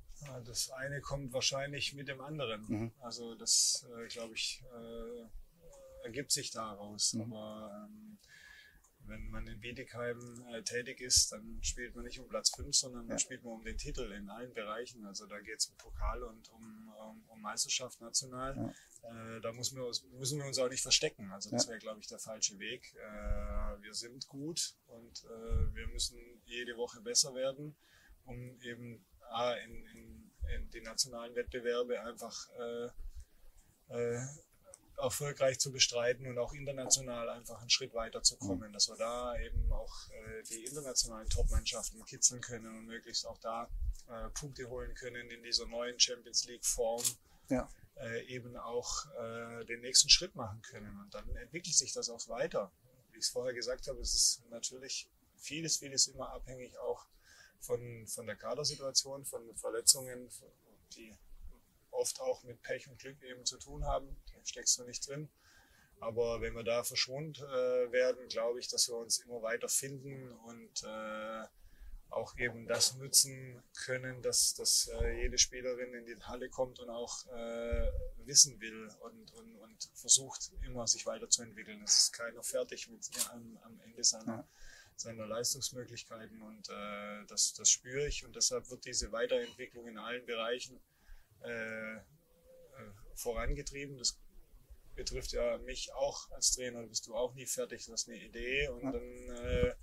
Das 0.46 0.70
eine 0.72 1.02
kommt 1.02 1.34
wahrscheinlich 1.34 1.94
mit 1.94 2.08
dem 2.08 2.22
anderen. 2.22 2.66
Mhm. 2.68 2.92
Also 3.00 3.36
das, 3.36 3.86
äh, 3.98 4.08
glaube 4.08 4.34
ich, 4.36 4.64
äh, 4.74 6.06
ergibt 6.06 6.32
sich 6.32 6.52
daraus. 6.52 7.14
Mhm. 7.14 7.22
Aber 7.22 7.88
ähm, 7.90 8.18
wenn 9.10 9.30
man 9.30 9.48
in 9.48 9.60
Bietigheim 9.60 10.46
äh, 10.52 10.62
tätig 10.64 11.02
ist, 11.02 11.32
dann 11.32 11.60
spielt 11.62 11.96
man 11.96 12.06
nicht 12.06 12.20
um 12.20 12.28
Platz 12.28 12.52
5, 12.56 12.76
sondern 12.76 13.04
ja. 13.04 13.10
man 13.10 13.20
spielt 13.20 13.44
man 13.44 13.54
um 13.54 13.64
den 13.64 13.78
Titel 13.78 14.12
in 14.12 14.30
allen 14.30 14.54
Bereichen. 14.54 15.06
Also 15.06 15.26
da 15.26 15.40
geht 15.40 15.60
es 15.60 15.68
um 15.68 15.78
Pokal 15.78 16.24
und 16.24 16.50
um, 16.50 16.94
um, 17.02 17.24
um 17.28 17.42
Meisterschaft 17.42 18.00
national. 18.02 18.56
Ja. 18.56 19.36
Äh, 19.38 19.42
da 19.42 19.52
müssen 19.52 19.78
wir, 19.78 19.86
uns, 19.86 20.04
müssen 20.12 20.40
wir 20.40 20.46
uns 20.46 20.60
auch 20.60 20.70
nicht 20.70 20.84
verstecken. 20.84 21.32
Also 21.32 21.50
das 21.50 21.68
wäre, 21.68 21.80
glaube 21.80 22.00
ich, 22.00 22.08
der 22.08 22.20
falsche 22.20 22.58
Weg. 22.60 22.94
Äh, 22.96 23.82
wir 23.82 23.94
sind 23.94 24.28
gut 24.28 24.76
und 24.88 25.24
äh, 25.26 25.76
wir 25.76 25.88
müssen 25.88 26.18
jede 26.46 26.78
Woche 26.78 27.02
besser 27.02 27.34
werden, 27.36 27.76
um 28.26 28.60
eben 28.62 29.06
in, 29.64 29.86
in, 29.86 30.32
in 30.56 30.70
die 30.72 30.82
nationalen 30.82 31.36
Wettbewerbe 31.36 32.02
einfach 32.02 32.50
äh, 32.58 32.90
äh, 33.90 34.26
erfolgreich 35.02 35.60
zu 35.60 35.72
bestreiten 35.72 36.28
und 36.28 36.38
auch 36.38 36.54
international 36.54 37.30
einfach 37.30 37.60
einen 37.60 37.70
Schritt 37.70 37.94
weiter 37.94 38.22
zu 38.22 38.38
kommen, 38.38 38.70
mhm. 38.70 38.74
dass 38.74 38.90
wir 38.90 38.98
da 38.98 39.38
eben 39.40 39.72
auch 39.72 39.94
äh, 40.10 40.44
die 40.44 40.66
internationalen 40.66 41.30
Top-Mannschaften 41.30 42.04
kitzeln 42.06 42.42
können 42.42 42.68
und 42.78 42.86
möglichst 42.86 43.26
auch 43.26 43.38
da 43.40 43.70
äh, 44.08 44.30
Punkte 44.30 44.70
holen 44.70 44.94
können 44.96 45.30
in 45.30 45.44
dieser 45.44 45.66
neuen 45.68 46.00
Champions 46.00 46.46
League-Form. 46.46 47.04
Ja 47.50 47.70
äh, 48.00 48.26
eben 48.28 48.56
auch 48.58 49.06
äh, 49.16 49.66
den 49.66 49.82
nächsten 49.82 50.10
Schritt 50.10 50.36
machen 50.36 50.62
können. 50.62 51.00
Und 51.02 51.14
dann 51.14 51.36
entwickelt 51.36 51.76
sich 51.76 51.94
das 51.94 52.10
auch 52.10 52.28
weiter. 52.30 52.72
Wie 53.12 53.18
ich 53.18 53.26
es 53.26 53.30
vorher 53.30 53.54
gesagt 53.54 53.88
habe, 53.88 54.00
es 54.00 54.14
ist 54.14 54.50
natürlich 54.50 55.10
vieles, 55.36 55.78
vieles 55.78 56.08
immer 56.08 56.30
abhängig 56.30 56.78
auch 56.80 57.06
von, 57.60 58.08
von 58.08 58.26
der 58.26 58.36
Kadersituation, 58.36 59.26
von 59.26 59.56
Verletzungen, 59.56 60.30
die 60.94 61.14
oft 61.92 62.20
auch 62.22 62.44
mit 62.44 62.62
Pech 62.62 62.90
und 62.90 63.00
Glück 63.00 63.22
eben 63.24 63.46
zu 63.46 63.58
tun 63.58 63.86
haben. 63.86 64.16
Da 64.34 64.46
steckst 64.46 64.78
du 64.78 64.84
nicht 64.84 65.08
drin. 65.08 65.30
Aber 66.00 66.42
wenn 66.42 66.56
wir 66.56 66.64
da 66.64 66.84
verschont 66.84 67.40
äh, 67.40 67.92
werden, 67.92 68.28
glaube 68.30 68.60
ich, 68.60 68.70
dass 68.70 68.88
wir 68.88 68.96
uns 68.96 69.20
immer 69.20 69.42
weiter 69.42 69.68
finden 69.68 70.32
und 70.32 70.84
äh, 70.84 71.46
auch 72.10 72.36
eben 72.38 72.68
das 72.68 72.96
nutzen 72.96 73.62
können, 73.86 74.22
dass, 74.22 74.56
dass 74.56 74.88
äh, 74.88 75.22
jede 75.22 75.38
Spielerin 75.38 75.94
in 75.94 76.06
die 76.06 76.16
Halle 76.24 76.50
kommt 76.50 76.80
und 76.80 76.90
auch 76.90 77.26
äh, 77.28 77.92
wissen 78.26 78.60
will 78.60 78.90
und, 79.02 79.32
und, 79.34 79.56
und 79.58 79.90
versucht 79.94 80.52
immer 80.66 80.88
sich 80.88 81.06
weiterzuentwickeln. 81.06 81.82
Es 81.84 81.98
ist 81.98 82.14
keiner 82.14 82.44
fertig 82.44 82.90
mit 82.90 83.08
am, 83.32 83.60
am 83.62 83.80
Ende 83.82 84.04
seiner, 84.04 84.38
ja. 84.38 84.48
seiner 84.96 85.28
Leistungsmöglichkeiten 85.28 86.42
und 86.42 86.70
äh, 86.70 87.26
das, 87.28 87.54
das 87.54 87.70
spüre 87.70 88.08
ich 88.08 88.26
und 88.26 88.36
deshalb 88.36 88.70
wird 88.72 88.86
diese 88.86 89.12
Weiterentwicklung 89.12 89.88
in 89.88 89.98
allen 89.98 90.26
Bereichen 90.26 90.80
äh, 91.44 91.96
äh, 91.96 92.02
vorangetrieben. 93.16 93.98
Das 93.98 94.20
betrifft 94.96 95.32
ja 95.32 95.58
mich 95.60 95.94
auch 95.94 96.30
als 96.32 96.54
Trainer, 96.54 96.86
bist 96.86 97.08
du 97.08 97.16
auch 97.16 97.34
nie 97.34 97.46
fertig, 97.46 97.86
du 97.86 97.94
hast 97.94 98.10
eine 98.10 98.18
Idee 98.18 98.68
und 98.68 98.84
ja. 98.84 98.92
dann 98.92 99.30
äh, 99.30 99.76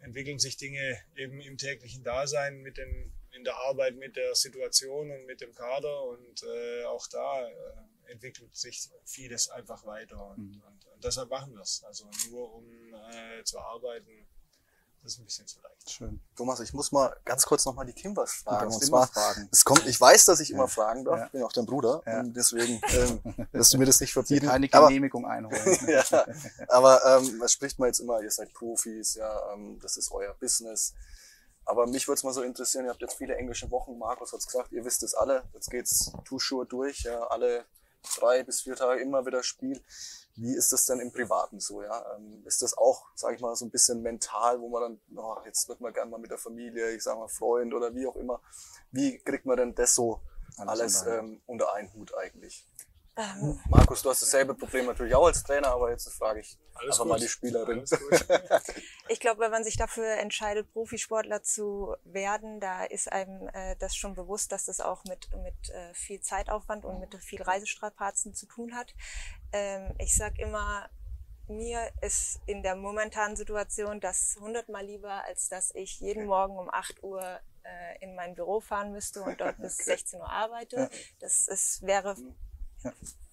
entwickeln 0.00 0.38
sich 0.38 0.56
Dinge 0.56 0.98
eben 1.16 1.40
im 1.40 1.56
täglichen 1.56 2.04
Dasein 2.04 2.60
mit 2.60 2.76
den, 2.76 3.12
in 3.32 3.44
der 3.44 3.56
Arbeit 3.56 3.96
mit 3.96 4.16
der 4.16 4.34
Situation 4.34 5.10
und 5.10 5.26
mit 5.26 5.40
dem 5.40 5.54
Kader 5.54 6.04
und 6.04 6.42
äh, 6.42 6.84
auch 6.84 7.06
da 7.08 7.48
äh, 7.48 8.12
entwickelt 8.12 8.54
sich 8.56 8.88
vieles 9.04 9.48
einfach 9.48 9.84
weiter 9.84 10.28
und, 10.30 10.38
mhm. 10.38 10.62
und, 10.66 10.86
und 10.86 11.04
deshalb 11.04 11.30
machen 11.30 11.54
wir 11.54 11.62
es. 11.62 11.82
Also 11.84 12.08
nur 12.30 12.54
um 12.54 12.94
äh, 12.94 13.42
zu 13.44 13.58
arbeiten, 13.58 14.26
das 15.02 15.12
ist 15.12 15.18
ein 15.20 15.24
bisschen 15.24 15.46
zu 15.46 15.60
leicht. 15.60 15.90
Schön. 15.90 16.20
Thomas, 16.36 16.60
ich 16.60 16.74
muss 16.74 16.92
mal 16.92 17.14
ganz 17.24 17.46
kurz 17.46 17.64
noch 17.64 17.74
mal 17.74 17.84
die 17.84 17.92
Kim 17.92 18.16
was 18.16 18.32
fragen. 18.32 18.72
Und 18.72 18.84
zwar, 18.84 19.06
fragen. 19.06 19.48
es 19.50 19.64
kommt, 19.64 19.86
ich 19.86 20.00
weiß, 20.00 20.26
dass 20.26 20.40
ich 20.40 20.50
immer 20.50 20.68
fragen 20.68 21.04
darf. 21.04 21.26
Ich 21.26 21.32
bin 21.32 21.42
auch 21.42 21.52
dein 21.52 21.66
Bruder. 21.66 22.02
Ja. 22.06 22.20
Und 22.20 22.36
deswegen, 22.36 22.80
ähm, 22.92 23.48
dass 23.52 23.70
du 23.70 23.78
mir 23.78 23.86
das 23.86 24.00
nicht 24.00 24.12
verbieten. 24.12 24.46
Keine 24.46 24.68
Genehmigung 24.68 25.24
aber, 25.24 25.34
einholen. 25.34 25.78
ja, 25.88 26.04
aber 26.68 27.04
ähm, 27.04 27.40
was 27.40 27.52
spricht 27.52 27.78
man 27.78 27.88
jetzt 27.88 28.00
immer? 28.00 28.20
Ihr 28.20 28.30
seid 28.30 28.52
Profis, 28.52 29.14
ja, 29.14 29.52
ähm, 29.52 29.78
das 29.80 29.96
ist 29.96 30.12
euer 30.12 30.34
Business. 30.34 30.94
Aber 31.64 31.86
mich 31.86 32.08
würde 32.08 32.18
es 32.18 32.24
mal 32.24 32.32
so 32.32 32.42
interessieren, 32.42 32.86
ihr 32.86 32.90
habt 32.90 33.02
jetzt 33.02 33.18
viele 33.18 33.36
englische 33.36 33.70
Wochen, 33.70 33.98
Markus 33.98 34.32
hat 34.32 34.40
es 34.40 34.46
gesagt, 34.46 34.72
ihr 34.72 34.84
wisst 34.84 35.02
es 35.02 35.14
alle, 35.14 35.44
jetzt 35.52 35.70
geht's 35.70 36.12
too 36.24 36.38
sure 36.38 36.64
durch, 36.66 37.02
ja, 37.02 37.20
alle 37.24 37.66
drei 38.16 38.42
bis 38.42 38.62
vier 38.62 38.74
Tage 38.74 39.02
immer 39.02 39.26
wieder 39.26 39.42
Spiel. 39.42 39.82
Wie 40.40 40.54
ist 40.54 40.72
das 40.72 40.86
denn 40.86 41.00
im 41.00 41.12
Privaten 41.12 41.58
so? 41.58 41.82
Ja? 41.82 42.16
Ähm, 42.16 42.42
ist 42.46 42.62
das 42.62 42.76
auch, 42.78 43.06
sage 43.14 43.34
ich 43.34 43.40
mal, 43.40 43.54
so 43.56 43.66
ein 43.66 43.70
bisschen 43.70 44.02
mental, 44.02 44.60
wo 44.60 44.68
man 44.68 44.82
dann, 44.82 45.00
oh, 45.16 45.36
jetzt 45.44 45.68
wird 45.68 45.80
man 45.80 45.92
gerne 45.92 46.10
mal 46.10 46.20
mit 46.20 46.30
der 46.30 46.38
Familie, 46.38 46.92
ich 46.92 47.02
sage 47.02 47.18
mal 47.18 47.28
Freund 47.28 47.74
oder 47.74 47.94
wie 47.94 48.06
auch 48.06 48.16
immer. 48.16 48.40
Wie 48.92 49.18
kriegt 49.18 49.46
man 49.46 49.56
denn 49.56 49.74
das 49.74 49.94
so 49.94 50.20
alles, 50.56 51.02
alles 51.02 51.06
ähm, 51.06 51.42
unter 51.46 51.74
einen 51.74 51.92
Hut 51.92 52.14
eigentlich? 52.16 52.66
Ähm, 53.18 53.58
Markus, 53.68 54.02
du 54.02 54.10
hast 54.10 54.22
dasselbe 54.22 54.54
Problem 54.54 54.86
natürlich 54.86 55.12
auch 55.12 55.26
als 55.26 55.42
Trainer, 55.42 55.72
aber 55.72 55.90
jetzt 55.90 56.08
frage 56.12 56.38
ich 56.38 56.56
Alles 56.74 56.92
einfach 56.92 56.98
gut. 57.04 57.08
mal 57.08 57.18
die 57.18 57.26
Spielerin. 57.26 57.84
ich 59.08 59.18
glaube, 59.18 59.40
wenn 59.40 59.50
man 59.50 59.64
sich 59.64 59.76
dafür 59.76 60.18
entscheidet, 60.18 60.72
Profisportler 60.72 61.42
zu 61.42 61.96
werden, 62.04 62.60
da 62.60 62.84
ist 62.84 63.10
einem 63.10 63.48
äh, 63.52 63.74
das 63.80 63.96
schon 63.96 64.14
bewusst, 64.14 64.52
dass 64.52 64.66
das 64.66 64.78
auch 64.78 65.02
mit, 65.02 65.30
mit 65.42 65.70
äh, 65.70 65.92
viel 65.94 66.20
Zeitaufwand 66.20 66.84
und 66.84 67.00
mit 67.00 67.12
viel 67.16 67.42
Reisestrapazen 67.42 68.34
zu 68.34 68.46
tun 68.46 68.76
hat. 68.76 68.94
Ähm, 69.52 69.96
ich 69.98 70.14
sag 70.14 70.38
immer, 70.38 70.88
mir 71.48 71.90
ist 72.02 72.40
in 72.46 72.62
der 72.62 72.76
momentanen 72.76 73.34
Situation 73.34 73.98
das 73.98 74.36
hundertmal 74.40 74.86
lieber, 74.86 75.24
als 75.24 75.48
dass 75.48 75.74
ich 75.74 75.98
jeden 75.98 76.26
Morgen 76.26 76.56
um 76.56 76.70
8 76.70 77.02
Uhr 77.02 77.40
äh, 77.64 78.04
in 78.04 78.14
mein 78.14 78.36
Büro 78.36 78.60
fahren 78.60 78.92
müsste 78.92 79.22
und 79.22 79.40
dort 79.40 79.56
bis 79.60 79.78
16 79.78 80.20
Uhr 80.20 80.30
arbeite. 80.30 80.88
Das 81.18 81.48
ist, 81.48 81.82
wäre 81.82 82.14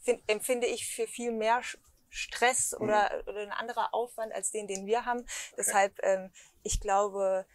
find, 0.03 0.21
empfinde 0.27 0.67
ich 0.67 0.87
für 0.87 1.07
viel 1.07 1.31
mehr 1.31 1.61
Stress 2.09 2.73
mhm. 2.77 2.85
oder, 2.85 3.11
mhm. 3.23 3.29
oder 3.29 3.41
ein 3.41 3.51
anderer 3.51 3.93
Aufwand 3.93 4.33
als 4.33 4.51
den, 4.51 4.67
den 4.67 4.85
wir 4.85 5.05
haben. 5.05 5.19
Okay. 5.19 5.53
Deshalb, 5.57 5.99
ähm, 6.03 6.31
ich 6.63 6.79
glaube, 6.79 7.45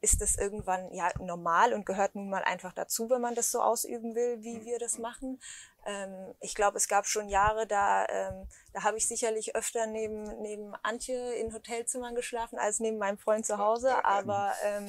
ist 0.00 0.20
das 0.20 0.36
irgendwann 0.36 0.92
ja 0.92 1.10
normal 1.18 1.72
und 1.72 1.86
gehört 1.86 2.14
nun 2.14 2.30
mal 2.30 2.44
einfach 2.44 2.72
dazu, 2.72 3.10
wenn 3.10 3.20
man 3.20 3.34
das 3.34 3.50
so 3.50 3.60
ausüben 3.60 4.14
will, 4.14 4.42
wie 4.42 4.58
mhm. 4.58 4.64
wir 4.64 4.78
das 4.78 4.98
machen. 4.98 5.40
Ähm, 5.86 6.34
ich 6.40 6.54
glaube, 6.54 6.76
es 6.76 6.88
gab 6.88 7.06
schon 7.06 7.28
Jahre, 7.28 7.66
da, 7.66 8.06
ähm, 8.08 8.48
da 8.72 8.82
habe 8.82 8.98
ich 8.98 9.06
sicherlich 9.06 9.54
öfter 9.54 9.86
neben, 9.86 10.24
neben 10.42 10.74
Antje 10.82 11.34
in 11.34 11.54
Hotelzimmern 11.54 12.14
geschlafen 12.14 12.58
als 12.58 12.80
neben 12.80 12.98
meinem 12.98 13.18
Freund 13.18 13.46
zu 13.46 13.58
Hause. 13.58 14.04
Aber 14.04 14.52
ähm, 14.64 14.86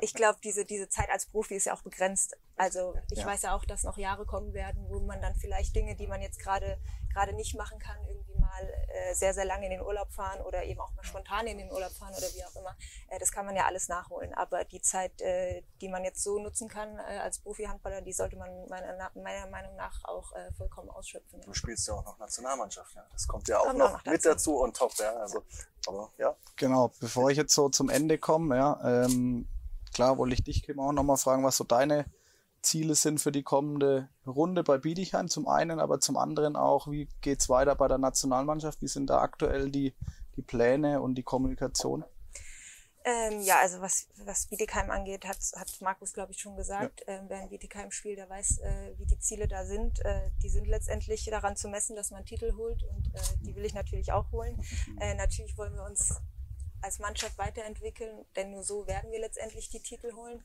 ich 0.00 0.14
glaube, 0.14 0.38
diese, 0.42 0.64
diese 0.64 0.88
Zeit 0.88 1.10
als 1.10 1.26
Profi 1.26 1.54
ist 1.54 1.66
ja 1.66 1.74
auch 1.74 1.82
begrenzt. 1.82 2.36
Also 2.56 2.94
ich 3.10 3.18
ja. 3.18 3.26
weiß 3.26 3.42
ja 3.42 3.54
auch, 3.54 3.64
dass 3.64 3.82
noch 3.82 3.98
Jahre 3.98 4.24
kommen 4.24 4.54
werden, 4.54 4.86
wo 4.88 5.00
man 5.00 5.20
dann 5.20 5.34
vielleicht 5.34 5.76
Dinge, 5.76 5.96
die 5.96 6.06
man 6.06 6.22
jetzt 6.22 6.38
gerade 6.38 6.78
gerade 7.12 7.34
nicht 7.34 7.54
machen 7.56 7.78
kann, 7.78 7.96
irgendwie 8.08 8.31
mal 8.52 8.68
äh, 8.88 9.14
sehr, 9.14 9.34
sehr 9.34 9.44
lange 9.44 9.66
in 9.66 9.72
den 9.72 9.82
Urlaub 9.82 10.12
fahren 10.12 10.40
oder 10.42 10.64
eben 10.64 10.80
auch 10.80 10.92
mal 10.94 11.04
spontan 11.04 11.46
in 11.46 11.58
den 11.58 11.70
Urlaub 11.70 11.92
fahren 11.92 12.14
oder 12.16 12.26
wie 12.34 12.44
auch 12.44 12.56
immer. 12.56 12.76
Äh, 13.08 13.18
das 13.18 13.32
kann 13.32 13.46
man 13.46 13.56
ja 13.56 13.66
alles 13.66 13.88
nachholen. 13.88 14.34
Aber 14.34 14.64
die 14.64 14.80
Zeit, 14.80 15.20
äh, 15.20 15.62
die 15.80 15.88
man 15.88 16.04
jetzt 16.04 16.22
so 16.22 16.38
nutzen 16.38 16.68
kann 16.68 16.98
äh, 16.98 17.18
als 17.18 17.38
Profi-Handballer, 17.40 18.02
die 18.02 18.12
sollte 18.12 18.36
man 18.36 18.50
meiner, 18.68 19.10
meiner 19.14 19.46
Meinung 19.48 19.76
nach 19.76 20.04
auch 20.04 20.32
äh, 20.32 20.52
vollkommen 20.52 20.90
ausschöpfen. 20.90 21.40
Ja. 21.40 21.46
Du 21.46 21.54
spielst 21.54 21.86
ja 21.88 21.94
auch 21.94 22.04
noch 22.04 22.18
Nationalmannschaft, 22.18 22.94
ja. 22.94 23.04
Das 23.12 23.26
kommt 23.26 23.48
ja 23.48 23.58
auch 23.58 23.64
kommt 23.64 23.78
noch, 23.78 23.94
auch 23.94 24.04
noch 24.04 24.12
mit 24.12 24.24
dazu 24.24 24.56
und 24.58 24.76
top, 24.76 24.92
ja. 24.98 25.14
Also, 25.14 25.42
aber, 25.86 26.10
ja. 26.18 26.36
Genau, 26.56 26.92
bevor 27.00 27.30
ich 27.30 27.36
jetzt 27.36 27.54
so 27.54 27.68
zum 27.68 27.88
Ende 27.88 28.18
komme, 28.18 28.56
ja, 28.56 29.04
ähm, 29.04 29.48
klar 29.92 30.18
wollte 30.18 30.34
ich 30.34 30.44
dich, 30.44 30.62
Kim, 30.62 30.80
auch 30.80 30.92
nochmal 30.92 31.16
fragen, 31.16 31.44
was 31.44 31.56
so 31.56 31.64
deine 31.64 32.06
Ziele 32.62 32.94
sind 32.94 33.20
für 33.20 33.32
die 33.32 33.42
kommende 33.42 34.08
Runde 34.26 34.62
bei 34.62 34.78
Bietigheim 34.78 35.28
zum 35.28 35.48
einen, 35.48 35.80
aber 35.80 36.00
zum 36.00 36.16
anderen 36.16 36.56
auch, 36.56 36.90
wie 36.90 37.08
geht 37.20 37.40
es 37.40 37.48
weiter 37.48 37.74
bei 37.74 37.88
der 37.88 37.98
Nationalmannschaft? 37.98 38.80
Wie 38.82 38.88
sind 38.88 39.10
da 39.10 39.20
aktuell 39.20 39.70
die, 39.70 39.94
die 40.36 40.42
Pläne 40.42 41.00
und 41.00 41.16
die 41.16 41.22
Kommunikation? 41.22 42.04
Ähm, 43.04 43.40
ja, 43.40 43.58
also 43.60 43.80
was, 43.80 44.06
was 44.24 44.46
Bietigheim 44.46 44.90
angeht, 44.90 45.24
hat, 45.26 45.38
hat 45.56 45.70
Markus, 45.80 46.12
glaube 46.12 46.32
ich, 46.32 46.38
schon 46.38 46.56
gesagt. 46.56 47.02
Ja. 47.06 47.14
Ähm, 47.14 47.24
wer 47.26 47.42
in 47.42 47.48
Bietigheim 47.48 47.90
spielt, 47.90 48.18
der 48.18 48.30
weiß, 48.30 48.58
äh, 48.58 48.94
wie 48.96 49.06
die 49.06 49.18
Ziele 49.18 49.48
da 49.48 49.64
sind. 49.64 50.04
Äh, 50.04 50.30
die 50.42 50.48
sind 50.48 50.68
letztendlich 50.68 51.24
daran 51.24 51.56
zu 51.56 51.68
messen, 51.68 51.96
dass 51.96 52.10
man 52.10 52.18
einen 52.18 52.26
Titel 52.26 52.54
holt 52.56 52.82
und 52.84 53.08
äh, 53.14 53.20
die 53.40 53.56
will 53.56 53.64
ich 53.64 53.74
natürlich 53.74 54.12
auch 54.12 54.30
holen. 54.30 54.56
Äh, 55.00 55.14
natürlich 55.16 55.58
wollen 55.58 55.74
wir 55.74 55.84
uns 55.84 56.20
als 56.82 56.98
Mannschaft 56.98 57.38
weiterentwickeln, 57.38 58.24
denn 58.36 58.50
nur 58.50 58.62
so 58.62 58.86
werden 58.86 59.10
wir 59.10 59.20
letztendlich 59.20 59.68
die 59.68 59.80
Titel 59.80 60.12
holen. 60.14 60.42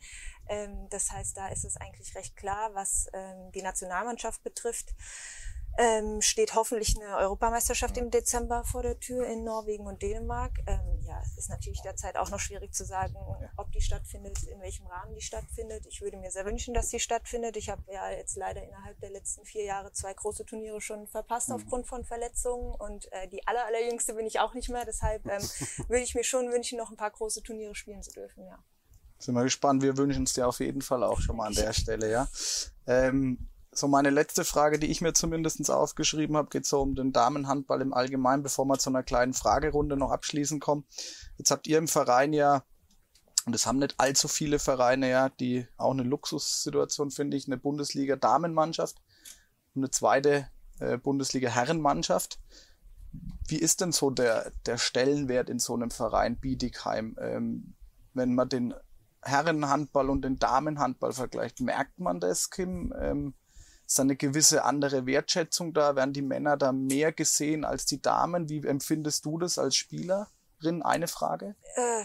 Ähm, 0.48 0.88
das 0.90 1.12
heißt, 1.12 1.38
da 1.38 1.48
ist 1.50 1.66
es 1.66 1.78
eigentlich 1.78 2.16
recht 2.16 2.36
klar, 2.36 2.74
was 2.74 3.10
ähm, 3.14 3.52
die 3.52 3.62
Nationalmannschaft 3.62 4.44
betrifft 4.44 4.94
ähm, 5.78 6.22
steht 6.22 6.56
hoffentlich 6.56 6.96
eine 7.00 7.18
Europameisterschaft 7.18 7.98
im 7.98 8.10
Dezember 8.10 8.64
vor 8.64 8.82
der 8.82 9.00
Tür 9.00 9.28
in 9.28 9.44
Norwegen 9.44 9.86
und 9.86 10.02
Dänemark. 10.02 10.52
Ähm, 10.66 11.00
ja, 11.04 11.22
es 11.24 11.38
ist 11.38 11.50
natürlich 11.50 11.82
derzeit 11.82 12.18
auch 12.18 12.30
noch 12.32 12.40
schwierig 12.40 12.74
zu 12.74 12.84
sagen, 12.84 13.16
ob 13.58 13.72
die 13.72 13.82
stattfindet, 13.82 14.42
in 14.44 14.60
welchem 14.60 14.88
Rahmen 14.88 15.14
die 15.14 15.22
stattfindet. 15.22 15.86
Ich 15.88 16.02
würde 16.02 16.18
mir 16.18 16.32
sehr 16.32 16.46
wünschen, 16.46 16.74
dass 16.74 16.90
sie 16.90 17.00
stattfindet. 17.00 17.58
Ich 17.58 17.70
habe 17.70 17.84
ja 17.92 18.10
jetzt 18.10 18.36
leider 18.36 18.64
innerhalb 18.64 19.00
der 19.00 19.12
letzten 19.12 19.46
vier 19.46 19.64
Jahre 19.66 19.92
zwei 19.92 20.14
große 20.14 20.46
Turniere 20.46 20.82
schon 20.82 21.08
verpasst 21.08 21.50
mhm. 21.50 21.56
aufgrund 21.56 21.88
von 21.88 22.04
Verletzungen 22.04 22.74
und 22.74 23.12
äh, 23.12 23.28
die 23.28 23.46
aller, 23.48 23.66
allerjüngste 23.66 24.16
bin 24.16 24.26
ich 24.26 24.40
auch 24.40 24.56
nicht 24.56 24.70
mehr. 24.70 24.86
Deshalb 24.86 25.26
ähm, 25.28 25.44
würde 25.88 26.04
ich 26.04 26.16
mir 26.16 26.24
schon 26.24 26.52
wünschen, 26.52 26.78
noch 26.78 26.90
ein 26.90 26.98
paar 26.98 27.12
große 27.12 27.44
Turniere 27.44 27.76
spielen 27.76 28.02
zu 28.02 28.12
dürfen, 28.12 28.46
ja. 28.46 28.58
Sind 29.20 29.36
wir 29.36 29.44
gespannt. 29.44 29.82
Wir 29.82 29.98
wünschen 29.98 30.24
es 30.24 30.34
dir 30.34 30.48
auf 30.48 30.60
jeden 30.60 30.82
Fall 30.82 31.04
auch 31.04 31.20
schon 31.20 31.38
mal 31.38 31.48
an 31.48 31.54
der 31.54 31.74
Stelle, 31.74 32.10
ja. 32.10 32.28
Ähm, 32.86 33.50
so 33.78 33.88
meine 33.88 34.10
letzte 34.10 34.44
Frage, 34.44 34.80
die 34.80 34.88
ich 34.88 35.02
mir 35.02 35.14
zumindest 35.14 35.70
aufgeschrieben 35.70 36.36
habe, 36.36 36.50
geht 36.50 36.66
so 36.66 36.82
um 36.82 36.96
den 36.96 37.14
Damenhandball 37.14 37.82
im 37.82 37.94
Allgemeinen, 37.94 38.42
bevor 38.42 38.66
wir 38.66 38.80
zu 38.80 38.90
einer 38.90 39.04
kleinen 39.04 39.34
Fragerunde 39.34 39.96
noch 39.98 40.10
abschließen 40.10 40.60
kommen. 40.60 40.86
Jetzt 41.38 41.52
habt 41.52 41.68
ihr 41.68 41.78
im 41.78 41.88
Verein 41.88 42.34
ja, 42.34 42.64
und 43.46 43.54
es 43.54 43.68
haben 43.68 43.78
nicht 43.78 43.96
allzu 44.00 44.28
viele 44.28 44.58
Vereine 44.58 45.10
ja, 45.10 45.30
die 45.30 45.68
auch 45.78 45.92
eine 45.92 46.04
Luxussituation, 46.04 47.12
finde 47.12 47.38
ich, 47.38 47.46
eine 47.48 47.58
Bundesliga-Damenmannschaft 47.58 48.98
und 49.76 49.84
eine 49.84 49.92
zweite 49.92 50.48
äh, 50.80 50.98
Bundesliga-Herrenmannschaft. 50.98 52.40
Wie 53.48 53.58
ist 53.58 53.82
denn 53.82 53.92
so 53.92 54.10
der, 54.10 54.52
der 54.66 54.78
Stellenwert 54.80 55.50
in 55.50 55.60
so 55.60 55.76
einem 55.76 55.92
Verein 55.92 56.38
Bietigheim? 56.38 57.16
Ähm, 57.22 57.76
wenn 58.14 58.34
man 58.34 58.50
den 58.50 58.74
Herrenhandball 59.22 60.10
und 60.10 60.24
den 60.24 60.40
Damenhandball 60.40 61.14
vergleicht, 61.14 61.62
merkt 61.62 62.00
man 62.00 62.20
das, 62.20 62.50
Kim? 62.50 62.92
Ähm, 63.00 63.36
ist 63.88 64.00
eine 64.00 64.16
gewisse 64.16 64.66
andere 64.66 65.06
Wertschätzung 65.06 65.74
da? 65.74 65.96
Werden 65.96 66.14
die 66.14 66.22
Männer 66.22 66.58
da 66.58 66.72
mehr 66.72 67.14
gesehen 67.14 67.64
als 67.64 67.86
die 67.86 68.02
Damen? 68.02 68.50
Wie 68.50 68.66
empfindest 68.66 69.26
du 69.26 69.38
das 69.38 69.58
als 69.58 69.76
Spielerin? 69.76 70.28
Eine 70.82 71.08
Frage. 71.08 71.56
Äh, 71.76 72.04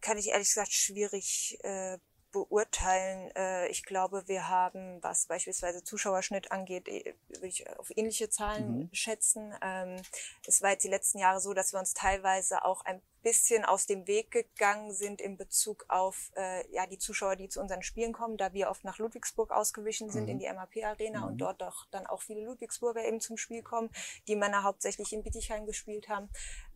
kann 0.00 0.18
ich 0.18 0.28
ehrlich 0.28 0.48
gesagt 0.48 0.72
schwierig 0.72 1.58
äh, 1.62 1.98
beurteilen. 2.36 3.30
Äh, 3.34 3.68
ich 3.68 3.84
glaube, 3.84 4.24
wir 4.26 4.48
haben, 4.48 5.02
was 5.02 5.26
beispielsweise 5.26 5.82
Zuschauerschnitt 5.82 6.52
angeht, 6.52 6.86
äh, 6.88 7.14
würde 7.28 7.46
ich 7.46 7.68
auf 7.78 7.90
ähnliche 7.96 8.28
Zahlen 8.28 8.78
mhm. 8.78 8.88
schätzen. 8.92 9.54
Ähm, 9.62 10.02
es 10.46 10.60
war 10.60 10.70
jetzt 10.70 10.84
die 10.84 10.88
letzten 10.88 11.18
Jahre 11.18 11.40
so, 11.40 11.54
dass 11.54 11.72
wir 11.72 11.80
uns 11.80 11.94
teilweise 11.94 12.64
auch 12.64 12.84
ein 12.84 13.00
bisschen 13.22 13.64
aus 13.64 13.86
dem 13.86 14.06
Weg 14.06 14.30
gegangen 14.30 14.92
sind 14.92 15.20
in 15.20 15.36
Bezug 15.36 15.86
auf 15.88 16.30
äh, 16.36 16.70
ja 16.72 16.86
die 16.86 16.98
Zuschauer, 16.98 17.36
die 17.36 17.48
zu 17.48 17.60
unseren 17.60 17.82
Spielen 17.82 18.12
kommen, 18.12 18.36
da 18.36 18.52
wir 18.52 18.70
oft 18.70 18.84
nach 18.84 18.98
Ludwigsburg 18.98 19.50
ausgewichen 19.50 20.10
sind 20.10 20.24
mhm. 20.24 20.28
in 20.28 20.38
die 20.38 20.46
MAP 20.46 20.84
Arena 20.84 21.20
mhm. 21.20 21.26
und 21.26 21.38
dort 21.38 21.60
doch 21.60 21.86
dann 21.90 22.06
auch 22.06 22.22
viele 22.22 22.44
Ludwigsburger 22.44 23.02
eben 23.02 23.20
zum 23.20 23.36
Spiel 23.36 23.62
kommen, 23.62 23.90
die 24.28 24.36
Männer 24.36 24.62
hauptsächlich 24.62 25.12
in 25.12 25.24
Bietigheim 25.24 25.66
gespielt 25.66 26.08
haben. 26.08 26.28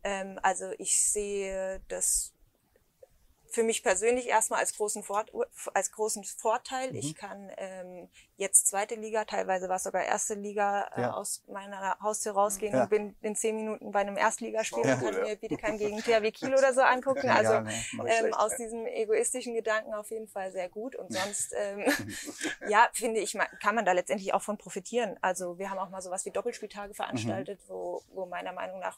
Ähm, 0.03 0.39
also 0.41 0.71
ich 0.77 1.01
sehe 1.01 1.81
das 1.87 2.33
für 3.51 3.63
mich 3.63 3.83
persönlich 3.83 4.27
erstmal 4.27 4.59
als 4.59 4.75
großen, 4.75 5.03
Vor 5.03 5.25
als 5.73 5.91
großen 5.91 6.23
Vorteil. 6.23 6.91
Mhm. 6.91 6.95
Ich 6.95 7.15
kann 7.15 7.51
ähm, 7.57 8.09
jetzt 8.37 8.67
zweite 8.67 8.95
Liga, 8.95 9.25
teilweise 9.25 9.69
war 9.69 9.75
es 9.75 9.83
sogar 9.83 10.03
erste 10.03 10.33
Liga, 10.33 10.89
äh, 10.95 11.01
ja. 11.01 11.13
aus 11.13 11.43
meiner 11.47 11.97
Haustür 12.01 12.31
rausgehen 12.31 12.73
ja. 12.73 12.83
und 12.83 12.89
bin 12.89 13.15
in 13.21 13.35
zehn 13.35 13.55
Minuten 13.55 13.91
bei 13.91 13.99
einem 13.99 14.17
Erstligaspiel 14.17 14.85
ja. 14.85 14.95
und 14.95 15.01
kann 15.01 15.21
mir 15.21 15.35
Bietigheim 15.35 15.77
gegen 15.77 15.97
THW 15.99 16.31
Kiel 16.31 16.53
oder 16.53 16.73
so 16.73 16.81
angucken. 16.81 17.29
Also 17.29 17.59
ne, 17.59 17.73
ähm, 18.07 18.33
aus 18.33 18.55
diesem 18.55 18.85
egoistischen 18.87 19.53
Gedanken 19.53 19.93
auf 19.93 20.09
jeden 20.09 20.27
Fall 20.27 20.51
sehr 20.51 20.69
gut. 20.69 20.95
Und 20.95 21.13
sonst, 21.13 21.53
ähm, 21.55 21.85
ja, 22.69 22.89
finde 22.93 23.19
ich, 23.19 23.37
kann 23.61 23.75
man 23.75 23.85
da 23.85 23.91
letztendlich 23.91 24.33
auch 24.33 24.41
von 24.41 24.57
profitieren. 24.57 25.17
Also 25.21 25.57
wir 25.59 25.69
haben 25.69 25.77
auch 25.77 25.89
mal 25.89 26.01
sowas 26.01 26.25
wie 26.25 26.31
Doppelspieltage 26.31 26.93
veranstaltet, 26.93 27.59
mhm. 27.65 27.73
wo, 27.73 28.01
wo 28.13 28.25
meiner 28.25 28.53
Meinung 28.53 28.79
nach 28.79 28.97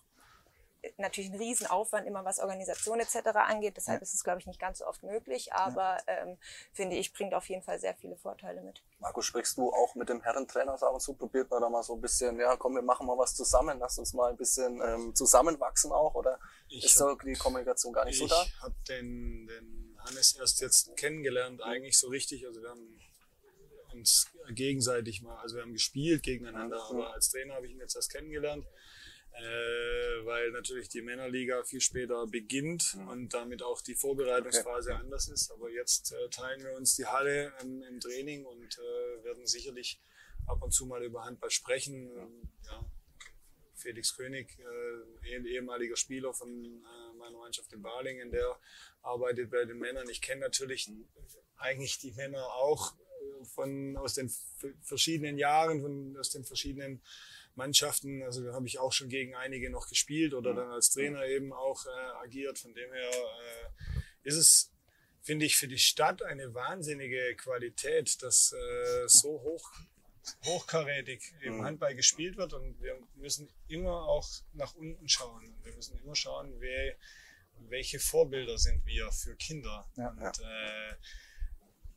natürlich 0.97 1.31
ein 1.31 1.38
Riesenaufwand, 1.38 2.07
immer 2.07 2.25
was 2.25 2.39
Organisation 2.39 2.99
etc. 2.99 3.17
angeht. 3.36 3.77
Deshalb 3.77 3.99
ja. 3.99 4.03
ist 4.03 4.13
es, 4.13 4.23
glaube 4.23 4.39
ich, 4.39 4.45
nicht 4.45 4.59
ganz 4.59 4.79
so 4.79 4.86
oft 4.86 5.03
möglich. 5.03 5.53
Aber 5.53 5.97
ja. 6.07 6.23
ähm, 6.23 6.38
finde 6.71 6.95
ich, 6.95 7.13
bringt 7.13 7.34
auf 7.34 7.47
jeden 7.49 7.61
Fall 7.61 7.79
sehr 7.79 7.95
viele 7.95 8.15
Vorteile 8.15 8.61
mit. 8.61 8.81
Markus, 8.99 9.25
sprichst 9.25 9.57
du 9.57 9.71
auch 9.71 9.95
mit 9.95 10.09
dem 10.09 10.21
Herrentrainer 10.21 10.73
ab 10.73 10.93
und 10.93 11.01
zu? 11.01 11.13
Probiert 11.13 11.49
man 11.49 11.61
da 11.61 11.69
mal 11.69 11.84
so 11.84 11.95
ein 11.95 12.01
bisschen, 12.01 12.39
ja, 12.39 12.55
komm, 12.55 12.75
wir 12.75 12.81
machen 12.81 13.07
mal 13.07 13.17
was 13.17 13.36
zusammen, 13.36 13.79
lass 13.79 13.97
uns 13.97 14.13
mal 14.13 14.31
ein 14.31 14.38
bisschen 14.38 14.81
ähm, 14.81 15.15
zusammenwachsen 15.15 15.91
auch? 15.91 16.15
Oder 16.15 16.39
ich 16.69 16.86
ist 16.86 16.99
da 16.99 17.15
die 17.23 17.34
Kommunikation 17.34 17.93
gar 17.93 18.05
nicht 18.05 18.19
so 18.19 18.27
da? 18.27 18.43
Ich 18.43 18.61
habe 18.61 18.75
den, 18.88 19.47
den 19.47 19.97
Hannes 19.99 20.36
erst 20.38 20.61
jetzt 20.61 20.95
kennengelernt, 20.97 21.61
eigentlich 21.61 21.97
so 21.97 22.07
richtig. 22.07 22.45
Also 22.45 22.61
wir 22.61 22.69
haben 22.69 22.99
uns 23.93 24.27
gegenseitig 24.49 25.21
mal, 25.21 25.38
also 25.38 25.55
wir 25.55 25.63
haben 25.63 25.73
gespielt 25.73 26.23
gegeneinander, 26.23 26.77
mhm. 26.77 26.97
aber 26.97 27.13
als 27.13 27.29
Trainer 27.29 27.55
habe 27.55 27.67
ich 27.67 27.73
ihn 27.73 27.79
jetzt 27.79 27.95
erst 27.95 28.11
kennengelernt 28.11 28.65
äh, 29.34 30.25
weil 30.25 30.51
natürlich 30.51 30.89
die 30.89 31.01
Männerliga 31.01 31.63
viel 31.63 31.81
später 31.81 32.27
beginnt 32.27 32.95
mhm. 32.95 33.07
und 33.07 33.34
damit 33.34 33.63
auch 33.63 33.81
die 33.81 33.95
Vorbereitungsphase 33.95 34.91
okay. 34.91 34.99
anders 35.01 35.27
ist. 35.27 35.51
Aber 35.51 35.69
jetzt 35.69 36.13
äh, 36.13 36.29
teilen 36.29 36.63
wir 36.63 36.73
uns 36.73 36.95
die 36.95 37.05
Halle 37.05 37.51
ähm, 37.61 37.84
im 37.84 37.99
Training 37.99 38.45
und 38.45 38.77
äh, 38.77 39.23
werden 39.23 39.45
sicherlich 39.47 39.99
ab 40.45 40.61
und 40.61 40.71
zu 40.71 40.86
mal 40.86 41.03
über 41.03 41.25
Handball 41.25 41.49
sprechen. 41.49 42.11
Ähm, 42.15 42.49
ja. 42.65 42.86
Felix 43.75 44.15
König, 44.15 44.57
äh, 44.59 45.38
ehemaliger 45.49 45.97
Spieler 45.97 46.34
von 46.34 46.49
äh, 46.49 47.17
meiner 47.17 47.38
Mannschaft 47.39 47.73
in 47.73 47.81
Balingen, 47.81 48.31
der 48.31 48.57
arbeitet 49.01 49.49
bei 49.51 49.65
den 49.65 49.79
Männern. 49.79 50.07
Ich 50.09 50.21
kenne 50.21 50.41
natürlich 50.41 50.89
eigentlich 51.57 51.97
die 51.97 52.11
Männer 52.11 52.45
auch 52.45 52.93
äh, 52.93 53.45
von 53.45 53.97
aus 53.97 54.13
den 54.13 54.31
verschiedenen 54.81 55.38
Jahren, 55.38 55.81
von, 55.81 56.17
aus 56.17 56.29
den 56.29 56.45
verschiedenen 56.45 57.01
Mannschaften. 57.56 58.24
Also 58.24 58.43
da 58.43 58.54
habe 58.54 58.68
ich 58.68 58.80
auch 58.80 58.91
schon 58.91 59.10
gegen 59.10 59.36
einige 59.36 59.70
noch 59.70 59.88
gespielt 59.88 60.34
oder 60.34 60.54
mhm. 60.54 60.58
dann 60.58 60.72
als 60.72 60.91
Trainer 60.91 61.26
eben 61.26 61.54
auch 61.54 61.86
äh, 61.86 62.24
agiert. 62.24 62.60
Von 62.60 62.74
dem 62.74 62.91
her 62.91 63.10
äh, 63.10 63.99
ist 64.24 64.36
es, 64.36 64.72
finde 65.22 65.45
ich, 65.45 65.58
für 65.58 65.68
die 65.68 65.78
Stadt 65.78 66.24
eine 66.24 66.54
wahnsinnige 66.54 67.36
Qualität, 67.36 68.22
dass 68.24 68.54
äh, 68.54 69.08
so 69.08 69.41
hoch 69.41 69.72
hochkarätig 70.45 71.34
im 71.41 71.58
mhm. 71.58 71.66
Handball 71.66 71.95
gespielt 71.95 72.38
wird 72.38 72.54
und 72.54 72.82
wir 72.82 72.97
müssen 73.16 73.49
immer 73.68 74.04
auch 74.04 74.26
nach 74.54 74.74
unten 74.76 75.08
schauen. 75.10 75.54
Wir 75.64 75.74
müssen 75.74 75.97
immer 75.97 76.16
schauen, 76.16 76.54
wer, 76.60 76.95
welche 77.68 77.99
Vorbilder 77.99 78.58
sind 78.58 78.86
wir 78.86 79.12
für 79.12 79.36
Kinder. 79.36 79.86
Ja, 79.97 80.10
und 80.10 80.39
Äh, 80.39 80.95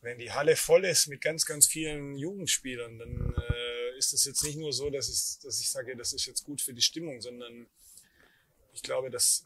wenn 0.01 0.19
die 0.19 0.31
Halle 0.31 0.55
voll 0.55 0.85
ist 0.85 1.07
mit 1.07 1.21
ganz, 1.21 1.45
ganz 1.45 1.67
vielen 1.67 2.15
Jugendspielern, 2.15 2.99
dann 2.99 3.33
äh, 3.35 3.86
ist 3.97 4.13
es 4.13 4.25
jetzt 4.25 4.43
nicht 4.43 4.57
nur 4.57 4.71
so, 4.71 4.89
dass 4.89 5.09
ich, 5.09 5.43
dass 5.43 5.59
ich 5.59 5.69
sage, 5.69 5.95
das 5.95 6.13
ist 6.13 6.25
jetzt 6.25 6.43
gut 6.43 6.61
für 6.61 6.73
die 6.73 6.81
Stimmung, 6.81 7.21
sondern 7.21 7.67
ich 8.73 8.83
glaube, 8.83 9.09
dass, 9.09 9.45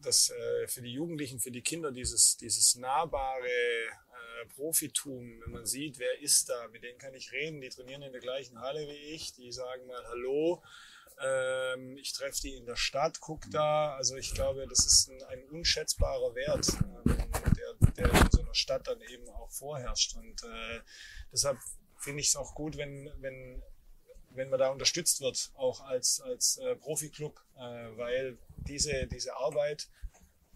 dass 0.00 0.30
äh, 0.30 0.68
für 0.68 0.82
die 0.82 0.92
Jugendlichen, 0.92 1.40
für 1.40 1.50
die 1.50 1.62
Kinder 1.62 1.92
dieses, 1.92 2.36
dieses 2.36 2.74
nahbare 2.76 3.46
äh, 3.46 4.46
Profitum, 4.54 5.40
wenn 5.44 5.52
man 5.52 5.66
sieht, 5.66 5.98
wer 5.98 6.20
ist 6.20 6.48
da, 6.48 6.68
mit 6.68 6.82
denen 6.82 6.98
kann 6.98 7.14
ich 7.14 7.32
reden, 7.32 7.60
die 7.60 7.68
trainieren 7.68 8.02
in 8.02 8.12
der 8.12 8.20
gleichen 8.20 8.60
Halle 8.60 8.86
wie 8.88 9.14
ich, 9.14 9.32
die 9.34 9.52
sagen 9.52 9.86
mal 9.86 10.04
Hallo, 10.08 10.62
ähm, 11.20 11.96
ich 11.98 12.12
treffe 12.12 12.40
die 12.42 12.56
in 12.56 12.66
der 12.66 12.76
Stadt, 12.76 13.20
guck 13.20 13.48
da. 13.50 13.94
Also 13.94 14.16
ich 14.16 14.34
glaube, 14.34 14.66
das 14.68 14.86
ist 14.86 15.08
ein, 15.08 15.22
ein 15.24 15.44
unschätzbarer 15.50 16.34
Wert, 16.34 16.68
ähm, 16.82 17.16
der, 17.56 18.08
der 18.08 18.20
in 18.20 18.30
so 18.30 18.40
einer 18.40 18.54
Stadt 18.54 18.86
dann 18.86 19.00
eben 19.02 19.28
auch 19.28 19.50
vorherrscht. 19.50 20.16
Und 20.16 20.42
äh, 20.42 20.80
deshalb 21.30 21.58
finde 21.98 22.20
ich 22.20 22.28
es 22.28 22.36
auch 22.36 22.54
gut, 22.54 22.76
wenn, 22.76 23.12
wenn 23.18 23.62
wenn 24.34 24.50
man 24.50 24.58
da 24.58 24.70
unterstützt 24.70 25.20
wird, 25.20 25.50
auch 25.54 25.80
als, 25.82 26.20
als 26.20 26.58
äh, 26.58 26.76
Profiklub, 26.76 27.40
äh, 27.56 27.60
weil 27.96 28.38
diese, 28.56 29.06
diese 29.06 29.36
Arbeit, 29.36 29.88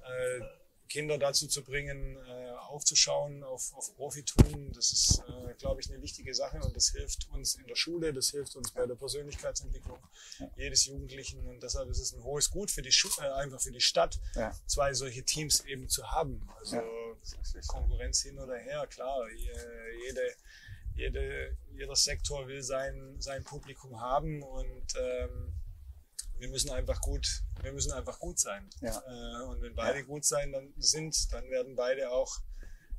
äh, 0.00 0.40
Kinder 0.88 1.18
dazu 1.18 1.46
zu 1.48 1.64
bringen, 1.64 2.16
äh, 2.16 2.50
aufzuschauen 2.68 3.42
auf, 3.42 3.74
auf 3.74 3.94
Profitum, 3.96 4.72
das 4.72 4.92
ist, 4.92 5.22
äh, 5.28 5.54
glaube 5.54 5.80
ich, 5.80 5.90
eine 5.90 6.00
wichtige 6.02 6.34
Sache 6.34 6.60
und 6.60 6.76
das 6.76 6.90
hilft 6.90 7.28
uns 7.30 7.56
in 7.56 7.66
der 7.66 7.76
Schule, 7.76 8.12
das 8.12 8.30
hilft 8.30 8.56
uns 8.56 8.70
bei 8.72 8.86
der 8.86 8.94
Persönlichkeitsentwicklung 8.94 9.98
ja. 10.38 10.50
jedes 10.56 10.86
Jugendlichen 10.86 11.46
und 11.46 11.62
deshalb 11.62 11.88
ist 11.90 11.98
es 11.98 12.12
ein 12.12 12.22
hohes 12.22 12.50
Gut 12.50 12.70
für 12.70 12.82
die 12.82 12.92
Schu 12.92 13.08
äh, 13.20 13.28
einfach 13.30 13.60
für 13.60 13.72
die 13.72 13.80
Stadt, 13.80 14.18
ja. 14.34 14.52
zwei 14.66 14.94
solche 14.94 15.22
Teams 15.22 15.64
eben 15.64 15.88
zu 15.88 16.10
haben. 16.10 16.48
Also 16.58 16.76
ja. 16.76 16.82
Konkurrenz 17.66 18.22
hin 18.22 18.38
oder 18.38 18.56
her, 18.56 18.86
klar, 18.86 19.26
jede, 20.06 20.34
jede, 20.96 21.56
jeder 21.72 21.96
Sektor 21.96 22.46
will 22.48 22.62
sein, 22.62 23.16
sein 23.20 23.44
Publikum 23.44 24.00
haben 24.00 24.42
und 24.42 24.94
ähm, 24.98 25.54
wir 26.38 26.48
müssen 26.48 26.70
einfach 26.70 27.00
gut, 27.00 27.42
wir 27.62 27.72
müssen 27.72 27.92
einfach 27.92 28.18
gut 28.18 28.38
sein. 28.38 28.68
Ja. 28.80 29.02
Äh, 29.06 29.44
und 29.44 29.62
wenn 29.62 29.74
beide 29.74 30.00
ja. 30.00 30.04
gut 30.04 30.24
sein 30.24 30.52
dann 30.52 30.72
sind, 30.76 31.32
dann 31.32 31.48
werden 31.50 31.76
beide 31.76 32.10
auch 32.10 32.40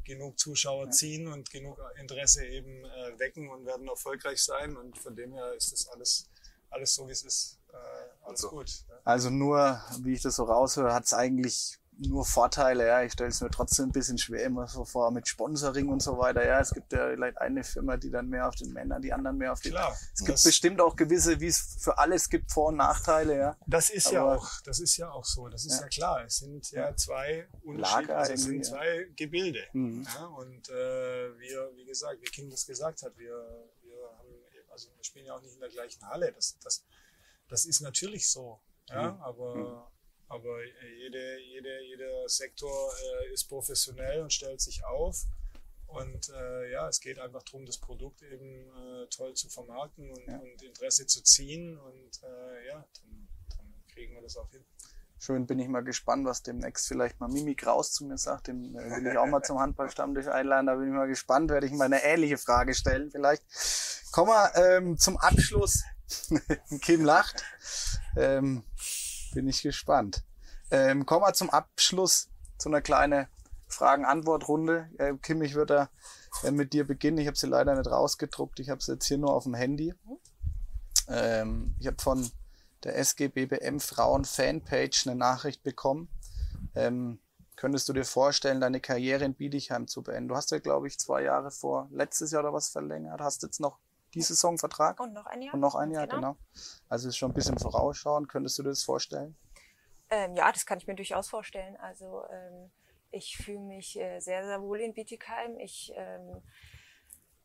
genug 0.04 0.40
Zuschauer 0.40 0.86
ja. 0.86 0.92
ziehen 0.92 1.28
und 1.28 1.52
genug 1.52 1.80
Interesse 2.00 2.46
eben 2.46 2.86
äh, 2.86 3.20
wecken 3.20 3.50
und 3.50 3.66
werden 3.66 3.88
erfolgreich 3.88 4.44
sein. 4.44 4.78
Und 4.78 4.98
von 4.98 5.16
dem 5.16 5.34
her 5.34 5.54
ist 5.54 5.72
das 5.72 5.88
alles, 5.90 6.30
alles 6.70 6.96
so, 6.96 7.08
wie 7.08 7.12
es 7.12 7.24
ist. 7.24 7.60
Äh, 7.70 7.76
alles 8.24 8.44
also, 8.44 8.50
gut. 8.50 8.86
Also 9.04 9.30
nur, 9.30 9.82
wie 10.02 10.14
ich 10.14 10.22
das 10.22 10.38
so 10.38 10.46
raushöre, 10.46 10.94
hat 10.94 11.06
es 11.06 11.14
eigentlich 11.14 11.78
nur 12.00 12.26
Vorteile, 12.26 12.88
ja. 12.88 13.04
Ich 13.04 13.14
stelle 13.14 13.30
es 13.30 13.42
mir 13.42 13.50
trotzdem 13.50 13.88
ein 13.88 13.92
bisschen 13.92 14.18
schwer 14.18 14.44
immer 14.44 14.68
so 14.68 14.86
vor 14.86 15.12
mit 15.12 15.28
Sponsoring 15.28 15.90
und 15.90 16.02
so 16.02 16.18
weiter. 16.18 16.46
Ja, 16.46 16.60
es 16.60 16.72
gibt 16.72 16.94
ja 16.94 17.10
vielleicht 17.10 17.38
eine 17.40 17.64
Firma, 17.64 17.98
die 17.98 18.12
dann 18.12 18.30
mehr 18.30 18.48
auf 18.48 18.56
den 18.56 18.72
Männern, 18.74 19.02
die 19.02 19.14
anderen 19.14 19.38
mehr 19.38 19.54
auf 19.54 19.62
die. 19.62 19.70
Klar. 19.70 19.98
Es 20.14 20.24
gibt 20.24 20.44
bestimmt 20.44 20.82
auch 20.82 20.96
gewisse, 20.96 21.40
wie 21.40 21.48
es 21.48 21.78
für 21.80 21.98
alles 21.98 22.30
gibt, 22.30 22.52
Vor- 22.52 22.68
und 22.68 22.78
Nachteile, 22.78 23.38
ja. 23.38 23.58
Das 23.68 23.90
ist 23.90 24.08
Aber, 24.08 24.16
ja 24.16 24.36
auch, 24.36 24.62
das 24.62 24.80
ist 24.80 24.98
ja 24.98 25.10
auch 25.12 25.26
so. 25.26 25.48
Das 25.48 25.66
ist 25.66 25.74
ja, 25.74 25.82
ja 25.82 25.88
klar. 25.88 26.26
Es 26.26 26.38
sind 26.38 26.72
ja 26.72 26.96
zwei 26.96 27.48
Unterschiede, 27.64 28.16
also 28.16 28.34
es 28.34 28.44
sind 28.44 28.66
zwei 28.66 29.08
Gebilde. 29.16 29.64
Mhm. 29.74 30.08
Ja, 30.16 30.26
und 30.26 30.70
äh, 30.70 31.40
wir, 31.40 31.72
wie 31.76 31.86
gesagt, 31.86 32.22
wie 32.22 32.26
Kim 32.26 32.50
das 32.50 32.66
gesagt 32.66 33.02
hat, 33.04 33.18
wir, 33.18 33.34
wir 33.82 33.96
haben, 34.18 34.30
also 34.72 34.90
wir 34.96 35.04
spielen 35.04 35.26
ja 35.26 35.36
auch 35.36 35.42
nicht 35.42 35.54
in 35.54 35.60
der 35.60 35.70
gleichen 35.70 36.08
Halle. 36.08 36.32
Das, 36.34 36.58
das, 36.64 36.86
das 37.50 37.66
ist 37.66 37.82
natürlich 37.82 38.30
so. 38.30 38.60
Ja, 38.90 39.12
mhm. 39.12 39.22
aber 39.22 39.56
mhm 39.56 39.97
aber 40.30 40.58
jede, 40.98 41.40
jede, 41.40 41.84
jeder 41.84 42.28
Sektor 42.28 42.92
äh, 42.94 43.34
ist 43.34 43.46
professionell 43.46 44.22
und 44.22 44.34
stellt 44.34 44.62
sich 44.62 44.84
auf. 44.86 45.26
Und 45.88 46.30
äh, 46.30 46.72
ja, 46.72 46.90
es 46.90 47.00
geht 47.00 47.18
einfach 47.18 47.44
darum, 47.44 47.66
das 47.66 47.78
Produkt 47.78 48.22
eben 48.22 48.68
äh, 48.68 49.08
toll 49.10 49.34
zu 49.36 49.50
vermarkten 49.50 50.10
und, 50.10 50.28
ja. 50.28 50.38
und, 50.38 50.62
Interesse 50.62 51.08
zu 51.08 51.24
ziehen. 51.24 51.78
Und 51.78 52.24
äh, 52.24 52.68
ja, 52.68 52.74
dann, 52.74 53.28
dann, 53.56 53.74
kriegen 53.94 54.14
wir 54.14 54.22
das 54.22 54.36
auch 54.36 54.52
hin. 54.52 54.66
Schön, 55.20 55.48
bin 55.48 55.60
ich 55.60 55.68
mal 55.68 55.84
gespannt, 55.84 56.26
was 56.26 56.44
demnächst 56.44 56.88
vielleicht 56.88 57.20
mal 57.20 57.30
Mimi 57.30 57.56
Kraus 57.56 57.94
zu 57.94 58.06
mir 58.06 58.18
sagt. 58.18 58.48
Den 58.48 58.76
äh, 58.76 58.98
will 58.98 59.12
ich 59.12 59.18
auch 59.18 59.28
mal 59.28 59.42
zum 59.42 59.60
Handballstammtisch 59.60 60.28
einladen. 60.28 60.68
Da 60.68 60.76
bin 60.76 60.90
ich 60.90 60.94
mal 60.94 61.08
gespannt, 61.08 61.50
werde 61.50 61.68
ich 61.68 61.74
mal 61.74 61.86
eine 61.86 62.04
ähnliche 62.04 62.38
Frage 62.38 62.76
stellen 62.76 63.10
vielleicht. 63.10 63.44
Kommen 64.12 64.30
wir 64.30 64.56
ähm, 64.56 64.98
zum 64.98 65.18
Abschluss. 65.18 65.84
Kim 66.82 67.06
lacht. 67.06 67.44
Ähm, 68.18 68.64
bin 69.32 69.48
ich 69.48 69.62
gespannt. 69.62 70.24
Ähm, 70.72 71.06
kommen 71.06 71.24
wir 71.24 71.34
zum 71.34 71.50
Abschluss 71.50 72.30
zu 72.58 72.70
einer 72.70 72.82
kleinen 72.82 73.28
Fragen-Antwort-Runde. 73.68 74.90
Äh, 74.98 75.14
Kim, 75.22 75.42
ich 75.42 75.56
würde 75.56 75.90
äh, 76.44 76.52
mit 76.52 76.74
dir 76.74 76.86
beginnen. 76.86 77.18
Ich 77.18 77.28
habe 77.28 77.38
sie 77.38 77.48
leider 77.48 77.76
nicht 77.76 77.90
rausgedruckt. 77.90 78.60
Ich 78.60 78.70
habe 78.70 78.82
sie 78.82 78.94
jetzt 78.94 79.06
hier 79.06 79.18
nur 79.18 79.34
auf 79.34 79.44
dem 79.44 79.54
Handy. 79.54 79.94
Ähm, 81.08 81.76
ich 81.80 81.88
habe 81.88 82.02
von 82.02 82.30
der 82.84 82.98
SGBBM 82.98 83.80
Frauen 83.80 84.26
Fanpage 84.26 85.08
eine 85.08 85.16
Nachricht 85.16 85.64
bekommen. 85.64 86.10
Ähm, 86.76 87.20
könntest 87.56 87.90
du 87.90 87.94
dir 87.94 88.06
vorstellen, 88.06 88.62
deine 88.62 88.80
Karriere 88.80 89.26
in 89.26 89.34
Biedigheim 89.34 89.88
zu 89.88 90.04
beenden? 90.04 90.30
Du 90.30 90.36
hast 90.36 90.52
ja, 90.52 90.60
glaube 90.60 90.88
ich, 90.88 91.00
zwei 91.00 91.24
Jahre 91.24 91.52
vor 91.52 91.88
letztes 91.92 92.32
Jahr 92.32 92.44
oder 92.44 92.54
was 92.54 92.70
verlängert. 92.70 93.20
Hast 93.22 93.44
jetzt 93.44 93.60
noch 93.60 93.80
diese 94.14 94.34
Saison 94.34 94.58
Vertrag? 94.58 95.00
Und 95.00 95.14
noch 95.14 95.26
ein 95.26 95.42
Jahr. 95.42 95.54
Und 95.54 95.60
noch 95.60 95.76
ein 95.76 95.92
Jahr, 95.92 96.08
genau. 96.08 96.34
genau. 96.34 96.38
Also 96.90 97.10
ist 97.10 97.18
schon 97.18 97.32
ein 97.32 97.36
bisschen 97.36 97.58
vorausschauen. 97.58 98.28
Könntest 98.28 98.58
du 98.58 98.64
dir 98.64 98.70
das 98.70 98.84
vorstellen? 98.84 99.36
Ähm, 100.10 100.36
ja, 100.36 100.52
das 100.52 100.66
kann 100.66 100.78
ich 100.78 100.88
mir 100.88 100.96
durchaus 100.96 101.28
vorstellen. 101.28 101.76
Also 101.78 102.24
ähm, 102.30 102.72
ich 103.12 103.38
fühle 103.38 103.60
mich 103.60 104.00
äh, 104.00 104.20
sehr, 104.20 104.46
sehr 104.46 104.62
wohl 104.62 104.80
in 104.80 104.94
Bietigheim. 104.94 105.58
Ich 105.60 105.92
ähm, 105.96 106.42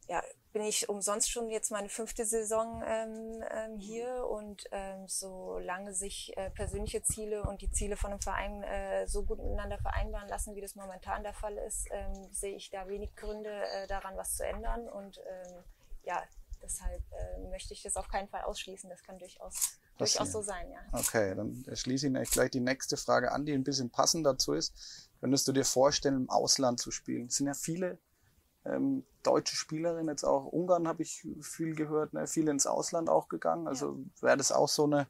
ja, 0.09 0.23
bin 0.53 0.63
ich 0.63 0.89
umsonst 0.89 1.31
schon 1.31 1.49
jetzt 1.49 1.71
meine 1.71 1.89
fünfte 1.89 2.25
Saison 2.25 2.83
ähm, 2.85 3.43
ähm, 3.51 3.79
hier 3.79 4.27
und 4.27 4.65
ähm, 4.73 5.07
solange 5.07 5.95
sich 5.95 6.37
äh, 6.37 6.51
persönliche 6.51 7.03
Ziele 7.03 7.43
und 7.45 7.63
die 7.63 7.71
Ziele 7.71 7.97
von 7.97 8.11
einem 8.11 8.21
Verein 8.21 8.63
äh, 8.63 9.07
so 9.07 9.25
gut 9.25 9.39
miteinander 9.39 9.79
vereinbaren 9.79 10.29
lassen, 10.29 10.55
wie 10.55 10.61
das 10.61 10.75
momentan 10.75 11.23
der 11.23 11.33
Fall 11.33 11.57
ist, 11.57 11.89
ähm, 11.91 12.29
sehe 12.33 12.57
ich 12.57 12.71
da 12.71 12.89
wenig 12.89 13.15
Gründe 13.15 13.51
äh, 13.51 13.87
daran, 13.87 14.17
was 14.17 14.37
zu 14.37 14.45
ändern 14.45 14.89
und 14.89 15.19
ähm, 15.19 15.65
ja, 16.03 16.23
deshalb 16.63 17.03
äh, 17.13 17.49
möchte 17.49 17.75
ich 17.75 17.83
das 17.83 17.97
auf 17.97 18.09
keinen 18.09 18.29
Fall 18.29 18.43
ausschließen. 18.43 18.89
Das 18.89 19.03
kann 19.03 19.19
durchaus 19.19 19.79
durchaus 19.99 20.33
so 20.33 20.43
sein, 20.43 20.71
ja. 20.71 20.81
Okay, 20.93 21.35
dann 21.35 21.65
schließe 21.73 22.09
ich 22.09 22.31
gleich 22.31 22.51
die 22.51 22.61
nächste 22.61 22.97
Frage 22.97 23.33
an, 23.33 23.45
die 23.45 23.53
ein 23.53 23.65
bisschen 23.65 23.91
passend 23.91 24.27
dazu 24.27 24.53
ist. 24.55 25.11
Könntest 25.21 25.47
du 25.47 25.53
dir 25.53 25.65
vorstellen, 25.65 26.17
im 26.17 26.31
Ausland 26.31 26.81
zu 26.81 26.91
spielen? 26.91 27.27
Es 27.27 27.37
sind 27.37 27.47
ja 27.47 27.55
viele 27.55 27.99
ähm, 28.65 29.05
deutsche 29.23 29.57
Spielerinnen, 29.57 30.09
jetzt 30.09 30.25
auch 30.25 30.47
Ungarn 30.47 30.89
habe 30.89 31.03
ich 31.03 31.27
viel 31.41 31.75
gehört, 31.75 32.13
ne? 32.13 32.27
viele 32.27 32.51
ins 32.51 32.67
Ausland 32.67 33.09
auch 33.09 33.29
gegangen. 33.29 33.67
Also 33.67 33.99
ja. 33.99 34.23
wäre 34.23 34.37
das 34.37 34.53
auch 34.53 34.69
so 34.69 34.85
eine, 34.85 35.09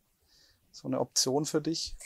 so 0.70 0.88
eine 0.88 1.00
Option 1.00 1.44
für 1.44 1.60
dich? 1.60 1.96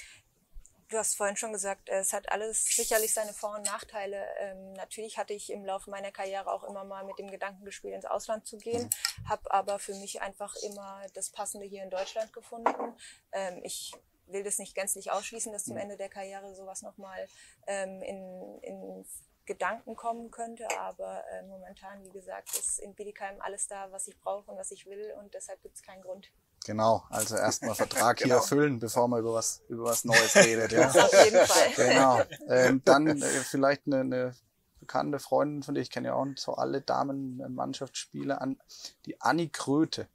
Du 0.89 0.99
hast 0.99 1.17
vorhin 1.17 1.37
schon 1.37 1.53
gesagt, 1.53 1.89
es 1.89 2.13
hat 2.13 2.31
alles 2.31 2.65
sicherlich 2.65 3.13
seine 3.13 3.33
Vor- 3.33 3.57
und 3.57 3.67
Nachteile. 3.67 4.25
Ähm, 4.39 4.73
natürlich 4.75 5.19
hatte 5.19 5.33
ich 5.33 5.51
im 5.51 5.65
Laufe 5.65 5.91
meiner 5.91 6.13
Karriere 6.13 6.53
auch 6.53 6.63
immer 6.63 6.85
mal 6.85 7.05
mit 7.05 7.19
dem 7.19 7.29
Gedanken 7.29 7.65
gespielt, 7.65 7.95
ins 7.95 8.05
Ausland 8.05 8.47
zu 8.47 8.57
gehen, 8.57 8.85
mhm. 8.85 9.29
habe 9.29 9.51
aber 9.51 9.81
für 9.81 9.95
mich 9.95 10.23
einfach 10.23 10.55
immer 10.63 11.05
das 11.15 11.31
Passende 11.31 11.67
hier 11.67 11.83
in 11.83 11.91
Deutschland 11.91 12.33
gefunden. 12.33 12.95
Ähm, 13.33 13.61
ich 13.65 13.93
will 14.27 14.45
das 14.45 14.59
nicht 14.59 14.77
gänzlich 14.77 15.11
ausschließen, 15.11 15.53
dass 15.53 15.65
zum. 15.65 15.77
Ende 15.77 15.97
der 15.97 16.09
Karriere 16.09 16.55
sowas 16.55 16.83
nochmal 16.83 17.29
ähm, 17.67 18.01
in, 18.03 18.59
in 18.63 19.07
Gedanken 19.45 19.97
kommen 19.97 20.31
könnte, 20.31 20.67
aber 20.79 21.25
äh, 21.33 21.43
momentan, 21.43 22.05
wie 22.05 22.11
gesagt, 22.11 22.57
ist 22.57 22.79
in 22.81 22.95
Bietigheim 22.95 23.41
alles 23.41 23.67
da, 23.67 23.91
was 23.93 24.09
ich 24.09 24.19
brauche 24.21 24.51
und 24.51 24.57
was 24.57 24.71
ich 24.71 24.87
will 24.87 25.15
und 25.19 25.35
deshalb 25.35 25.63
gibt 25.63 25.77
es 25.77 25.83
keinen 25.83 26.03
Grund. 26.03 26.31
Genau, 26.67 27.05
also 27.11 27.37
erstmal 27.37 27.75
Vertrag 27.77 28.17
genau. 28.17 28.27
hier 28.27 28.35
erfüllen, 28.37 28.81
bevor 28.81 29.07
man 29.07 29.21
über 29.21 29.35
was, 29.35 29.63
über 29.69 29.85
was 29.85 30.05
Neues 30.05 30.35
redet. 30.35 30.73
Ja. 30.73 30.89
Auf 30.89 31.25
jeden 31.25 31.47
Fall. 31.47 31.73
Genau. 31.77 32.21
Ähm, 32.49 32.83
dann 32.85 33.07
äh, 33.07 33.25
vielleicht 33.25 33.87
eine, 33.87 34.01
eine 34.01 34.35
bekannte 34.81 35.21
Freundin 35.21 35.63
von 35.63 35.77
dir, 35.77 35.81
ich 35.81 35.91
kenne 35.91 36.09
ja 36.09 36.15
auch 36.15 36.27
so 36.35 36.55
alle 36.55 36.81
Damen-Mannschaftsspieler, 36.81 38.41
an 38.43 38.59
die 39.07 39.21
Anni 39.21 39.49
Kröte. 39.49 40.09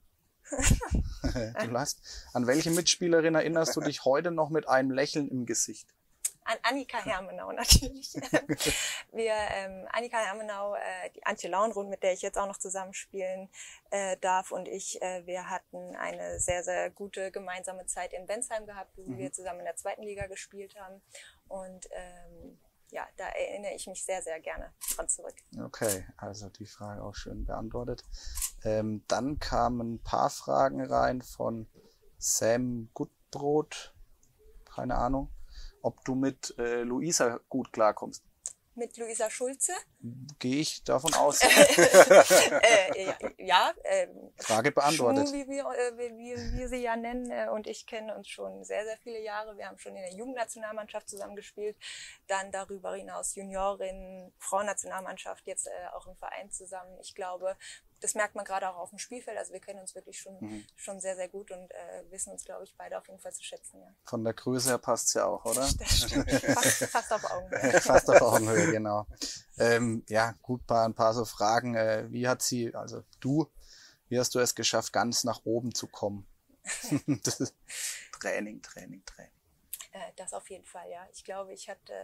du 0.52 1.78
hast, 1.78 2.02
an 2.34 2.46
welche 2.46 2.70
Mitspielerin 2.70 3.34
erinnerst 3.34 3.74
du 3.74 3.80
dich 3.80 4.04
heute 4.04 4.30
noch 4.30 4.50
mit 4.50 4.68
einem 4.68 4.90
Lächeln 4.90 5.28
im 5.28 5.46
Gesicht? 5.46 5.88
An 6.44 6.58
Annika 6.62 6.98
Hermenau 6.98 7.52
natürlich. 7.52 8.14
wir, 9.12 9.34
ähm, 9.54 9.86
Annika 9.92 10.18
Hermenau, 10.18 10.74
äh, 10.74 11.10
die 11.14 11.24
Antje 11.24 11.48
Launrund, 11.48 11.90
mit 11.90 12.02
der 12.02 12.12
ich 12.12 12.22
jetzt 12.22 12.38
auch 12.38 12.46
noch 12.46 12.58
zusammenspielen 12.58 13.48
äh, 13.90 14.16
darf 14.18 14.50
und 14.50 14.68
ich, 14.68 15.00
äh, 15.02 15.26
wir 15.26 15.48
hatten 15.48 15.94
eine 15.96 16.40
sehr, 16.40 16.64
sehr 16.64 16.90
gute 16.90 17.30
gemeinsame 17.30 17.86
Zeit 17.86 18.12
in 18.12 18.26
Bensheim 18.26 18.66
gehabt, 18.66 18.96
wo 18.96 19.02
mhm. 19.02 19.18
wir 19.18 19.32
zusammen 19.32 19.60
in 19.60 19.66
der 19.66 19.76
zweiten 19.76 20.02
Liga 20.02 20.26
gespielt 20.26 20.74
haben. 20.78 21.00
Und 21.48 21.88
ähm, 21.92 22.58
ja, 22.90 23.06
da 23.16 23.28
erinnere 23.28 23.74
ich 23.74 23.86
mich 23.86 24.04
sehr, 24.04 24.22
sehr 24.22 24.38
gerne 24.40 24.72
dran 24.94 25.08
zurück. 25.08 25.34
Okay, 25.58 26.06
also 26.16 26.48
die 26.50 26.66
Frage 26.66 27.02
auch 27.02 27.14
schön 27.14 27.46
beantwortet. 27.46 28.04
Ähm, 28.64 29.04
dann 29.08 29.38
kamen 29.38 29.94
ein 29.94 30.02
paar 30.02 30.28
Fragen 30.28 30.84
rein 30.84 31.22
von 31.22 31.68
Sam 32.18 32.90
Gutbrot, 32.92 33.94
keine 34.64 34.96
Ahnung 34.96 35.30
ob 35.82 36.04
du 36.04 36.14
mit 36.14 36.54
äh, 36.58 36.82
Luisa 36.82 37.40
gut 37.48 37.72
klarkommst. 37.72 38.24
Mit 38.74 38.96
Luisa 38.96 39.28
Schulze? 39.28 39.74
Gehe 40.38 40.60
ich 40.60 40.82
davon 40.82 41.12
aus. 41.12 41.42
äh, 41.42 43.14
ja. 43.36 43.74
Äh, 43.82 44.08
Frage 44.38 44.72
beantwortet. 44.72 45.28
Schuh, 45.28 45.34
wie 45.34 45.46
wir, 45.46 45.64
äh, 45.64 45.98
wie 45.98 46.58
wir 46.58 46.68
sie 46.68 46.78
ja 46.78 46.96
nennen. 46.96 47.30
Äh, 47.30 47.50
und 47.50 47.66
ich 47.66 47.86
kenne 47.86 48.16
uns 48.16 48.28
schon 48.28 48.64
sehr, 48.64 48.84
sehr 48.84 48.96
viele 48.96 49.20
Jahre. 49.20 49.58
Wir 49.58 49.68
haben 49.68 49.76
schon 49.76 49.94
in 49.94 50.00
der 50.00 50.14
Jugendnationalmannschaft 50.14 51.06
zusammen 51.06 51.36
gespielt. 51.36 51.76
Dann 52.28 52.50
darüber 52.50 52.94
hinaus 52.94 53.34
Juniorin, 53.34 54.32
Frauennationalmannschaft, 54.38 55.46
jetzt 55.46 55.66
äh, 55.66 55.88
auch 55.94 56.06
im 56.06 56.16
Verein 56.16 56.50
zusammen. 56.50 56.96
Ich 57.02 57.14
glaube, 57.14 57.58
das 58.02 58.14
merkt 58.14 58.34
man 58.34 58.44
gerade 58.44 58.68
auch 58.68 58.76
auf 58.76 58.90
dem 58.90 58.98
Spielfeld. 58.98 59.38
Also 59.38 59.52
wir 59.52 59.60
kennen 59.60 59.80
uns 59.80 59.94
wirklich 59.94 60.20
schon, 60.20 60.36
mhm. 60.40 60.64
schon 60.76 61.00
sehr, 61.00 61.14
sehr 61.14 61.28
gut 61.28 61.50
und 61.50 61.70
äh, 61.70 62.10
wissen 62.10 62.32
uns, 62.32 62.44
glaube 62.44 62.64
ich, 62.64 62.74
beide 62.76 62.98
auf 62.98 63.06
jeden 63.06 63.20
Fall 63.20 63.32
zu 63.32 63.42
schätzen. 63.42 63.80
Ja. 63.80 63.94
Von 64.04 64.24
der 64.24 64.34
Größe 64.34 64.70
her 64.70 64.78
passt 64.78 65.08
es 65.08 65.14
ja 65.14 65.26
auch, 65.26 65.44
oder? 65.44 65.68
Das 65.78 65.98
stimmt. 65.98 66.30
Fast, 66.30 66.84
fast 66.84 67.12
auf 67.12 67.30
Augenhöhe. 67.30 67.72
fast 67.80 68.10
auf 68.10 68.20
Augenhöhe, 68.20 68.72
genau. 68.72 69.06
Ähm, 69.58 70.04
ja, 70.08 70.34
gut, 70.42 70.66
paar, 70.66 70.84
ein 70.84 70.94
paar 70.94 71.14
so 71.14 71.24
Fragen. 71.24 71.74
Äh, 71.76 72.10
wie 72.10 72.26
hat 72.26 72.42
sie, 72.42 72.74
also 72.74 73.04
du, 73.20 73.50
Wie 74.08 74.18
hast 74.18 74.34
du 74.34 74.40
es 74.40 74.54
geschafft, 74.54 74.92
ganz 74.92 75.24
nach 75.24 75.42
oben 75.44 75.74
zu 75.74 75.86
kommen? 75.86 76.26
Training, 78.20 78.62
Training, 78.62 79.04
Training. 79.04 79.32
Äh, 79.92 80.12
das 80.16 80.32
auf 80.32 80.50
jeden 80.50 80.64
Fall, 80.64 80.90
ja. 80.90 81.06
Ich 81.12 81.24
glaube, 81.24 81.52
ich 81.52 81.68
hatte 81.68 81.94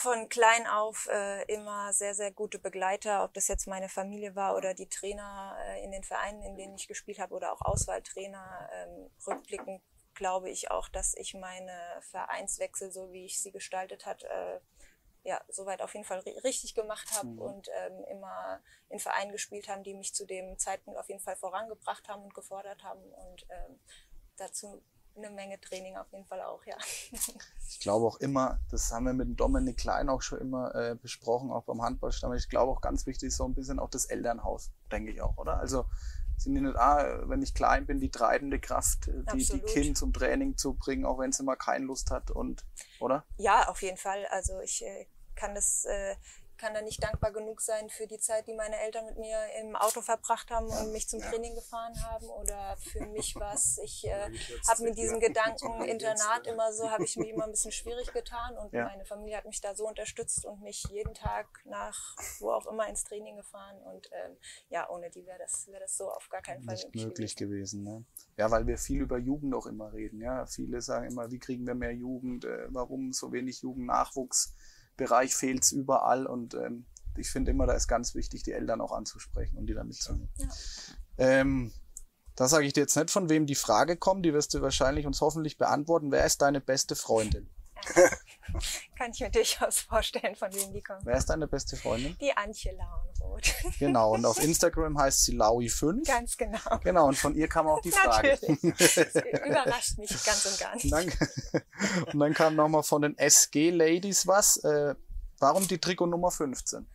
von 0.00 0.28
klein 0.28 0.66
auf 0.66 1.08
äh, 1.08 1.42
immer 1.52 1.92
sehr, 1.92 2.14
sehr 2.14 2.32
gute 2.32 2.58
Begleiter, 2.58 3.22
ob 3.22 3.34
das 3.34 3.48
jetzt 3.48 3.66
meine 3.66 3.88
Familie 3.88 4.34
war 4.34 4.56
oder 4.56 4.72
die 4.72 4.88
Trainer 4.88 5.56
äh, 5.66 5.84
in 5.84 5.92
den 5.92 6.04
Vereinen, 6.04 6.42
in 6.42 6.56
denen 6.56 6.74
ich 6.74 6.88
gespielt 6.88 7.18
habe 7.18 7.34
oder 7.34 7.52
auch 7.52 7.60
Auswahltrainer. 7.60 8.70
Ähm, 8.72 9.10
rückblickend 9.26 9.82
glaube 10.14 10.48
ich 10.50 10.70
auch, 10.70 10.88
dass 10.88 11.14
ich 11.14 11.34
meine 11.34 11.78
Vereinswechsel, 12.00 12.90
so 12.90 13.12
wie 13.12 13.26
ich 13.26 13.42
sie 13.42 13.52
gestaltet 13.52 14.06
hat, 14.06 14.22
äh, 14.24 14.60
ja, 15.22 15.38
soweit 15.48 15.82
auf 15.82 15.92
jeden 15.92 16.06
Fall 16.06 16.20
ri- 16.20 16.42
richtig 16.44 16.74
gemacht 16.74 17.10
habe 17.12 17.28
Mhm. 17.28 17.38
und 17.38 17.68
ähm, 17.74 18.04
immer 18.04 18.62
in 18.88 18.98
Vereinen 18.98 19.32
gespielt 19.32 19.68
haben, 19.68 19.82
die 19.82 19.94
mich 19.94 20.14
zu 20.14 20.24
dem 20.24 20.58
Zeitpunkt 20.58 20.98
auf 20.98 21.08
jeden 21.08 21.20
Fall 21.20 21.36
vorangebracht 21.36 22.08
haben 22.08 22.22
und 22.22 22.34
gefordert 22.34 22.82
haben 22.82 23.02
und 23.02 23.46
ähm, 23.50 23.78
dazu 24.38 24.82
eine 25.16 25.30
Menge 25.30 25.60
Training 25.60 25.96
auf 25.96 26.10
jeden 26.12 26.26
Fall 26.26 26.42
auch, 26.42 26.64
ja. 26.64 26.76
Ich 27.68 27.78
glaube 27.78 28.04
auch 28.04 28.16
immer, 28.16 28.58
das 28.70 28.90
haben 28.90 29.06
wir 29.06 29.12
mit 29.12 29.28
dem 29.28 29.36
Dominik 29.36 29.76
Klein 29.76 30.08
auch 30.08 30.22
schon 30.22 30.40
immer 30.40 30.74
äh, 30.74 30.96
besprochen, 30.96 31.52
auch 31.52 31.62
beim 31.64 31.82
Handballstamm. 31.82 32.32
Ich 32.34 32.48
glaube 32.48 32.72
auch 32.72 32.80
ganz 32.80 33.06
wichtig 33.06 33.28
ist 33.28 33.36
so 33.36 33.44
ein 33.44 33.54
bisschen 33.54 33.78
auch 33.78 33.90
das 33.90 34.06
Elternhaus, 34.06 34.72
denke 34.90 35.12
ich 35.12 35.22
auch, 35.22 35.36
oder? 35.36 35.58
Also 35.58 35.86
sind 36.36 36.54
die 36.54 36.62
nicht, 36.62 36.76
ah, 36.76 37.28
wenn 37.28 37.42
ich 37.42 37.54
klein 37.54 37.86
bin, 37.86 38.00
die 38.00 38.10
treibende 38.10 38.58
Kraft, 38.58 39.08
äh, 39.08 39.22
die, 39.34 39.44
die. 39.44 39.60
Kind 39.60 39.96
zum 39.96 40.12
Training 40.12 40.56
zu 40.56 40.74
bringen, 40.74 41.04
auch 41.04 41.18
wenn 41.18 41.32
sie 41.32 41.42
mal 41.42 41.56
keine 41.56 41.84
Lust 41.84 42.10
hat 42.10 42.30
und, 42.30 42.64
oder? 42.98 43.24
Ja, 43.36 43.68
auf 43.68 43.82
jeden 43.82 43.98
Fall. 43.98 44.26
Also 44.30 44.60
ich 44.60 44.84
äh, 44.84 45.06
kann 45.34 45.54
das, 45.54 45.84
äh, 45.84 46.16
kann 46.60 46.74
da 46.74 46.82
nicht 46.82 47.02
dankbar 47.02 47.32
genug 47.32 47.60
sein 47.62 47.88
für 47.88 48.06
die 48.06 48.18
Zeit, 48.18 48.46
die 48.46 48.54
meine 48.54 48.78
Eltern 48.78 49.06
mit 49.06 49.18
mir 49.18 49.38
im 49.60 49.74
Auto 49.76 50.02
verbracht 50.02 50.50
haben 50.50 50.66
und 50.68 50.92
mich 50.92 51.08
zum 51.08 51.20
Training 51.20 51.54
gefahren 51.54 51.94
haben. 52.04 52.26
Oder 52.26 52.76
für 52.76 53.06
mich 53.06 53.34
was, 53.40 53.78
ich 53.78 54.06
äh, 54.06 54.30
habe 54.68 54.82
mit 54.84 54.98
diesem 54.98 55.20
Gedanken 55.26 55.82
Internat 55.82 56.46
immer 56.46 56.72
so, 56.72 56.90
habe 56.90 57.04
ich 57.04 57.16
mich 57.16 57.30
immer 57.30 57.44
ein 57.44 57.50
bisschen 57.50 57.72
schwierig 57.80 58.12
getan 58.12 58.58
und 58.58 58.72
Ja. 58.72 58.84
meine 58.84 59.04
Familie 59.04 59.38
hat 59.38 59.46
mich 59.46 59.60
da 59.60 59.74
so 59.74 59.88
unterstützt 59.88 60.44
und 60.44 60.60
mich 60.62 60.84
jeden 60.90 61.14
Tag 61.14 61.46
nach 61.64 62.16
wo 62.40 62.50
auch 62.50 62.66
immer 62.66 62.88
ins 62.88 63.04
Training 63.04 63.36
gefahren. 63.36 63.76
Und 63.82 64.10
ähm, 64.12 64.36
ja, 64.68 64.88
ohne 64.90 65.10
die 65.10 65.24
wäre 65.26 65.38
das, 65.38 65.66
wäre 65.68 65.80
das 65.80 65.96
so 65.96 66.10
auf 66.10 66.28
gar 66.28 66.42
keinen 66.42 66.62
Fall 66.62 66.74
Nicht 66.74 66.94
möglich 66.94 67.36
gewesen. 67.36 67.82
Ne? 67.82 68.04
Ja, 68.36 68.50
weil 68.50 68.66
wir 68.66 68.78
viel 68.78 69.00
über 69.00 69.18
Jugend 69.18 69.54
auch 69.54 69.66
immer 69.66 69.92
reden. 69.92 70.20
Ja, 70.20 70.46
viele 70.46 70.80
sagen 70.80 71.06
immer, 71.06 71.30
wie 71.30 71.38
kriegen 71.38 71.66
wir 71.66 71.74
mehr 71.74 71.94
Jugend? 71.94 72.44
Äh, 72.44 72.66
warum 72.68 73.12
so 73.12 73.32
wenig 73.32 73.62
Jugendnachwuchsbereich 75.00 75.34
fehlt 75.34 75.64
es 75.64 75.72
überall? 75.72 76.26
Und 76.26 76.54
ähm, 76.54 76.86
ich 77.16 77.30
finde 77.30 77.50
immer, 77.50 77.66
da 77.66 77.74
ist 77.74 77.88
ganz 77.88 78.14
wichtig, 78.14 78.42
die 78.42 78.52
Eltern 78.52 78.80
auch 78.80 78.92
anzusprechen 78.92 79.56
und 79.56 79.66
die 79.66 79.74
da 79.74 79.84
mitzunehmen. 79.84 80.30
Ja. 80.36 80.48
Ähm, 81.18 81.72
da 82.36 82.48
sage 82.48 82.66
ich 82.66 82.72
dir 82.72 82.80
jetzt 82.80 82.96
nicht, 82.96 83.10
von 83.10 83.28
wem 83.28 83.46
die 83.46 83.54
Frage 83.54 83.96
kommt. 83.96 84.24
Die 84.24 84.32
wirst 84.32 84.54
du 84.54 84.62
wahrscheinlich 84.62 85.06
uns 85.06 85.20
hoffentlich 85.20 85.58
beantworten. 85.58 86.10
Wer 86.12 86.24
ist 86.24 86.40
deine 86.42 86.60
beste 86.60 86.96
Freundin? 86.96 87.50
Kann 88.98 89.12
ich 89.12 89.20
mir 89.20 89.30
durchaus 89.30 89.80
vorstellen, 89.80 90.34
von 90.34 90.52
wem 90.52 90.72
die 90.72 90.82
kommen. 90.82 91.00
Wer 91.04 91.16
ist 91.16 91.26
deine 91.26 91.46
beste 91.46 91.76
Freundin? 91.76 92.16
Die 92.20 92.36
Antje 92.36 92.72
Lauenroth. 92.72 93.54
Genau. 93.78 94.14
Und 94.14 94.24
auf 94.26 94.38
Instagram 94.42 94.98
heißt 94.98 95.24
sie 95.24 95.36
Laui5. 95.36 96.06
Ganz 96.06 96.36
genau. 96.36 96.78
Genau. 96.82 97.08
Und 97.08 97.16
von 97.16 97.34
ihr 97.34 97.48
kam 97.48 97.66
auch 97.68 97.80
die 97.80 97.92
Frage. 97.92 98.38
Natürlich. 98.42 98.60
Das 98.80 99.14
überrascht 99.14 99.98
mich 99.98 100.10
ganz 100.24 100.46
und 100.46 100.58
gar 100.58 100.74
nicht. 100.74 100.84
Und 100.84 100.90
dann, 100.92 101.12
und 102.12 102.18
dann 102.18 102.34
kam 102.34 102.56
nochmal 102.56 102.82
von 102.82 103.02
den 103.02 103.16
SG-Ladies 103.16 104.26
was. 104.26 104.58
Äh, 104.58 104.94
warum 105.38 105.66
die 105.66 105.78
Trikotnummer 105.78 106.30
15? 106.30 106.86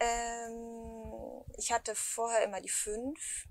Ähm, 0.00 1.44
ich 1.56 1.72
hatte 1.72 1.94
vorher 1.94 2.44
immer 2.44 2.60
die 2.60 2.68
fünf. 2.68 3.46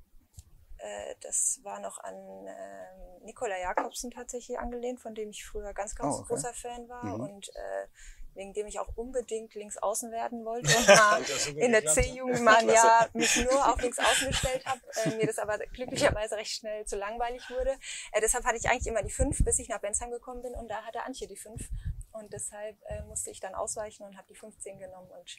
Äh, 0.82 1.16
das 1.22 1.60
war 1.64 1.80
noch 1.80 2.00
an 2.00 2.16
ähm, 2.48 3.24
Nikola 3.24 3.58
Jakobsen 3.60 4.12
tatsächlich 4.12 4.58
angelehnt, 4.60 5.00
von 5.00 5.14
dem 5.16 5.30
ich 5.30 5.46
früher 5.46 5.74
ganz, 5.74 5.96
ganz 5.96 6.16
Oh, 6.16 6.20
okay. 6.20 6.28
großer 6.34 6.54
Fan 6.54 6.90
war 6.90 7.04
Mhm. 7.06 7.20
und 7.22 7.50
äh, 7.56 7.88
wegen 8.34 8.54
dem 8.54 8.66
ich 8.66 8.80
auch 8.80 8.88
unbedingt 8.96 9.54
links 9.56 9.78
außen 9.78 10.10
werden 10.12 10.46
wollte 10.46 10.70
in 11.60 11.74
der. 11.74 11.86
C-Jugend 11.86 12.42
mal 12.44 12.56
ein 12.60 12.70
Jahr 12.70 13.10
mich 13.14 13.36
nur 13.36 13.68
auf 13.70 13.82
links 13.82 14.00
außen 14.00 14.28
gestellt 14.30 14.66
habe, 14.66 14.80
äh, 15.04 15.10
mir 15.18 15.28
das 15.28 15.38
aber 15.38 15.58
glücklicherweise 15.58 16.38
recht 16.38 16.52
schnell 16.54 16.86
zu 16.86 16.96
langweilig 16.96 17.50
wurde. 17.50 17.72
Äh, 18.14 18.22
deshalb 18.22 18.46
hatte 18.46 18.56
ich 18.58 18.70
eigentlich 18.70 18.88
immer 18.88 19.04
die 19.04 19.12
fünf, 19.12 19.44
bis 19.44 19.60
ich 19.60 19.68
nach 19.68 19.82
Bensheim 19.82 20.12
gekommen 20.12 20.42
bin 20.42 20.54
und 20.54 20.70
da 20.70 20.84
hatte 20.84 21.04
Antje 21.04 21.28
die 21.28 21.36
fünf 21.36 21.70
und 22.14 22.32
deshalb 22.32 22.78
äh, 22.86 23.04
musste 23.04 23.32
ich 23.32 23.42
dann 23.42 23.54
ausweichen 23.54 24.04
und 24.04 24.16
habe 24.18 24.28
die 24.30 24.36
15 24.36 24.80
genommen 24.80 25.12
und 25.12 25.38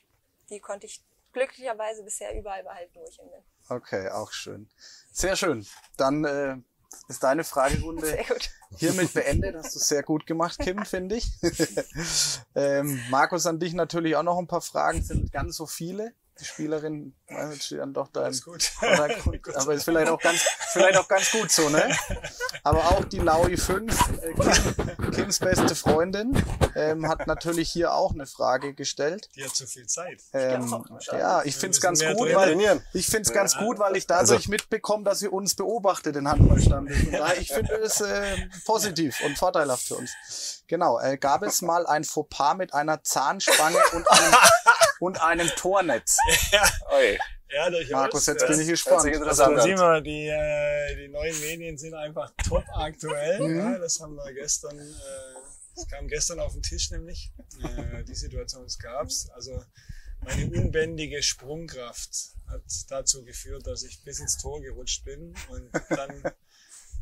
die 0.51 0.61
konnte 0.61 0.85
ich 0.87 1.03
glücklicherweise 1.33 2.03
bisher 2.03 2.37
überall 2.39 2.63
behalten, 2.63 2.93
wo 2.95 3.05
ich 3.09 3.17
hin 3.17 3.31
bin. 3.31 3.77
Okay, 3.77 4.09
auch 4.09 4.33
schön. 4.33 4.69
Sehr 5.13 5.37
schön. 5.37 5.67
Dann 5.97 6.25
äh, 6.25 6.57
ist 7.09 7.23
deine 7.23 7.45
Fragerunde 7.45 8.19
hiermit 8.77 9.13
beendet. 9.15 9.57
Hast 9.57 9.75
du 9.75 9.79
sehr 9.79 10.03
gut 10.03 10.27
gemacht, 10.27 10.59
Kim, 10.59 10.85
finde 10.85 11.17
ich. 11.17 11.27
ähm, 12.55 13.01
Markus, 13.11 13.47
an 13.47 13.59
dich 13.59 13.75
natürlich 13.75 14.17
auch 14.17 14.23
noch 14.23 14.39
ein 14.39 14.47
paar 14.47 14.61
Fragen. 14.61 14.99
Es 14.99 15.09
sind 15.09 15.33
ganz 15.33 15.57
so 15.57 15.67
viele. 15.67 16.15
Die 16.43 16.47
Spielerin 16.49 17.15
steht 17.61 17.79
dann 17.79 17.95
doch 17.95 18.09
da. 18.09 18.23
Oder, 18.83 19.15
gut, 19.21 19.55
aber 19.55 19.75
ist 19.75 19.85
vielleicht 19.85 20.11
auch 20.11 20.19
ganz, 20.19 20.41
vielleicht 20.73 20.99
auch 20.99 21.07
ganz 21.07 21.31
gut 21.31 21.53
so, 21.53 21.69
ne? 21.69 21.97
Aber 22.65 22.81
auch 22.91 23.05
die 23.05 23.21
Laui 23.21 23.57
5, 23.57 23.93
äh, 24.23 24.35
Kim, 24.35 25.11
Kims 25.13 25.39
beste 25.39 25.77
Freundin, 25.77 26.45
ähm, 26.75 27.09
hat 27.09 27.29
natürlich 27.29 27.71
hier 27.71 27.95
auch 27.95 28.13
eine 28.13 28.27
Frage 28.27 28.75
gestellt. 28.75 29.29
Die 29.37 29.45
hat 29.45 29.55
zu 29.55 29.69
viel 29.69 29.87
Zeit. 29.87 30.21
Ähm, 30.33 30.85
ja, 31.13 31.45
ich 31.45 31.55
find's 31.55 31.81
müssen 31.81 32.01
ganz 32.01 32.19
gut, 32.19 32.35
weil 32.35 32.49
Trainieren. 32.49 32.85
ich 32.93 33.07
find's 33.07 33.33
ganz 33.33 33.57
gut, 33.57 33.79
weil 33.79 33.97
ich 33.97 34.09
dadurch 34.09 34.49
mitbekomme, 34.49 35.05
dass 35.05 35.23
ihr 35.23 35.33
uns 35.33 35.55
beobachtet 35.55 36.17
in 36.17 36.25
daher, 36.25 37.41
ich 37.41 37.53
finde 37.53 37.75
es 37.77 38.01
äh, 38.01 38.37
positiv 38.65 39.21
und 39.25 39.39
vorteilhaft 39.39 39.87
für 39.87 39.95
uns. 39.95 40.11
Genau, 40.67 40.99
äh, 40.99 41.19
gab 41.19 41.43
es 41.43 41.63
mal 41.63 41.87
ein 41.87 42.03
Fauxpas 42.03 42.55
mit 42.55 42.75
einer 42.75 43.05
Zahnspange 43.05 43.79
und 43.93 44.11
einem, 44.11 44.35
und 45.03 45.21
einem 45.21 45.49
Tornetz? 45.57 46.17
Oi. 46.95 47.19
Ja, 47.51 47.69
durchaus. 47.69 47.91
Markus, 47.91 48.27
jetzt 48.27 48.43
Ja. 48.43 48.49
bin 48.49 48.61
ich 48.61 48.69
gespannt. 48.69 49.05
interessant 49.05 49.59
Da 49.59 49.63
sehen 49.63 49.77
wir, 49.77 50.01
die, 50.01 50.29
äh, 50.29 50.97
die 50.97 51.09
neuen 51.09 51.39
Medien 51.41 51.77
sind 51.77 51.93
einfach 51.95 52.33
top 52.49 52.65
aktuell. 52.73 53.41
Mhm. 53.41 53.59
Ja, 53.59 53.79
das 53.79 53.99
haben 54.01 54.15
wir 54.15 54.33
gestern, 54.33 54.79
äh, 54.79 54.85
das 55.75 55.89
kam 55.89 56.07
gestern 56.07 56.39
auf 56.39 56.53
den 56.53 56.63
Tisch 56.63 56.91
nämlich. 56.93 57.33
Äh, 57.63 58.05
die 58.05 58.15
Situation 58.15 58.65
gab's. 58.81 59.29
Also 59.31 59.63
meine 60.21 60.47
unbändige 60.51 61.21
Sprungkraft 61.23 62.37
hat 62.49 62.63
dazu 62.89 63.25
geführt, 63.25 63.67
dass 63.67 63.83
ich 63.83 64.03
bis 64.05 64.21
ins 64.21 64.39
Tor 64.39 64.61
gerutscht 64.63 65.05
bin 65.05 65.35
und 65.49 65.69
dann 65.91 66.23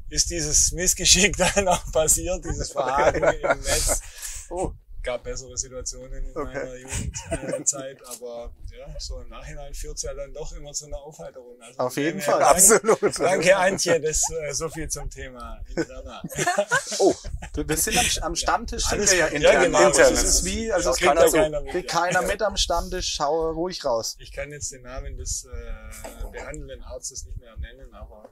ist 0.09 0.31
dieses 0.31 0.73
Missgeschick 0.73 1.37
dann 1.55 1.69
auch 1.69 1.93
passiert, 1.93 2.45
dieses 2.47 2.73
Verhaken 2.73 3.23
im 3.25 3.61
Netz. 3.61 4.01
Oh, 4.49 4.73
gab 5.03 5.25
bessere 5.25 5.57
Situationen 5.57 6.25
in 6.27 6.37
Okay. 6.37 6.55
meiner 6.55 7.43
Jugendzeit, 7.43 7.99
aber 8.07 8.53
ja, 8.71 8.87
so 8.99 9.21
im 9.21 9.29
Nachhinein 9.29 9.75
führt 9.75 9.97
es 9.97 10.03
ja 10.03 10.15
dann 10.15 10.33
doch 10.33 10.53
immer 10.53 10.73
zu 10.73 10.87
einer 10.87 10.99
Aufheiterung. 10.99 11.61
Also 11.61 11.79
Auf 11.79 11.97
jeden 11.97 12.21
Fall. 12.21 12.39
her, 12.39 12.49
Absolut. 12.49 13.19
Danke, 13.19 13.57
Antje, 13.57 14.01
das 14.01 14.23
äh, 14.31 14.53
so 14.53 14.69
viel 14.69 14.89
zum 14.89 15.11
Thema 15.11 15.61
Interna. 15.75 16.23
oh, 16.99 17.15
wir 17.55 17.77
sind 17.77 17.99
am, 17.99 18.07
am 18.29 18.37
Stammtisch, 18.37 18.85
sind 18.85 18.99
Alles 18.99 19.13
wir 19.13 19.19
ja 19.19 19.27
intern. 19.27 19.55
Ja, 19.55 19.65
genau. 19.65 19.87
Intern 19.87 20.15
Das 20.15 20.23
ist 20.23 20.45
wie, 20.45 20.73
also 20.73 20.91
es 20.91 20.97
kriegt 20.97 21.11
kriegt 21.11 21.33
keiner 21.33 21.43
keiner, 21.43 21.61
mit, 21.61 21.73
kriegt 21.73 21.93
ja. 21.93 22.01
keiner 22.01 22.23
mit 22.23 22.43
am 22.43 22.57
Stammtisch. 22.57 23.15
Schau 23.17 23.51
ruhig 23.51 23.85
raus. 23.85 24.17
Ich 24.19 24.33
kann 24.33 24.51
jetzt 24.51 24.73
den 24.73 24.83
Namen 24.83 25.17
des 25.17 25.45
äh, 25.45 26.31
behandelnden 26.31 26.83
Arztes 26.83 27.25
nicht 27.25 27.39
mehr 27.39 27.57
nennen, 27.57 27.93
aber 27.95 28.31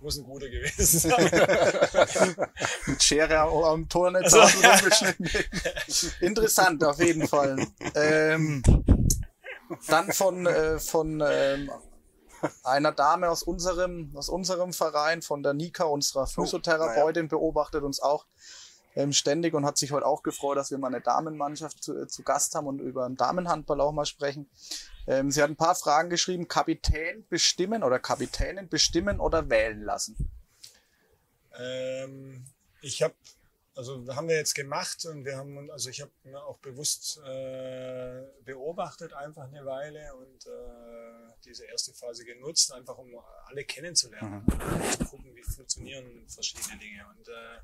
muss 0.00 0.18
ein 0.18 0.24
guter 0.24 0.48
gewesen 0.48 0.98
sein. 0.98 1.30
mit 2.86 3.02
Schere 3.02 3.38
am 3.38 3.88
Tornetz 3.88 4.32
außen 4.32 4.64
rumgeschnitten. 4.64 5.30
Interessant, 6.20 6.84
auf 6.84 6.98
jeden 6.98 7.26
Fall. 7.26 7.66
Ähm, 7.94 8.62
dann 9.88 10.12
von, 10.12 10.46
äh, 10.46 10.78
von 10.78 11.22
ähm, 11.24 11.70
einer 12.64 12.92
Dame 12.92 13.28
aus 13.28 13.42
unserem, 13.42 14.12
aus 14.16 14.28
unserem 14.28 14.72
Verein, 14.72 15.22
von 15.22 15.42
der 15.42 15.54
Nika, 15.54 15.84
unserer 15.84 16.26
Physiotherapeutin, 16.26 17.28
beobachtet 17.28 17.82
uns 17.82 18.00
auch 18.00 18.26
ähm, 18.96 19.12
ständig 19.12 19.54
und 19.54 19.64
hat 19.64 19.78
sich 19.78 19.92
heute 19.92 20.06
auch 20.06 20.22
gefreut, 20.22 20.56
dass 20.56 20.70
wir 20.70 20.78
mal 20.78 20.88
eine 20.88 21.00
Damenmannschaft 21.00 21.82
zu, 21.82 21.96
äh, 21.96 22.06
zu 22.08 22.22
Gast 22.22 22.54
haben 22.54 22.66
und 22.66 22.80
über 22.80 23.06
den 23.06 23.16
Damenhandball 23.16 23.80
auch 23.80 23.92
mal 23.92 24.06
sprechen. 24.06 24.48
Ähm, 25.06 25.30
sie 25.30 25.42
hat 25.42 25.50
ein 25.50 25.56
paar 25.56 25.74
Fragen 25.74 26.10
geschrieben. 26.10 26.48
Kapitän 26.48 27.26
bestimmen 27.28 27.82
oder 27.82 27.98
Kapitänin 27.98 28.68
bestimmen 28.68 29.20
oder 29.20 29.48
wählen 29.48 29.82
lassen. 29.82 30.16
Ähm, 31.58 32.46
ich 32.80 33.02
habe, 33.02 33.14
also 33.80 34.14
haben 34.14 34.28
wir 34.28 34.36
jetzt 34.36 34.54
gemacht 34.54 35.06
und 35.06 35.24
wir 35.24 35.38
haben, 35.38 35.70
also 35.70 35.88
ich 35.88 36.02
habe 36.02 36.10
mir 36.24 36.42
auch 36.42 36.58
bewusst 36.58 37.18
äh, 37.24 38.22
beobachtet 38.44 39.14
einfach 39.14 39.44
eine 39.44 39.64
Weile 39.64 40.14
und 40.16 40.46
äh, 40.46 41.32
diese 41.46 41.64
erste 41.64 41.94
Phase 41.94 42.26
genutzt, 42.26 42.72
einfach 42.74 42.98
um 42.98 43.08
alle 43.46 43.64
kennenzulernen, 43.64 44.44
zu 44.98 45.04
gucken, 45.06 45.34
wie 45.34 45.42
funktionieren 45.42 46.28
verschiedene 46.28 46.78
Dinge. 46.78 47.06
Und 47.16 47.28
äh, 47.28 47.58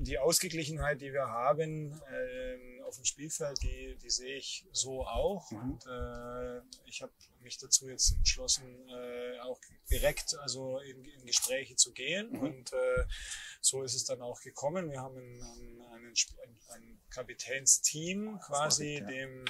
die 0.00 0.18
Ausgeglichenheit, 0.18 1.00
die 1.00 1.12
wir 1.12 1.28
haben, 1.28 2.00
ähm, 2.12 2.82
auf 2.84 2.96
dem 2.96 3.04
Spielfeld, 3.04 3.62
die, 3.62 3.96
die 4.02 4.10
sehe 4.10 4.36
ich 4.36 4.66
so 4.72 5.06
auch. 5.06 5.50
Mhm. 5.50 5.58
Und 5.58 5.86
äh, 5.86 6.60
ich 6.84 7.00
habe 7.02 7.12
mich 7.40 7.58
dazu 7.58 7.88
jetzt 7.88 8.12
entschlossen, 8.12 8.88
äh, 8.88 9.38
auch 9.40 9.60
direkt 9.90 10.36
also 10.40 10.78
in, 10.80 11.04
in 11.04 11.24
Gespräche 11.24 11.76
zu 11.76 11.92
gehen. 11.92 12.32
Mhm. 12.32 12.40
Und 12.40 12.72
äh, 12.72 13.04
so 13.60 13.82
ist 13.82 13.94
es 13.94 14.04
dann 14.04 14.20
auch 14.20 14.40
gekommen. 14.40 14.90
Wir 14.90 15.00
haben 15.00 15.40
Sp- 16.12 16.36
ein, 16.44 16.58
ein 16.74 17.00
Kapitänsteam 17.10 18.38
quasi, 18.40 18.98
verrückt, 18.98 19.14
ja. 19.14 19.26
dem, 19.26 19.44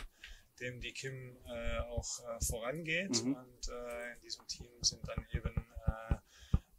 dem 0.60 0.80
die 0.80 0.92
Kim 0.92 1.36
äh, 1.46 1.78
auch 1.80 2.20
äh, 2.20 2.44
vorangeht. 2.44 3.24
Mhm. 3.24 3.34
Und 3.34 3.68
äh, 3.68 4.12
in 4.14 4.20
diesem 4.22 4.46
Team 4.46 4.70
sind 4.82 5.02
dann 5.08 5.26
eben 5.32 5.56
äh, 5.86 6.16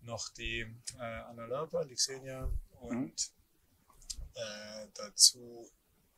noch 0.02 0.30
die 0.34 0.62
äh, 0.98 1.02
Anna 1.02 1.46
Lörper, 1.46 1.86
die 1.86 1.96
Xenia 1.96 2.50
und 2.84 3.32
äh, 4.36 4.88
dazu 4.94 5.70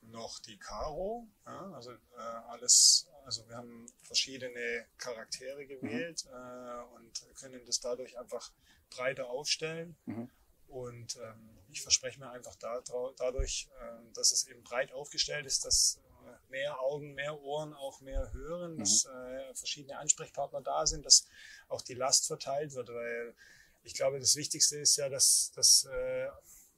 noch 0.01 0.39
die 0.39 0.57
Caro. 0.57 1.28
Ja, 1.45 1.72
also 1.72 1.91
äh, 1.91 2.20
alles, 2.49 3.07
also 3.26 3.47
wir 3.47 3.57
haben 3.57 3.86
verschiedene 4.03 4.86
Charaktere 4.97 5.66
gewählt 5.66 6.26
äh, 6.32 6.95
und 6.95 7.26
können 7.36 7.66
das 7.66 7.80
dadurch 7.80 8.18
einfach 8.18 8.51
breiter 8.89 9.28
aufstellen. 9.30 9.95
Mhm. 10.05 10.30
Und 10.68 11.18
ähm, 11.18 11.49
ich 11.70 11.82
verspreche 11.82 12.20
mir 12.20 12.30
einfach 12.30 12.55
dadrau- 12.55 13.13
dadurch, 13.18 13.70
ähm, 13.82 14.13
dass 14.13 14.32
es 14.32 14.47
eben 14.47 14.63
breit 14.63 14.91
aufgestellt 14.91 15.45
ist, 15.45 15.66
dass 15.66 15.99
äh, 16.26 16.51
mehr 16.51 16.80
Augen, 16.80 17.13
mehr 17.13 17.39
Ohren 17.41 17.74
auch 17.74 18.01
mehr 18.01 18.32
hören, 18.34 18.78
dass 18.78 19.05
äh, 19.05 19.53
verschiedene 19.53 19.97
Ansprechpartner 19.97 20.61
da 20.61 20.86
sind, 20.86 21.05
dass 21.05 21.28
auch 21.68 21.82
die 21.82 21.93
Last 21.93 22.28
verteilt 22.28 22.74
wird, 22.74 22.89
weil 22.89 23.36
ich 23.84 23.93
glaube, 23.93 24.20
das 24.20 24.36
Wichtigste 24.36 24.78
ist 24.80 24.95
ja, 24.97 25.09
dass, 25.09 25.51
dass 25.55 25.86
äh, 25.86 26.28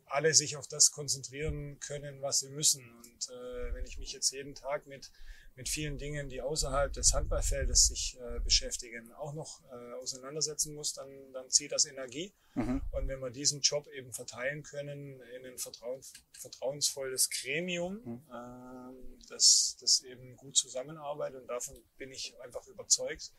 alle 0.10 0.34
sich 0.34 0.58
auf 0.58 0.68
das 0.68 0.92
konzentrieren 0.92 1.80
können, 1.80 2.22
was 2.22 2.40
sie 2.40 2.50
müssen. 2.50 2.84
Und 2.96 3.30
äh, 3.30 3.74
wenn 3.74 3.86
ich 3.86 3.98
mich 3.98 4.14
jetzt 4.14 4.32
jeden 4.32 4.56
Tag 4.56 4.88
mit, 4.88 5.12
mit 5.56 5.70
vielen 5.70 5.98
Dingen, 5.98 6.30
die 6.30 6.42
außerhalb 6.42 6.94
des 6.94 7.14
Handballfeldes 7.14 7.88
sich 7.88 8.18
äh, 8.20 8.40
beschäftigen, 8.40 9.12
auch 9.14 9.34
noch 9.34 9.62
äh, 9.72 9.94
auseinandersetzen 10.02 10.74
muss, 10.76 10.94
dann, 10.94 11.10
dann 11.34 11.50
zieht 11.50 11.72
das 11.72 11.86
Energie. 11.86 12.34
Mhm. 12.56 12.82
Und 12.92 13.08
wenn 13.08 13.20
wir 13.20 13.32
diesen 13.32 13.62
Job 13.62 13.88
eben 13.88 14.14
verteilen 14.14 14.64
können 14.64 15.20
in 15.22 15.46
ein 15.46 15.58
vertrauen, 15.58 16.02
vertrauensvolles 16.40 17.30
Gremium, 17.30 18.02
Mhm. 18.04 18.22
ähm, 18.34 19.20
das, 19.30 19.78
das 19.80 20.02
eben 20.02 20.36
gut 20.38 20.56
zusammenarbeitet, 20.56 21.42
und 21.42 21.48
davon 21.48 21.76
bin 21.98 22.12
ich 22.12 22.40
einfach 22.42 22.66
überzeugt, 22.68 23.34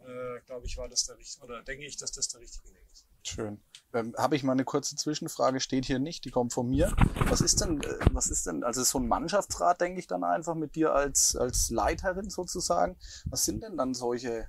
äh, 0.00 0.40
glaube 0.46 0.66
ich, 0.66 0.76
war 0.76 0.88
das 0.88 1.04
der 1.06 1.16
richtige, 1.16 1.44
oder 1.44 1.62
denke 1.62 1.84
ich, 1.86 1.96
dass 1.96 2.12
das 2.12 2.28
der 2.28 2.40
richtige 2.40 2.72
Weg 2.74 2.86
ist. 2.92 3.06
Schön. 3.22 3.60
Ähm, 3.94 4.14
Habe 4.16 4.36
ich 4.36 4.42
mal 4.42 4.52
eine 4.52 4.64
kurze 4.64 4.96
Zwischenfrage, 4.96 5.60
steht 5.60 5.84
hier 5.84 5.98
nicht, 5.98 6.24
die 6.24 6.30
kommt 6.30 6.52
von 6.52 6.68
mir. 6.68 6.94
Was 7.28 7.40
ist 7.40 7.60
denn, 7.60 7.80
äh, 7.82 7.98
was 8.12 8.28
ist 8.28 8.46
denn, 8.46 8.64
also 8.64 8.82
so 8.82 8.98
ein 8.98 9.06
Mannschaftsrat, 9.06 9.80
denke 9.80 10.00
ich 10.00 10.06
dann 10.06 10.24
einfach 10.24 10.54
mit 10.54 10.74
dir 10.74 10.94
als, 10.94 11.36
als 11.36 11.70
Leiterin 11.70 12.30
sozusagen. 12.30 12.96
Was 13.26 13.44
sind 13.44 13.62
denn 13.62 13.76
dann 13.76 13.94
solche 13.94 14.48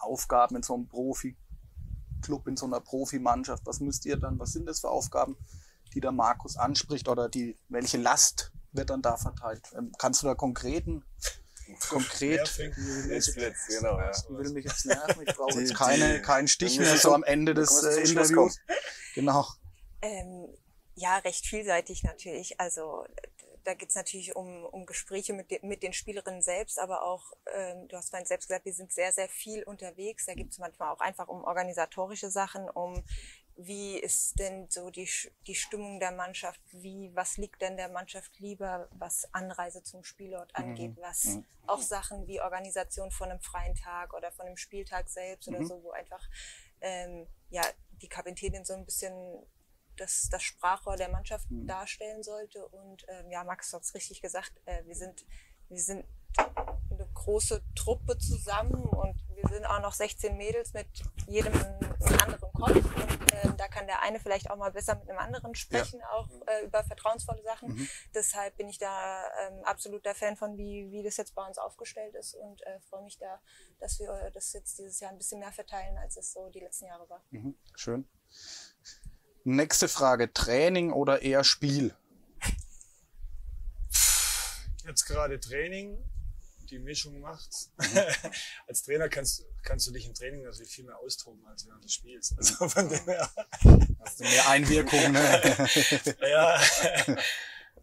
Aufgaben 0.00 0.56
in 0.56 0.62
so 0.62 0.74
einem 0.74 0.88
Profi-Club, 0.88 2.46
in 2.48 2.56
so 2.56 2.66
einer 2.66 2.80
Profimannschaft? 2.80 3.66
Was 3.66 3.80
müsst 3.80 4.06
ihr 4.06 4.16
dann, 4.16 4.38
was 4.38 4.52
sind 4.52 4.66
das 4.66 4.80
für 4.80 4.90
Aufgaben, 4.90 5.36
die 5.94 6.00
der 6.00 6.12
Markus 6.12 6.56
anspricht 6.56 7.08
oder 7.08 7.28
die, 7.28 7.56
welche 7.68 7.98
Last 7.98 8.52
wird 8.72 8.90
dann 8.90 9.02
da 9.02 9.16
verteilt? 9.16 9.70
Ähm, 9.76 9.92
Kannst 9.98 10.22
du 10.22 10.26
da 10.26 10.34
konkreten, 10.34 11.04
konkret, 11.88 12.58
jetzt, 13.08 13.36
genau, 13.68 13.98
ja. 13.98 14.10
ich 14.10 14.28
will 14.28 14.50
mich 14.52 14.64
jetzt 14.64 14.86
nerven, 14.86 15.22
ich 15.26 15.34
brauche 15.34 15.60
jetzt 15.60 15.74
keine, 15.74 16.22
keinen 16.22 16.48
Stich 16.48 16.78
mehr 16.78 16.96
so 16.96 17.12
am 17.12 17.24
Ende 17.24 17.54
des 17.54 17.82
äh, 17.82 18.00
Interviews. 18.00 18.58
Genau. 19.14 19.46
Ähm, 20.02 20.48
ja, 20.94 21.18
recht 21.18 21.46
vielseitig 21.46 22.02
natürlich. 22.02 22.58
Also 22.60 23.04
da 23.68 23.74
geht's 23.74 23.94
natürlich 23.94 24.34
um, 24.34 24.64
um 24.64 24.86
Gespräche 24.86 25.34
mit, 25.34 25.50
den 25.50 25.60
mit 25.68 25.82
den 25.82 25.92
Spielerinnen 25.92 26.40
selbst, 26.40 26.78
aber 26.78 27.02
auch, 27.02 27.32
ähm, 27.54 27.86
du 27.88 27.96
hast 27.96 28.08
vorhin 28.08 28.26
selbst 28.26 28.48
gesagt, 28.48 28.64
wir 28.64 28.72
sind 28.72 28.92
sehr, 28.92 29.12
sehr 29.12 29.28
viel 29.28 29.62
unterwegs. 29.62 30.24
Da 30.24 30.34
gibt's 30.34 30.58
manchmal 30.58 30.90
auch 30.90 31.00
einfach 31.00 31.28
um 31.28 31.44
organisatorische 31.44 32.30
Sachen, 32.30 32.70
um 32.70 33.04
wie 33.60 33.98
ist 33.98 34.38
denn 34.38 34.70
so 34.70 34.88
die, 34.88 35.08
die 35.48 35.56
Stimmung 35.56 35.98
der 35.98 36.12
Mannschaft, 36.12 36.60
wie, 36.70 37.10
was 37.14 37.38
liegt 37.38 37.60
denn 37.60 37.76
der 37.76 37.88
Mannschaft 37.88 38.38
lieber, 38.38 38.88
was 38.92 39.28
Anreise 39.34 39.82
zum 39.82 40.04
Spielort 40.04 40.54
angeht, 40.54 40.96
was 41.00 41.38
auch 41.66 41.82
Sachen 41.82 42.28
wie 42.28 42.40
Organisation 42.40 43.10
von 43.10 43.30
einem 43.30 43.40
freien 43.40 43.74
Tag 43.74 44.14
oder 44.14 44.30
von 44.30 44.46
einem 44.46 44.56
Spieltag 44.56 45.08
selbst 45.08 45.48
oder 45.48 45.64
so, 45.66 45.82
wo 45.82 45.90
einfach 45.90 46.24
ähm, 46.80 47.26
ja, 47.50 47.62
die 48.00 48.08
Kapitänin 48.08 48.64
so 48.64 48.74
ein 48.74 48.84
bisschen 48.84 49.12
das, 49.96 50.28
das 50.30 50.42
Sprachrohr 50.44 50.96
der 50.96 51.08
Mannschaft 51.08 51.46
darstellen 51.50 52.22
sollte. 52.22 52.64
Und 52.68 53.04
ähm, 53.08 53.28
ja, 53.28 53.42
Max 53.42 53.72
hat 53.72 53.82
es 53.82 53.92
richtig 53.92 54.22
gesagt, 54.22 54.52
äh, 54.66 54.84
wir 54.84 54.94
sind, 54.94 55.26
wir 55.68 55.82
sind 55.82 56.06
eine 56.36 57.08
große 57.12 57.60
Truppe 57.74 58.18
zusammen 58.18 58.84
und 58.84 59.27
wir 59.40 59.48
sind 59.48 59.66
auch 59.66 59.80
noch 59.80 59.92
16 59.92 60.36
Mädels 60.36 60.72
mit 60.72 60.86
jedem 61.26 61.52
anderen 61.54 62.52
Kopf. 62.52 62.76
Und 62.76 63.32
ähm, 63.44 63.56
da 63.56 63.68
kann 63.68 63.86
der 63.86 64.02
eine 64.02 64.20
vielleicht 64.20 64.50
auch 64.50 64.56
mal 64.56 64.72
besser 64.72 64.96
mit 64.96 65.08
einem 65.08 65.18
anderen 65.18 65.54
sprechen, 65.54 66.00
auch 66.02 66.28
äh, 66.46 66.64
über 66.64 66.82
vertrauensvolle 66.84 67.42
Sachen. 67.42 67.88
Deshalb 68.14 68.56
bin 68.56 68.68
ich 68.68 68.78
da 68.78 69.24
ähm, 69.46 69.64
absoluter 69.64 70.14
Fan 70.14 70.36
von, 70.36 70.56
wie, 70.56 70.90
wie 70.90 71.02
das 71.02 71.16
jetzt 71.16 71.34
bei 71.34 71.46
uns 71.46 71.58
aufgestellt 71.58 72.14
ist 72.14 72.34
und 72.34 72.62
äh, 72.62 72.80
freue 72.88 73.02
mich 73.02 73.18
da, 73.18 73.40
dass 73.80 73.98
wir 73.98 74.30
das 74.34 74.52
jetzt 74.52 74.78
dieses 74.78 75.00
Jahr 75.00 75.12
ein 75.12 75.18
bisschen 75.18 75.40
mehr 75.40 75.52
verteilen, 75.52 75.96
als 75.98 76.16
es 76.16 76.32
so 76.32 76.48
die 76.50 76.60
letzten 76.60 76.86
Jahre 76.86 77.08
war. 77.08 77.22
Mhm, 77.30 77.56
schön. 77.74 78.08
Nächste 79.44 79.88
Frage, 79.88 80.32
Training 80.32 80.92
oder 80.92 81.22
eher 81.22 81.44
Spiel? 81.44 81.94
jetzt 84.88 85.04
gerade 85.04 85.38
Training 85.38 86.02
die 86.70 86.78
Mischung 86.78 87.20
macht. 87.20 87.50
Mhm. 87.78 87.98
als 88.66 88.82
Trainer 88.82 89.08
kannst, 89.08 89.44
kannst 89.62 89.86
du 89.86 89.90
dich 89.92 90.06
im 90.06 90.14
Training 90.14 90.42
natürlich 90.42 90.72
viel 90.72 90.84
mehr 90.84 90.98
austoben 90.98 91.44
als 91.46 91.66
während 91.66 91.84
des 91.84 91.92
Spiels. 91.94 92.34
Also 92.36 92.68
von 92.68 92.88
dem 92.88 93.04
her, 93.04 93.28
Hast 94.00 94.20
du 94.20 94.24
mehr 94.24 94.48
Einwirkung, 94.48 95.12
ne? 95.12 95.68
ja, 96.28 96.60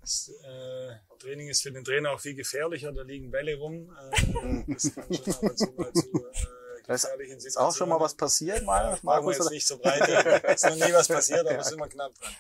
das, 0.02 0.32
äh, 0.44 0.96
Training 1.20 1.50
ist 1.50 1.64
für 1.64 1.72
den 1.72 1.84
Trainer 1.84 2.12
auch 2.12 2.20
viel 2.20 2.36
gefährlicher, 2.36 2.92
da 2.92 3.02
liegen 3.02 3.32
Bälle 3.32 3.56
rum. 3.58 3.96
Äh, 4.12 4.64
das 4.74 4.94
kann 4.94 5.12
schon 5.14 5.34
ab 5.34 5.42
und 5.44 5.58
zu 5.58 5.72
mal 5.78 5.94
zu 5.94 6.02
äh, 6.08 6.92
ist- 6.94 7.04
gefährlichen 7.04 7.38
Ist 7.40 7.58
auch 7.58 7.76
schon 7.76 7.90
mal 7.90 8.00
was 8.00 8.14
passiert, 8.16 8.64
mal, 8.64 8.92
Ja, 8.94 9.00
Markus? 9.02 9.38
jetzt 9.38 9.50
nicht 9.50 9.66
so 9.66 9.80
breit. 9.80 10.08
Ist 10.54 10.66
noch 10.66 10.76
nie 10.76 10.94
was 10.94 11.08
passiert, 11.08 11.40
aber 11.48 11.58
es 11.58 11.68
ist 11.68 11.74
immer 11.74 11.88
knapp 11.88 12.14
dran. 12.14 12.36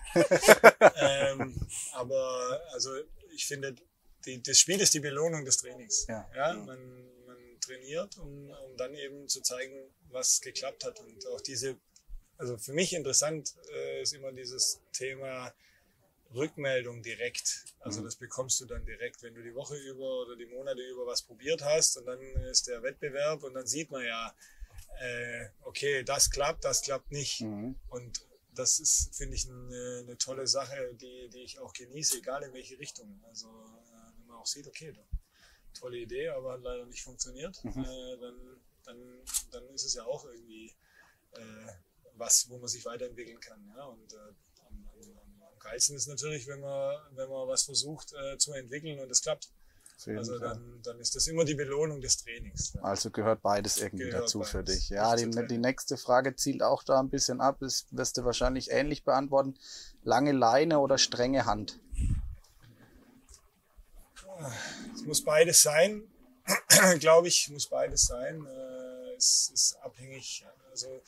ähm, 0.97 1.67
aber 1.93 2.61
also 2.73 2.91
ich 3.33 3.47
finde, 3.47 3.75
die, 4.25 4.41
das 4.41 4.59
Spiel 4.59 4.79
ist 4.79 4.93
die 4.93 4.99
Belohnung 4.99 5.45
des 5.45 5.57
Trainings. 5.57 6.05
Ja. 6.07 6.27
man, 6.53 6.79
man 7.25 7.37
trainiert, 7.61 8.17
um, 8.17 8.49
um 8.49 8.77
dann 8.77 8.93
eben 8.95 9.27
zu 9.27 9.41
zeigen, 9.41 9.75
was 10.09 10.41
geklappt 10.41 10.83
hat. 10.83 10.99
Und 10.99 11.27
auch 11.27 11.41
diese, 11.41 11.77
also 12.37 12.57
für 12.57 12.73
mich 12.73 12.93
interessant 12.93 13.53
äh, 13.73 14.01
ist 14.01 14.13
immer 14.13 14.31
dieses 14.31 14.81
Thema 14.93 15.53
Rückmeldung 16.33 17.01
direkt. 17.01 17.65
Also 17.79 18.03
das 18.03 18.15
bekommst 18.15 18.59
du 18.59 18.65
dann 18.65 18.85
direkt, 18.85 19.23
wenn 19.23 19.33
du 19.35 19.41
die 19.41 19.55
Woche 19.55 19.77
über 19.77 20.21
oder 20.21 20.35
die 20.35 20.47
Monate 20.47 20.81
über 20.81 21.05
was 21.05 21.21
probiert 21.21 21.63
hast 21.63 21.97
und 21.97 22.05
dann 22.05 22.19
ist 22.51 22.67
der 22.67 22.83
Wettbewerb 22.83 23.43
und 23.43 23.53
dann 23.53 23.67
sieht 23.67 23.91
man 23.91 24.03
ja, 24.03 24.35
äh, 24.99 25.47
okay, 25.63 26.03
das 26.03 26.29
klappt, 26.29 26.65
das 26.65 26.81
klappt 26.81 27.11
nicht. 27.11 27.41
Mhm. 27.41 27.75
Und 27.89 28.25
das 28.53 28.79
ist, 28.79 29.15
finde 29.15 29.35
ich, 29.35 29.49
eine, 29.49 30.03
eine 30.03 30.17
tolle 30.17 30.47
Sache, 30.47 30.93
die, 30.93 31.29
die 31.29 31.43
ich 31.43 31.59
auch 31.59 31.73
genieße, 31.73 32.17
egal 32.17 32.43
in 32.43 32.53
welche 32.53 32.79
Richtung. 32.79 33.21
Also 33.27 33.47
auch 34.45 34.47
sieht, 34.47 34.67
okay, 34.67 34.93
tolle 35.73 35.97
Idee, 35.97 36.29
aber 36.29 36.53
hat 36.53 36.61
leider 36.61 36.85
nicht 36.85 37.03
funktioniert, 37.03 37.57
äh, 37.65 38.17
dann, 38.21 38.61
dann, 38.85 38.97
dann 39.51 39.69
ist 39.73 39.85
es 39.85 39.95
ja 39.95 40.05
auch 40.05 40.25
irgendwie 40.25 40.73
äh, 41.31 41.71
was, 42.13 42.49
wo 42.49 42.57
man 42.57 42.67
sich 42.67 42.85
weiterentwickeln 42.85 43.39
kann. 43.39 43.59
Ja? 43.75 43.85
Und 43.85 44.13
äh, 44.13 44.17
am, 44.67 44.87
am, 44.87 45.43
am 45.51 45.59
geilsten 45.59 45.95
ist 45.95 46.07
natürlich, 46.07 46.47
wenn 46.47 46.61
man, 46.61 46.95
wenn 47.11 47.29
man 47.29 47.47
was 47.47 47.63
versucht 47.63 48.13
äh, 48.13 48.37
zu 48.37 48.53
entwickeln 48.53 48.99
und 48.99 49.09
es 49.09 49.21
klappt. 49.21 49.49
Jeden 50.05 50.17
Also 50.17 50.37
dann, 50.39 50.81
dann 50.83 50.99
ist 50.99 51.15
das 51.15 51.25
immer 51.27 51.45
die 51.45 51.55
Belohnung 51.55 52.01
des 52.01 52.17
Trainings. 52.17 52.73
Ja. 52.73 52.81
Also 52.81 53.11
gehört 53.11 53.41
beides 53.41 53.77
irgendwie 53.77 54.05
Gehört 54.05 54.23
dazu 54.23 54.43
für 54.43 54.57
beides. 54.57 54.75
dich. 54.75 54.89
Ja, 54.89 55.15
die, 55.15 55.29
trennen. 55.29 55.47
die 55.47 55.57
nächste 55.57 55.95
Frage 55.95 56.35
zielt 56.35 56.63
auch 56.63 56.83
da 56.83 56.99
ein 56.99 57.09
bisschen 57.09 57.39
ab. 57.39 57.57
Das 57.61 57.87
wirst 57.91 58.17
du 58.17 58.25
wahrscheinlich 58.25 58.71
ähnlich 58.71 59.05
beantworten. 59.05 59.57
Lange 60.03 60.33
Leine 60.33 60.79
oder 60.79 60.97
strenge 60.97 61.45
Hand? 61.45 61.79
Es 64.93 65.01
muss 65.03 65.23
beides 65.23 65.61
sein, 65.61 66.03
glaube 66.99 67.27
ich, 67.27 67.49
muss 67.49 67.67
beides 67.67 68.03
sein. 68.03 68.45
Äh, 68.45 69.15
es 69.15 69.49
ist 69.53 69.75
abhängig. 69.81 70.45
Also 70.71 71.01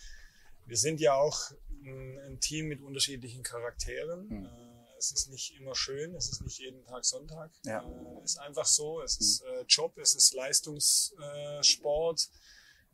wir 0.65 0.77
sind 0.77 0.99
ja 0.99 1.13
auch 1.13 1.51
ein, 1.85 2.19
ein 2.25 2.39
Team 2.39 2.67
mit 2.67 2.81
unterschiedlichen 2.81 3.43
Charakteren. 3.43 4.29
Hm. 4.29 4.45
Äh, 4.45 4.97
es 4.97 5.11
ist 5.11 5.29
nicht 5.29 5.55
immer 5.59 5.75
schön, 5.75 6.15
es 6.15 6.27
ist 6.29 6.41
nicht 6.41 6.57
jeden 6.59 6.83
Tag 6.83 7.05
Sonntag. 7.05 7.51
Ja. 7.63 7.83
Äh, 7.83 8.23
ist 8.23 8.39
einfach 8.39 8.65
so. 8.65 9.01
Es 9.01 9.17
ist 9.19 9.41
äh, 9.43 9.61
Job, 9.67 9.97
es 9.97 10.15
ist 10.15 10.33
Leistungssport. 10.33 12.29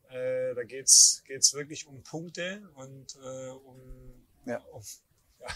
Da 0.09 0.63
geht's 0.63 1.23
geht's 1.25 1.53
wirklich 1.55 1.87
um 1.87 2.03
Punkte 2.03 2.69
und 2.75 3.15
um, 3.15 4.27
Ja. 4.45 4.57
um 4.71 4.83
ja, 5.39 5.47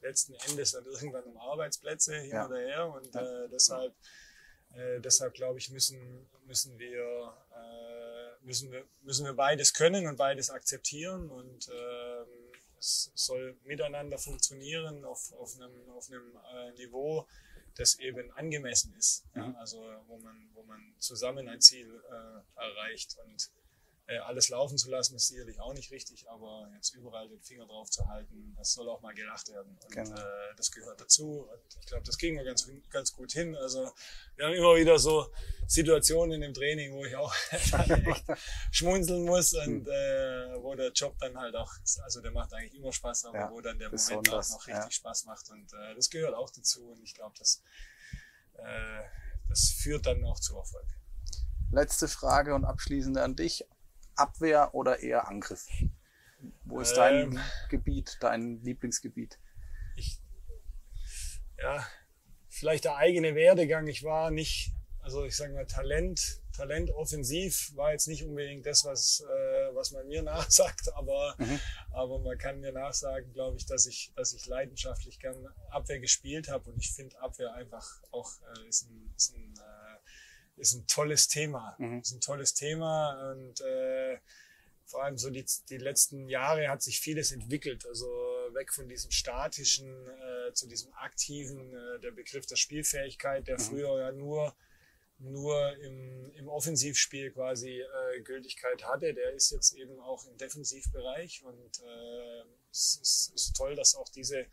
letzten 0.00 0.32
Endes 0.48 0.72
dann 0.72 0.86
irgendwann 0.86 1.24
um 1.24 1.36
Arbeitsplätze 1.36 2.16
hin 2.20 2.30
Ja. 2.30 2.46
oder 2.46 2.56
her. 2.56 2.88
Und 2.88 3.14
deshalb 3.52 3.94
Äh, 4.76 5.00
deshalb 5.00 5.34
glaube 5.34 5.58
ich, 5.58 5.70
müssen, 5.70 6.28
müssen, 6.46 6.78
wir, 6.78 7.34
äh, 7.54 8.44
müssen, 8.44 8.70
wir, 8.70 8.84
müssen 9.02 9.24
wir 9.24 9.34
beides 9.34 9.72
können 9.72 10.06
und 10.06 10.16
beides 10.16 10.50
akzeptieren 10.50 11.30
und 11.30 11.68
ähm, 11.68 12.26
es 12.78 13.10
soll 13.14 13.56
miteinander 13.64 14.18
funktionieren 14.18 15.04
auf, 15.04 15.32
auf 15.32 15.56
einem, 15.56 15.88
auf 15.90 16.10
einem 16.10 16.36
äh, 16.54 16.72
Niveau, 16.72 17.26
das 17.74 17.98
eben 17.98 18.30
angemessen 18.32 18.94
ist. 18.98 19.24
Ja? 19.34 19.48
Mhm. 19.48 19.56
Also 19.56 19.78
wo 20.06 20.18
man, 20.18 20.48
wo 20.54 20.62
man 20.62 20.94
zusammen 20.98 21.48
ein 21.48 21.60
Ziel 21.60 22.02
äh, 22.10 22.60
erreicht 22.60 23.16
und 23.24 23.50
äh, 24.08 24.18
alles 24.18 24.48
laufen 24.50 24.78
zu 24.78 24.88
lassen, 24.88 25.16
ist 25.16 25.26
sicherlich 25.28 25.58
auch 25.60 25.74
nicht 25.74 25.90
richtig, 25.90 26.28
aber 26.30 26.70
jetzt 26.74 26.94
überall 26.94 27.28
den 27.28 27.42
Finger 27.42 27.66
drauf 27.66 27.90
zu 27.90 28.06
halten, 28.06 28.54
das 28.56 28.72
soll 28.72 28.88
auch 28.88 29.00
mal 29.00 29.12
gelacht 29.14 29.48
werden. 29.50 29.76
Und 29.82 29.90
Genau. 29.90 30.14
äh, 30.20 30.54
das 30.56 30.70
gehört 30.70 31.00
dazu. 31.00 31.48
Und 31.50 31.76
ich 31.80 31.86
glaube, 31.86 32.04
das 32.04 32.16
kriegen 32.16 32.36
wir 32.36 32.44
ganz, 32.44 32.68
ganz 32.90 33.12
gut 33.12 33.32
hin. 33.32 33.56
Also 33.56 33.90
wir 34.36 34.46
haben 34.46 34.54
immer 34.54 34.76
wieder 34.76 34.98
so 35.00 35.32
Situationen 35.66 36.40
im 36.42 36.54
Training, 36.54 36.92
wo 36.94 37.04
ich 37.04 37.16
auch 37.16 37.34
schmunzeln 38.70 39.24
muss 39.24 39.52
und 39.54 39.88
äh, 39.88 40.62
wo 40.62 40.74
der 40.74 40.92
Job 40.92 41.16
dann 41.18 41.36
halt 41.36 41.56
auch, 41.56 41.72
also 42.04 42.20
der 42.20 42.30
macht 42.30 42.52
eigentlich 42.54 42.74
immer 42.74 42.92
Spaß, 42.92 43.24
aber 43.26 43.38
Ja, 43.38 43.50
wo 43.50 43.60
dann 43.60 43.78
der 43.78 43.90
Moment 43.90 44.28
auch 44.32 44.48
noch 44.50 44.66
richtig 44.66 44.84
ja. 44.84 44.90
Spaß 44.90 45.24
macht. 45.24 45.50
Und 45.50 45.72
äh, 45.72 45.94
das 45.94 46.10
gehört 46.10 46.34
auch 46.34 46.50
dazu. 46.50 46.90
Und 46.92 47.02
ich 47.02 47.14
glaube, 47.14 47.34
das, 47.38 47.62
äh, 48.54 49.02
das 49.48 49.70
führt 49.70 50.06
dann 50.06 50.24
auch 50.24 50.38
zu 50.38 50.56
Erfolg. 50.56 50.86
Letzte 51.72 52.06
Frage 52.06 52.54
und 52.54 52.64
abschließende 52.64 53.20
an 53.22 53.34
dich. 53.34 53.64
Abwehr 54.16 54.74
oder 54.74 55.00
eher 55.00 55.28
Angriff? 55.28 55.66
Wo 56.64 56.80
ist 56.80 56.96
Ähm. 56.96 56.96
dein 57.32 57.40
Gebiet, 57.70 58.16
dein 58.20 58.62
Lieblingsgebiet? 58.62 59.38
ich, 59.96 60.20
ja, 61.58 61.86
vielleicht 62.48 62.84
der 62.84 62.96
eigene 62.96 63.34
Werdegang. 63.34 63.86
Ich 63.86 64.02
war 64.02 64.30
nicht, 64.30 64.72
also 65.00 65.24
ich 65.24 65.36
sage 65.36 65.54
mal, 65.54 65.66
Talent, 65.66 66.42
Talent 66.52 66.90
offensiv 66.90 67.74
war 67.76 67.92
jetzt 67.92 68.08
nicht 68.08 68.24
unbedingt 68.24 68.66
das, 68.66 68.84
was, 68.84 69.20
äh, 69.20 69.74
was 69.74 69.90
man 69.92 70.06
mir 70.08 70.22
nachsagt, 70.34 70.92
aber, 70.94 71.34
Mhm. 71.38 71.60
aber 71.92 72.18
man 72.18 72.36
kann 72.38 72.60
mir 72.60 72.72
nachsagen, 72.72 73.32
glaube 73.32 73.56
ich, 73.56 73.66
dass 73.66 73.86
ich, 73.86 74.12
dass 74.16 74.32
ich 74.34 74.46
leidenschaftlich 74.46 75.18
gern 75.18 75.46
Abwehr 75.70 76.00
gespielt 76.00 76.48
habe 76.48 76.70
und 76.70 76.78
ich 76.78 76.92
finde 76.92 77.18
Abwehr 77.20 77.54
einfach 77.54 78.02
auch 78.10 78.30
äh, 78.58 78.68
ist 78.68 78.88
ein, 78.90 79.12
ist 79.16 79.34
ein, 79.34 79.54
äh, 79.56 79.75
ist 80.56 80.74
ein 80.74 80.86
tolles 80.86 81.28
Thema. 81.28 81.76
Mhm. 81.78 82.00
Ist 82.00 82.12
ein 82.12 82.20
tolles 82.20 82.54
Thema 82.54 83.32
und 83.32 83.60
äh, 83.60 84.18
vor 84.86 85.02
allem 85.02 85.18
so 85.18 85.30
die, 85.30 85.44
die 85.68 85.78
letzten 85.78 86.28
Jahre 86.28 86.68
hat 86.68 86.82
sich 86.82 87.00
vieles 87.00 87.32
entwickelt. 87.32 87.86
Also 87.86 88.06
weg 88.52 88.72
von 88.72 88.88
diesem 88.88 89.10
statischen 89.10 89.88
äh, 89.88 90.52
zu 90.52 90.68
diesem 90.68 90.92
aktiven, 90.94 91.72
äh, 91.74 92.00
der 92.00 92.12
Begriff 92.12 92.46
der 92.46 92.56
Spielfähigkeit, 92.56 93.46
der 93.48 93.58
Mhm. 93.58 93.62
früher 93.64 93.98
ja 93.98 94.12
nur, 94.12 94.54
nur 95.18 95.76
im, 95.78 96.30
im 96.34 96.48
Offensivspiel 96.48 97.32
quasi 97.32 97.80
äh, 97.80 98.20
Gültigkeit 98.22 98.84
hatte, 98.84 99.12
der 99.14 99.32
ist 99.32 99.50
jetzt 99.50 99.74
eben 99.74 99.98
auch 100.00 100.26
im 100.26 100.36
Defensivbereich 100.36 101.42
und 101.44 101.80
äh, 101.80 102.44
es 102.70 102.98
ist, 103.02 103.32
ist 103.34 103.56
toll, 103.56 103.74
dass 103.74 103.94
auch 103.94 104.08
diese, 104.10 104.46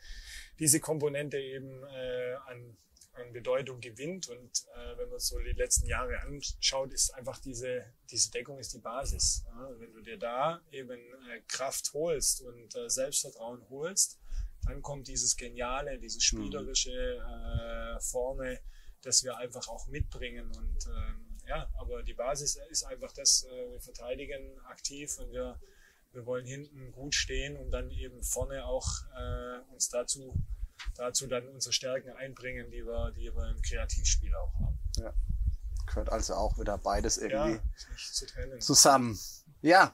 diese 0.60 0.80
Komponente 0.80 1.38
eben 1.38 1.84
äh, 1.84 2.34
an, 2.48 2.78
an 3.14 3.32
Bedeutung 3.32 3.80
gewinnt. 3.80 4.30
Und 4.30 4.66
äh, 4.76 4.98
wenn 4.98 5.10
man 5.10 5.20
so 5.20 5.40
die 5.40 5.52
letzten 5.52 5.88
Jahre 5.88 6.20
anschaut, 6.22 6.94
ist 6.94 7.14
einfach 7.14 7.40
diese, 7.40 7.86
diese 8.10 8.32
Deckung 8.32 8.60
ist 8.60 8.74
die 8.74 8.80
Basis. 8.80 9.46
Ja? 9.48 9.70
Wenn 9.78 9.94
du 9.94 10.02
dir 10.02 10.18
da 10.18 10.62
eben 10.72 11.00
äh, 11.00 11.42
Kraft 11.48 11.94
holst 11.94 12.42
und 12.42 12.76
äh, 12.76 12.90
Selbstvertrauen 12.90 13.68
holst, 13.70 14.20
dann 14.66 14.82
kommt 14.82 15.08
dieses 15.08 15.36
Geniale, 15.36 16.00
dieses 16.00 16.24
spielerische 16.24 16.92
äh, 16.92 18.00
Forme, 18.00 18.60
das 19.02 19.24
wir 19.24 19.38
einfach 19.38 19.68
auch 19.68 19.88
mitbringen. 19.88 20.48
Und 20.48 20.88
ähm, 20.88 21.40
ja, 21.48 21.70
aber 21.78 22.04
die 22.04 22.14
Basis 22.14 22.58
ist 22.70 22.84
einfach 22.84 23.12
das, 23.12 23.44
äh, 23.44 23.72
wir 23.72 23.82
verteidigen 23.82 24.58
aktiv 24.66 25.18
und 25.20 25.32
wir, 25.32 25.60
wir 26.14 26.26
wollen 26.26 26.46
hinten 26.46 26.92
gut 26.92 27.14
stehen 27.14 27.58
und 27.58 27.72
dann 27.72 27.92
eben 27.92 28.24
vorne 28.24 28.66
auch 28.66 28.88
äh, 29.18 29.60
uns 29.74 29.90
dazu 29.90 30.34
dazu 30.96 31.28
dann 31.28 31.48
unsere 31.48 31.74
Stärken 31.74 32.12
einbringen, 32.12 32.70
die 32.72 32.86
wir, 32.86 33.12
die 33.12 33.34
wir 33.34 33.50
im 33.50 33.62
Kreativspiel 33.62 34.34
auch 34.36 34.54
haben. 34.56 34.80
Gehört 35.86 36.10
also 36.10 36.36
auch 36.36 36.58
wieder 36.58 36.78
beides 36.78 37.18
Ja, 37.18 37.48
irgendwie 37.48 37.62
ist 37.76 37.90
nicht 37.90 38.16
zu 38.16 38.26
trennen. 38.26 38.62
zusammen. 38.62 39.20
Ja, 39.62 39.94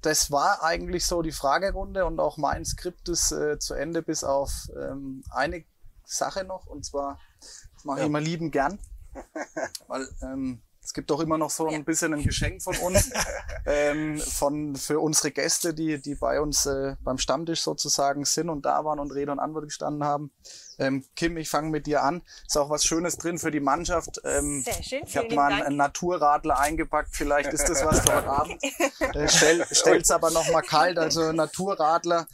das 0.00 0.30
war 0.30 0.62
eigentlich 0.62 1.06
so 1.06 1.22
die 1.22 1.32
Fragerunde 1.32 2.04
und 2.04 2.20
auch 2.20 2.36
mein 2.36 2.64
Skript 2.64 3.08
ist 3.08 3.32
äh, 3.32 3.58
zu 3.58 3.74
Ende, 3.74 4.02
bis 4.02 4.24
auf 4.24 4.52
ähm, 4.76 5.24
eine 5.30 5.64
Sache 6.04 6.44
noch. 6.44 6.66
Und 6.66 6.84
zwar, 6.84 7.18
das 7.40 7.84
mache 7.84 8.00
ich 8.00 8.06
immer 8.06 8.20
lieben 8.20 8.50
gern, 8.50 8.78
weil 9.86 10.08
ähm, 10.22 10.62
gibt 10.94 11.10
doch 11.10 11.20
immer 11.20 11.36
noch 11.36 11.50
so 11.50 11.66
ein 11.66 11.84
bisschen 11.84 12.14
ein 12.14 12.22
Geschenk 12.22 12.62
von 12.62 12.76
uns, 12.76 13.10
ähm, 13.66 14.18
von, 14.18 14.76
für 14.76 15.00
unsere 15.00 15.32
Gäste, 15.32 15.74
die, 15.74 16.00
die 16.00 16.14
bei 16.14 16.40
uns 16.40 16.64
äh, 16.66 16.96
beim 17.02 17.18
Stammtisch 17.18 17.62
sozusagen 17.62 18.24
sind 18.24 18.48
und 18.48 18.64
da 18.64 18.84
waren 18.84 19.00
und 19.00 19.10
Rede 19.10 19.32
und 19.32 19.40
Antwort 19.40 19.64
gestanden 19.64 20.04
haben. 20.04 20.30
Ähm, 20.78 21.04
Kim, 21.16 21.36
ich 21.36 21.48
fange 21.48 21.70
mit 21.70 21.86
dir 21.86 22.02
an. 22.02 22.22
Ist 22.46 22.56
auch 22.56 22.70
was 22.70 22.84
Schönes 22.84 23.16
drin 23.16 23.38
für 23.38 23.50
die 23.50 23.60
Mannschaft. 23.60 24.20
Ähm, 24.24 24.62
Sehr 24.62 24.82
schön, 24.82 25.02
ich 25.06 25.16
habe 25.16 25.34
mal 25.34 25.50
Dank. 25.50 25.66
einen 25.66 25.76
Naturradler 25.76 26.58
eingepackt. 26.58 27.10
Vielleicht 27.12 27.52
ist 27.52 27.68
das 27.68 27.84
was 27.84 28.00
für 28.00 28.14
heute 28.14 28.28
Abend. 28.28 28.62
Äh, 29.14 29.28
stell, 29.28 29.64
stell's 29.70 30.10
aber 30.10 30.30
noch 30.30 30.50
mal 30.50 30.62
kalt. 30.62 30.98
Also 30.98 31.30
Naturradler 31.32 32.26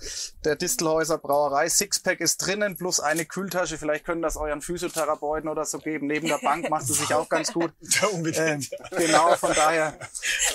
der 0.45 0.57
Distelhäuser 0.57 1.19
Brauerei. 1.19 1.69
Sixpack 1.69 2.21
ist 2.21 2.39
drinnen 2.39 2.77
plus 2.77 3.01
eine 3.01 3.25
Kühltasche. 3.25 3.77
Vielleicht 3.77 4.05
können 4.05 4.23
das 4.23 4.37
euren 4.37 4.63
Physiotherapeuten 4.63 5.49
oder 5.49 5.65
so 5.65 5.79
geben. 5.79 6.07
Neben 6.07 6.29
der 6.29 6.39
Bank 6.39 6.71
macht 6.71 6.89
es 6.89 6.99
sich 6.99 7.13
auch 7.15 7.29
ganz 7.29 7.53
gut. 7.53 7.73
Ja, 8.01 8.07
unbedingt. 8.09 8.71
Ähm, 8.73 8.89
genau, 8.97 9.35
von 9.37 9.53
daher 9.53 9.99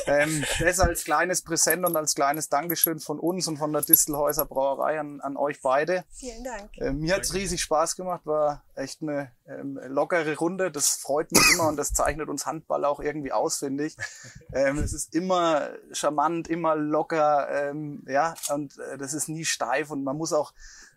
ähm, 0.07 0.45
das 0.59 0.79
als 0.79 1.03
kleines 1.03 1.41
Präsent 1.41 1.85
und 1.85 1.95
als 1.95 2.15
kleines 2.15 2.49
Dankeschön 2.49 2.99
von 2.99 3.19
uns 3.19 3.47
und 3.47 3.57
von 3.57 3.73
der 3.73 3.81
Distelhäuser 3.81 4.45
Brauerei 4.45 4.99
an, 4.99 5.21
an 5.21 5.37
euch 5.37 5.61
beide. 5.61 6.05
Vielen 6.11 6.43
Dank. 6.43 6.77
Äh, 6.77 6.91
mir 6.91 7.15
hat's 7.15 7.33
riesig 7.33 7.61
Spaß 7.61 7.74
gemacht, 7.95 8.25
war 8.25 8.63
echt 8.75 9.01
eine 9.01 9.31
ähm, 9.47 9.79
lockere 9.87 10.35
Runde. 10.37 10.71
Das 10.71 10.89
freut 10.89 11.31
mich 11.31 11.53
immer 11.53 11.67
und 11.67 11.77
das 11.77 11.93
zeichnet 11.93 12.29
uns 12.29 12.45
Handball 12.45 12.85
auch 12.85 12.99
irgendwie 12.99 13.31
aus, 13.31 13.57
finde 13.57 13.85
ich. 13.85 13.97
Ähm, 14.53 14.77
es 14.77 14.93
ist 14.93 15.13
immer 15.13 15.69
charmant, 15.91 16.47
immer 16.47 16.75
locker, 16.75 17.49
ähm, 17.49 18.05
ja, 18.07 18.35
und 18.53 18.77
äh, 18.79 18.97
das 18.97 19.13
ist 19.13 19.27
nie 19.27 19.43
steif 19.43 19.91
und 19.91 20.03
man 20.03 20.15
muss 20.15 20.31
auch 20.31 20.53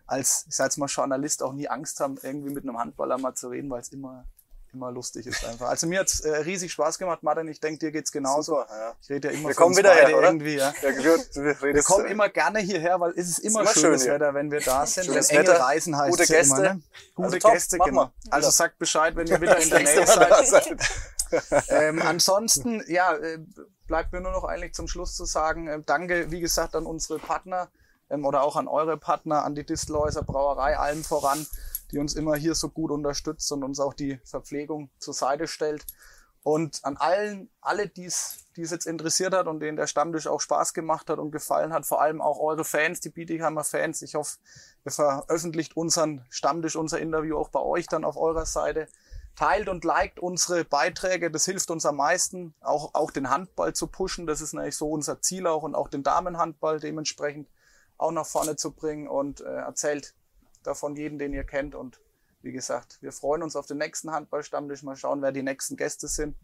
als, 0.07 0.45
ich 0.47 0.55
sag 0.55 0.65
jetzt 0.65 0.77
mal, 0.77 0.87
Journalist 0.87 1.43
auch 1.43 1.51
nie 1.51 1.67
Angst 1.67 1.99
haben, 1.99 2.17
irgendwie 2.21 2.53
mit 2.53 2.63
einem 2.63 2.77
Handballer 2.77 3.17
mal 3.17 3.35
zu 3.35 3.49
reden, 3.49 3.69
weil 3.69 3.81
es 3.81 3.89
immer 3.89 4.25
immer 4.73 4.91
lustig 4.91 5.27
ist 5.27 5.43
einfach. 5.45 5.69
Also 5.69 5.87
mir 5.87 5.99
hat's 5.99 6.19
äh, 6.21 6.29
riesig 6.37 6.71
Spaß 6.71 6.97
gemacht, 6.97 7.23
Martin. 7.23 7.47
Ich 7.47 7.59
denke, 7.59 7.79
dir 7.79 7.91
geht's 7.91 8.11
genauso. 8.11 8.59
Super, 8.59 8.67
ja. 8.69 8.93
Ich 9.01 9.09
rede 9.09 9.27
ja 9.29 9.33
immer 9.33 9.49
Wir 9.49 9.55
kommen 9.55 9.75
wieder 9.77 9.93
her, 9.93 10.17
oder? 10.17 10.27
irgendwie, 10.27 10.55
ja. 10.55 10.73
Ja, 10.81 10.89
wir, 10.95 11.61
wir, 11.61 11.83
kommen 11.83 12.05
immer 12.05 12.29
gerne 12.29 12.59
hierher, 12.59 12.99
weil 12.99 13.11
es 13.11 13.29
ist 13.29 13.39
immer, 13.39 13.61
immer 13.61 13.71
schönes 13.71 14.03
schön. 14.03 14.13
Wetter, 14.13 14.33
wenn 14.33 14.51
wir 14.51 14.61
da 14.61 14.85
sind. 14.85 15.05
Schönes 15.05 15.31
Wetter, 15.31 15.59
Reisen 15.59 15.97
heißt 15.97 16.11
gute 16.11 16.25
Gäste. 16.25 16.55
immer, 16.55 16.73
ne? 16.73 16.81
Gute 17.15 17.27
Also 17.27 17.39
top, 17.39 17.53
Gäste, 17.53 17.77
genau. 17.79 18.11
Also 18.29 18.49
sagt 18.49 18.79
Bescheid, 18.79 19.15
wenn 19.15 19.27
ihr 19.27 19.41
wieder 19.41 19.57
in 19.57 19.69
der 19.69 19.79
Nähe 19.79 20.05
seid. 20.05 20.77
Ähm, 21.69 22.01
ansonsten, 22.01 22.83
ja, 22.87 23.13
äh, 23.13 23.37
bleibt 23.85 24.13
mir 24.13 24.21
nur 24.21 24.31
noch 24.31 24.45
eigentlich 24.45 24.73
zum 24.73 24.87
Schluss 24.87 25.15
zu 25.15 25.25
sagen, 25.25 25.67
äh, 25.67 25.79
danke, 25.85 26.31
wie 26.31 26.39
gesagt, 26.39 26.75
an 26.75 26.87
unsere 26.87 27.19
Partner 27.19 27.69
ähm, 28.09 28.25
oder 28.25 28.43
auch 28.43 28.55
an 28.55 28.67
eure 28.67 28.97
Partner, 28.97 29.43
an 29.43 29.55
die 29.55 29.65
Distelhäuser 29.65 30.23
Brauerei, 30.23 30.77
allen 30.77 31.03
voran, 31.03 31.45
die 31.91 31.99
uns 31.99 32.15
immer 32.15 32.35
hier 32.35 32.55
so 32.55 32.69
gut 32.69 32.91
unterstützt 32.91 33.51
und 33.51 33.63
uns 33.63 33.79
auch 33.79 33.93
die 33.93 34.19
Verpflegung 34.23 34.89
zur 34.99 35.13
Seite 35.13 35.47
stellt. 35.47 35.85
Und 36.41 36.79
an 36.83 36.95
allen, 36.97 37.49
alle, 37.59 37.87
die 37.87 38.05
es 38.05 38.45
jetzt 38.55 38.87
interessiert 38.87 39.33
hat 39.33 39.47
und 39.47 39.59
denen 39.59 39.77
der 39.77 39.87
Stammtisch 39.87 40.27
auch 40.27 40.39
Spaß 40.39 40.73
gemacht 40.73 41.09
hat 41.09 41.19
und 41.19 41.31
gefallen 41.31 41.73
hat, 41.73 41.85
vor 41.85 42.01
allem 42.01 42.21
auch 42.21 42.39
eure 42.39 42.63
Fans, 42.63 43.01
die 43.01 43.09
Bietigheimer 43.09 43.63
Fans. 43.63 44.01
Ich 44.01 44.15
hoffe, 44.15 44.37
ihr 44.85 44.91
veröffentlicht 44.91 45.75
unseren 45.75 46.25
Stammtisch, 46.29 46.75
unser 46.75 46.99
Interview 46.99 47.37
auch 47.37 47.49
bei 47.49 47.59
euch 47.59 47.87
dann 47.87 48.05
auf 48.05 48.17
eurer 48.17 48.45
Seite. 48.45 48.87
Teilt 49.35 49.69
und 49.69 49.85
liked 49.85 50.19
unsere 50.19 50.65
Beiträge, 50.65 51.31
das 51.31 51.45
hilft 51.45 51.71
uns 51.71 51.85
am 51.85 51.97
meisten, 51.97 52.53
auch, 52.61 52.93
auch 52.93 53.11
den 53.11 53.29
Handball 53.29 53.73
zu 53.73 53.87
pushen. 53.87 54.25
Das 54.25 54.41
ist 54.41 54.53
natürlich 54.53 54.75
so 54.75 54.89
unser 54.89 55.21
Ziel 55.21 55.47
auch 55.47 55.63
und 55.63 55.75
auch 55.75 55.87
den 55.87 56.03
Damenhandball 56.03 56.79
dementsprechend 56.79 57.47
auch 57.97 58.11
nach 58.11 58.25
vorne 58.25 58.55
zu 58.55 58.71
bringen 58.71 59.07
und 59.07 59.41
äh, 59.41 59.45
erzählt 59.45 60.13
davon 60.63 60.95
jeden, 60.95 61.19
den 61.19 61.33
ihr 61.33 61.43
kennt. 61.43 61.75
Und 61.75 61.99
wie 62.41 62.51
gesagt, 62.51 62.97
wir 63.01 63.11
freuen 63.11 63.43
uns 63.43 63.55
auf 63.55 63.65
den 63.65 63.77
nächsten 63.77 64.11
Handballstammtisch. 64.11 64.83
Mal 64.83 64.95
schauen, 64.95 65.21
wer 65.21 65.31
die 65.31 65.43
nächsten 65.43 65.75
Gäste 65.77 66.07
sind. 66.07 66.35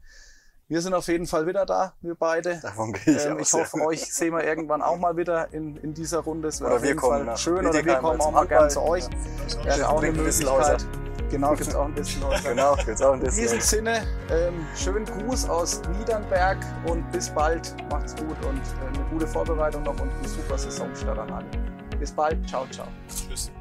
Wir 0.68 0.82
sind 0.82 0.96
auf 0.96 1.08
jeden 1.08 1.28
Fall 1.28 1.46
wieder 1.46 1.64
da, 1.66 1.94
wir 2.02 2.16
beide. 2.16 2.60
Davon 2.60 2.92
gehe 2.94 3.16
ich 3.16 3.24
Ähm, 3.26 3.38
aus. 3.38 3.48
ich 3.48 3.54
hoffe, 3.54 3.78
ja. 3.78 3.86
euch 3.86 4.12
sehen 4.12 4.34
wir 4.34 4.44
irgendwann 4.44 4.82
auch 4.82 4.98
mal 4.98 5.16
wieder 5.16 5.54
in, 5.54 5.78
in 5.78 5.94
dieser 5.94 6.20
Runde. 6.22 6.48
Es 6.48 6.60
wäre 6.60 6.70
Oder 6.70 6.76
auf 6.78 6.82
wir 6.82 6.88
jeden 6.90 7.00
kommen 7.00 7.18
Fall 7.18 7.26
nach 7.26 7.38
schön. 7.38 7.66
Oder 7.68 7.86
wir 7.86 7.96
kommen 7.98 8.20
auch 8.20 8.32
mal 8.32 8.48
gern 8.48 8.62
Handball. 8.64 8.70
zu 8.72 8.82
euch. 8.82 9.06
Das 9.44 9.64
Wäre 9.64 9.90
auch 9.90 10.02
eine 10.02 10.08
ein 10.08 10.24
bisschen. 10.24 10.48
Möglichkeit. 10.50 10.86
Genau, 11.30 11.56
gibt's 11.56 11.76
auch 11.76 11.86
ein 11.86 11.94
bisschen 11.94 12.24
Häuser. 12.28 12.50
Genau, 12.50 12.76
jetzt 12.78 13.04
auch 13.04 13.14
ein 13.14 13.22
In 13.22 13.26
diesem 13.30 13.58
bisschen. 13.58 13.86
Sinne, 13.86 14.08
ähm, 14.32 14.66
schönen 14.76 15.06
Gruß 15.06 15.50
aus 15.50 15.82
Niedernberg 16.00 16.58
und 16.88 17.12
bis 17.12 17.30
bald. 17.30 17.76
Macht's 17.92 18.16
gut 18.16 18.36
und 18.46 18.58
äh, 18.58 18.88
eine 18.98 19.06
gute 19.12 19.28
Vorbereitung 19.28 19.84
noch 19.84 20.00
und 20.00 20.10
eine 20.12 20.28
super 20.28 20.58
Saisonstart 20.58 21.18
an 21.20 21.32
alle. 21.32 21.46
Bis 22.00 22.12
bald. 22.12 22.48
Ciao, 22.50 22.66
ciao. 22.72 22.88
Tschüss. 23.08 23.52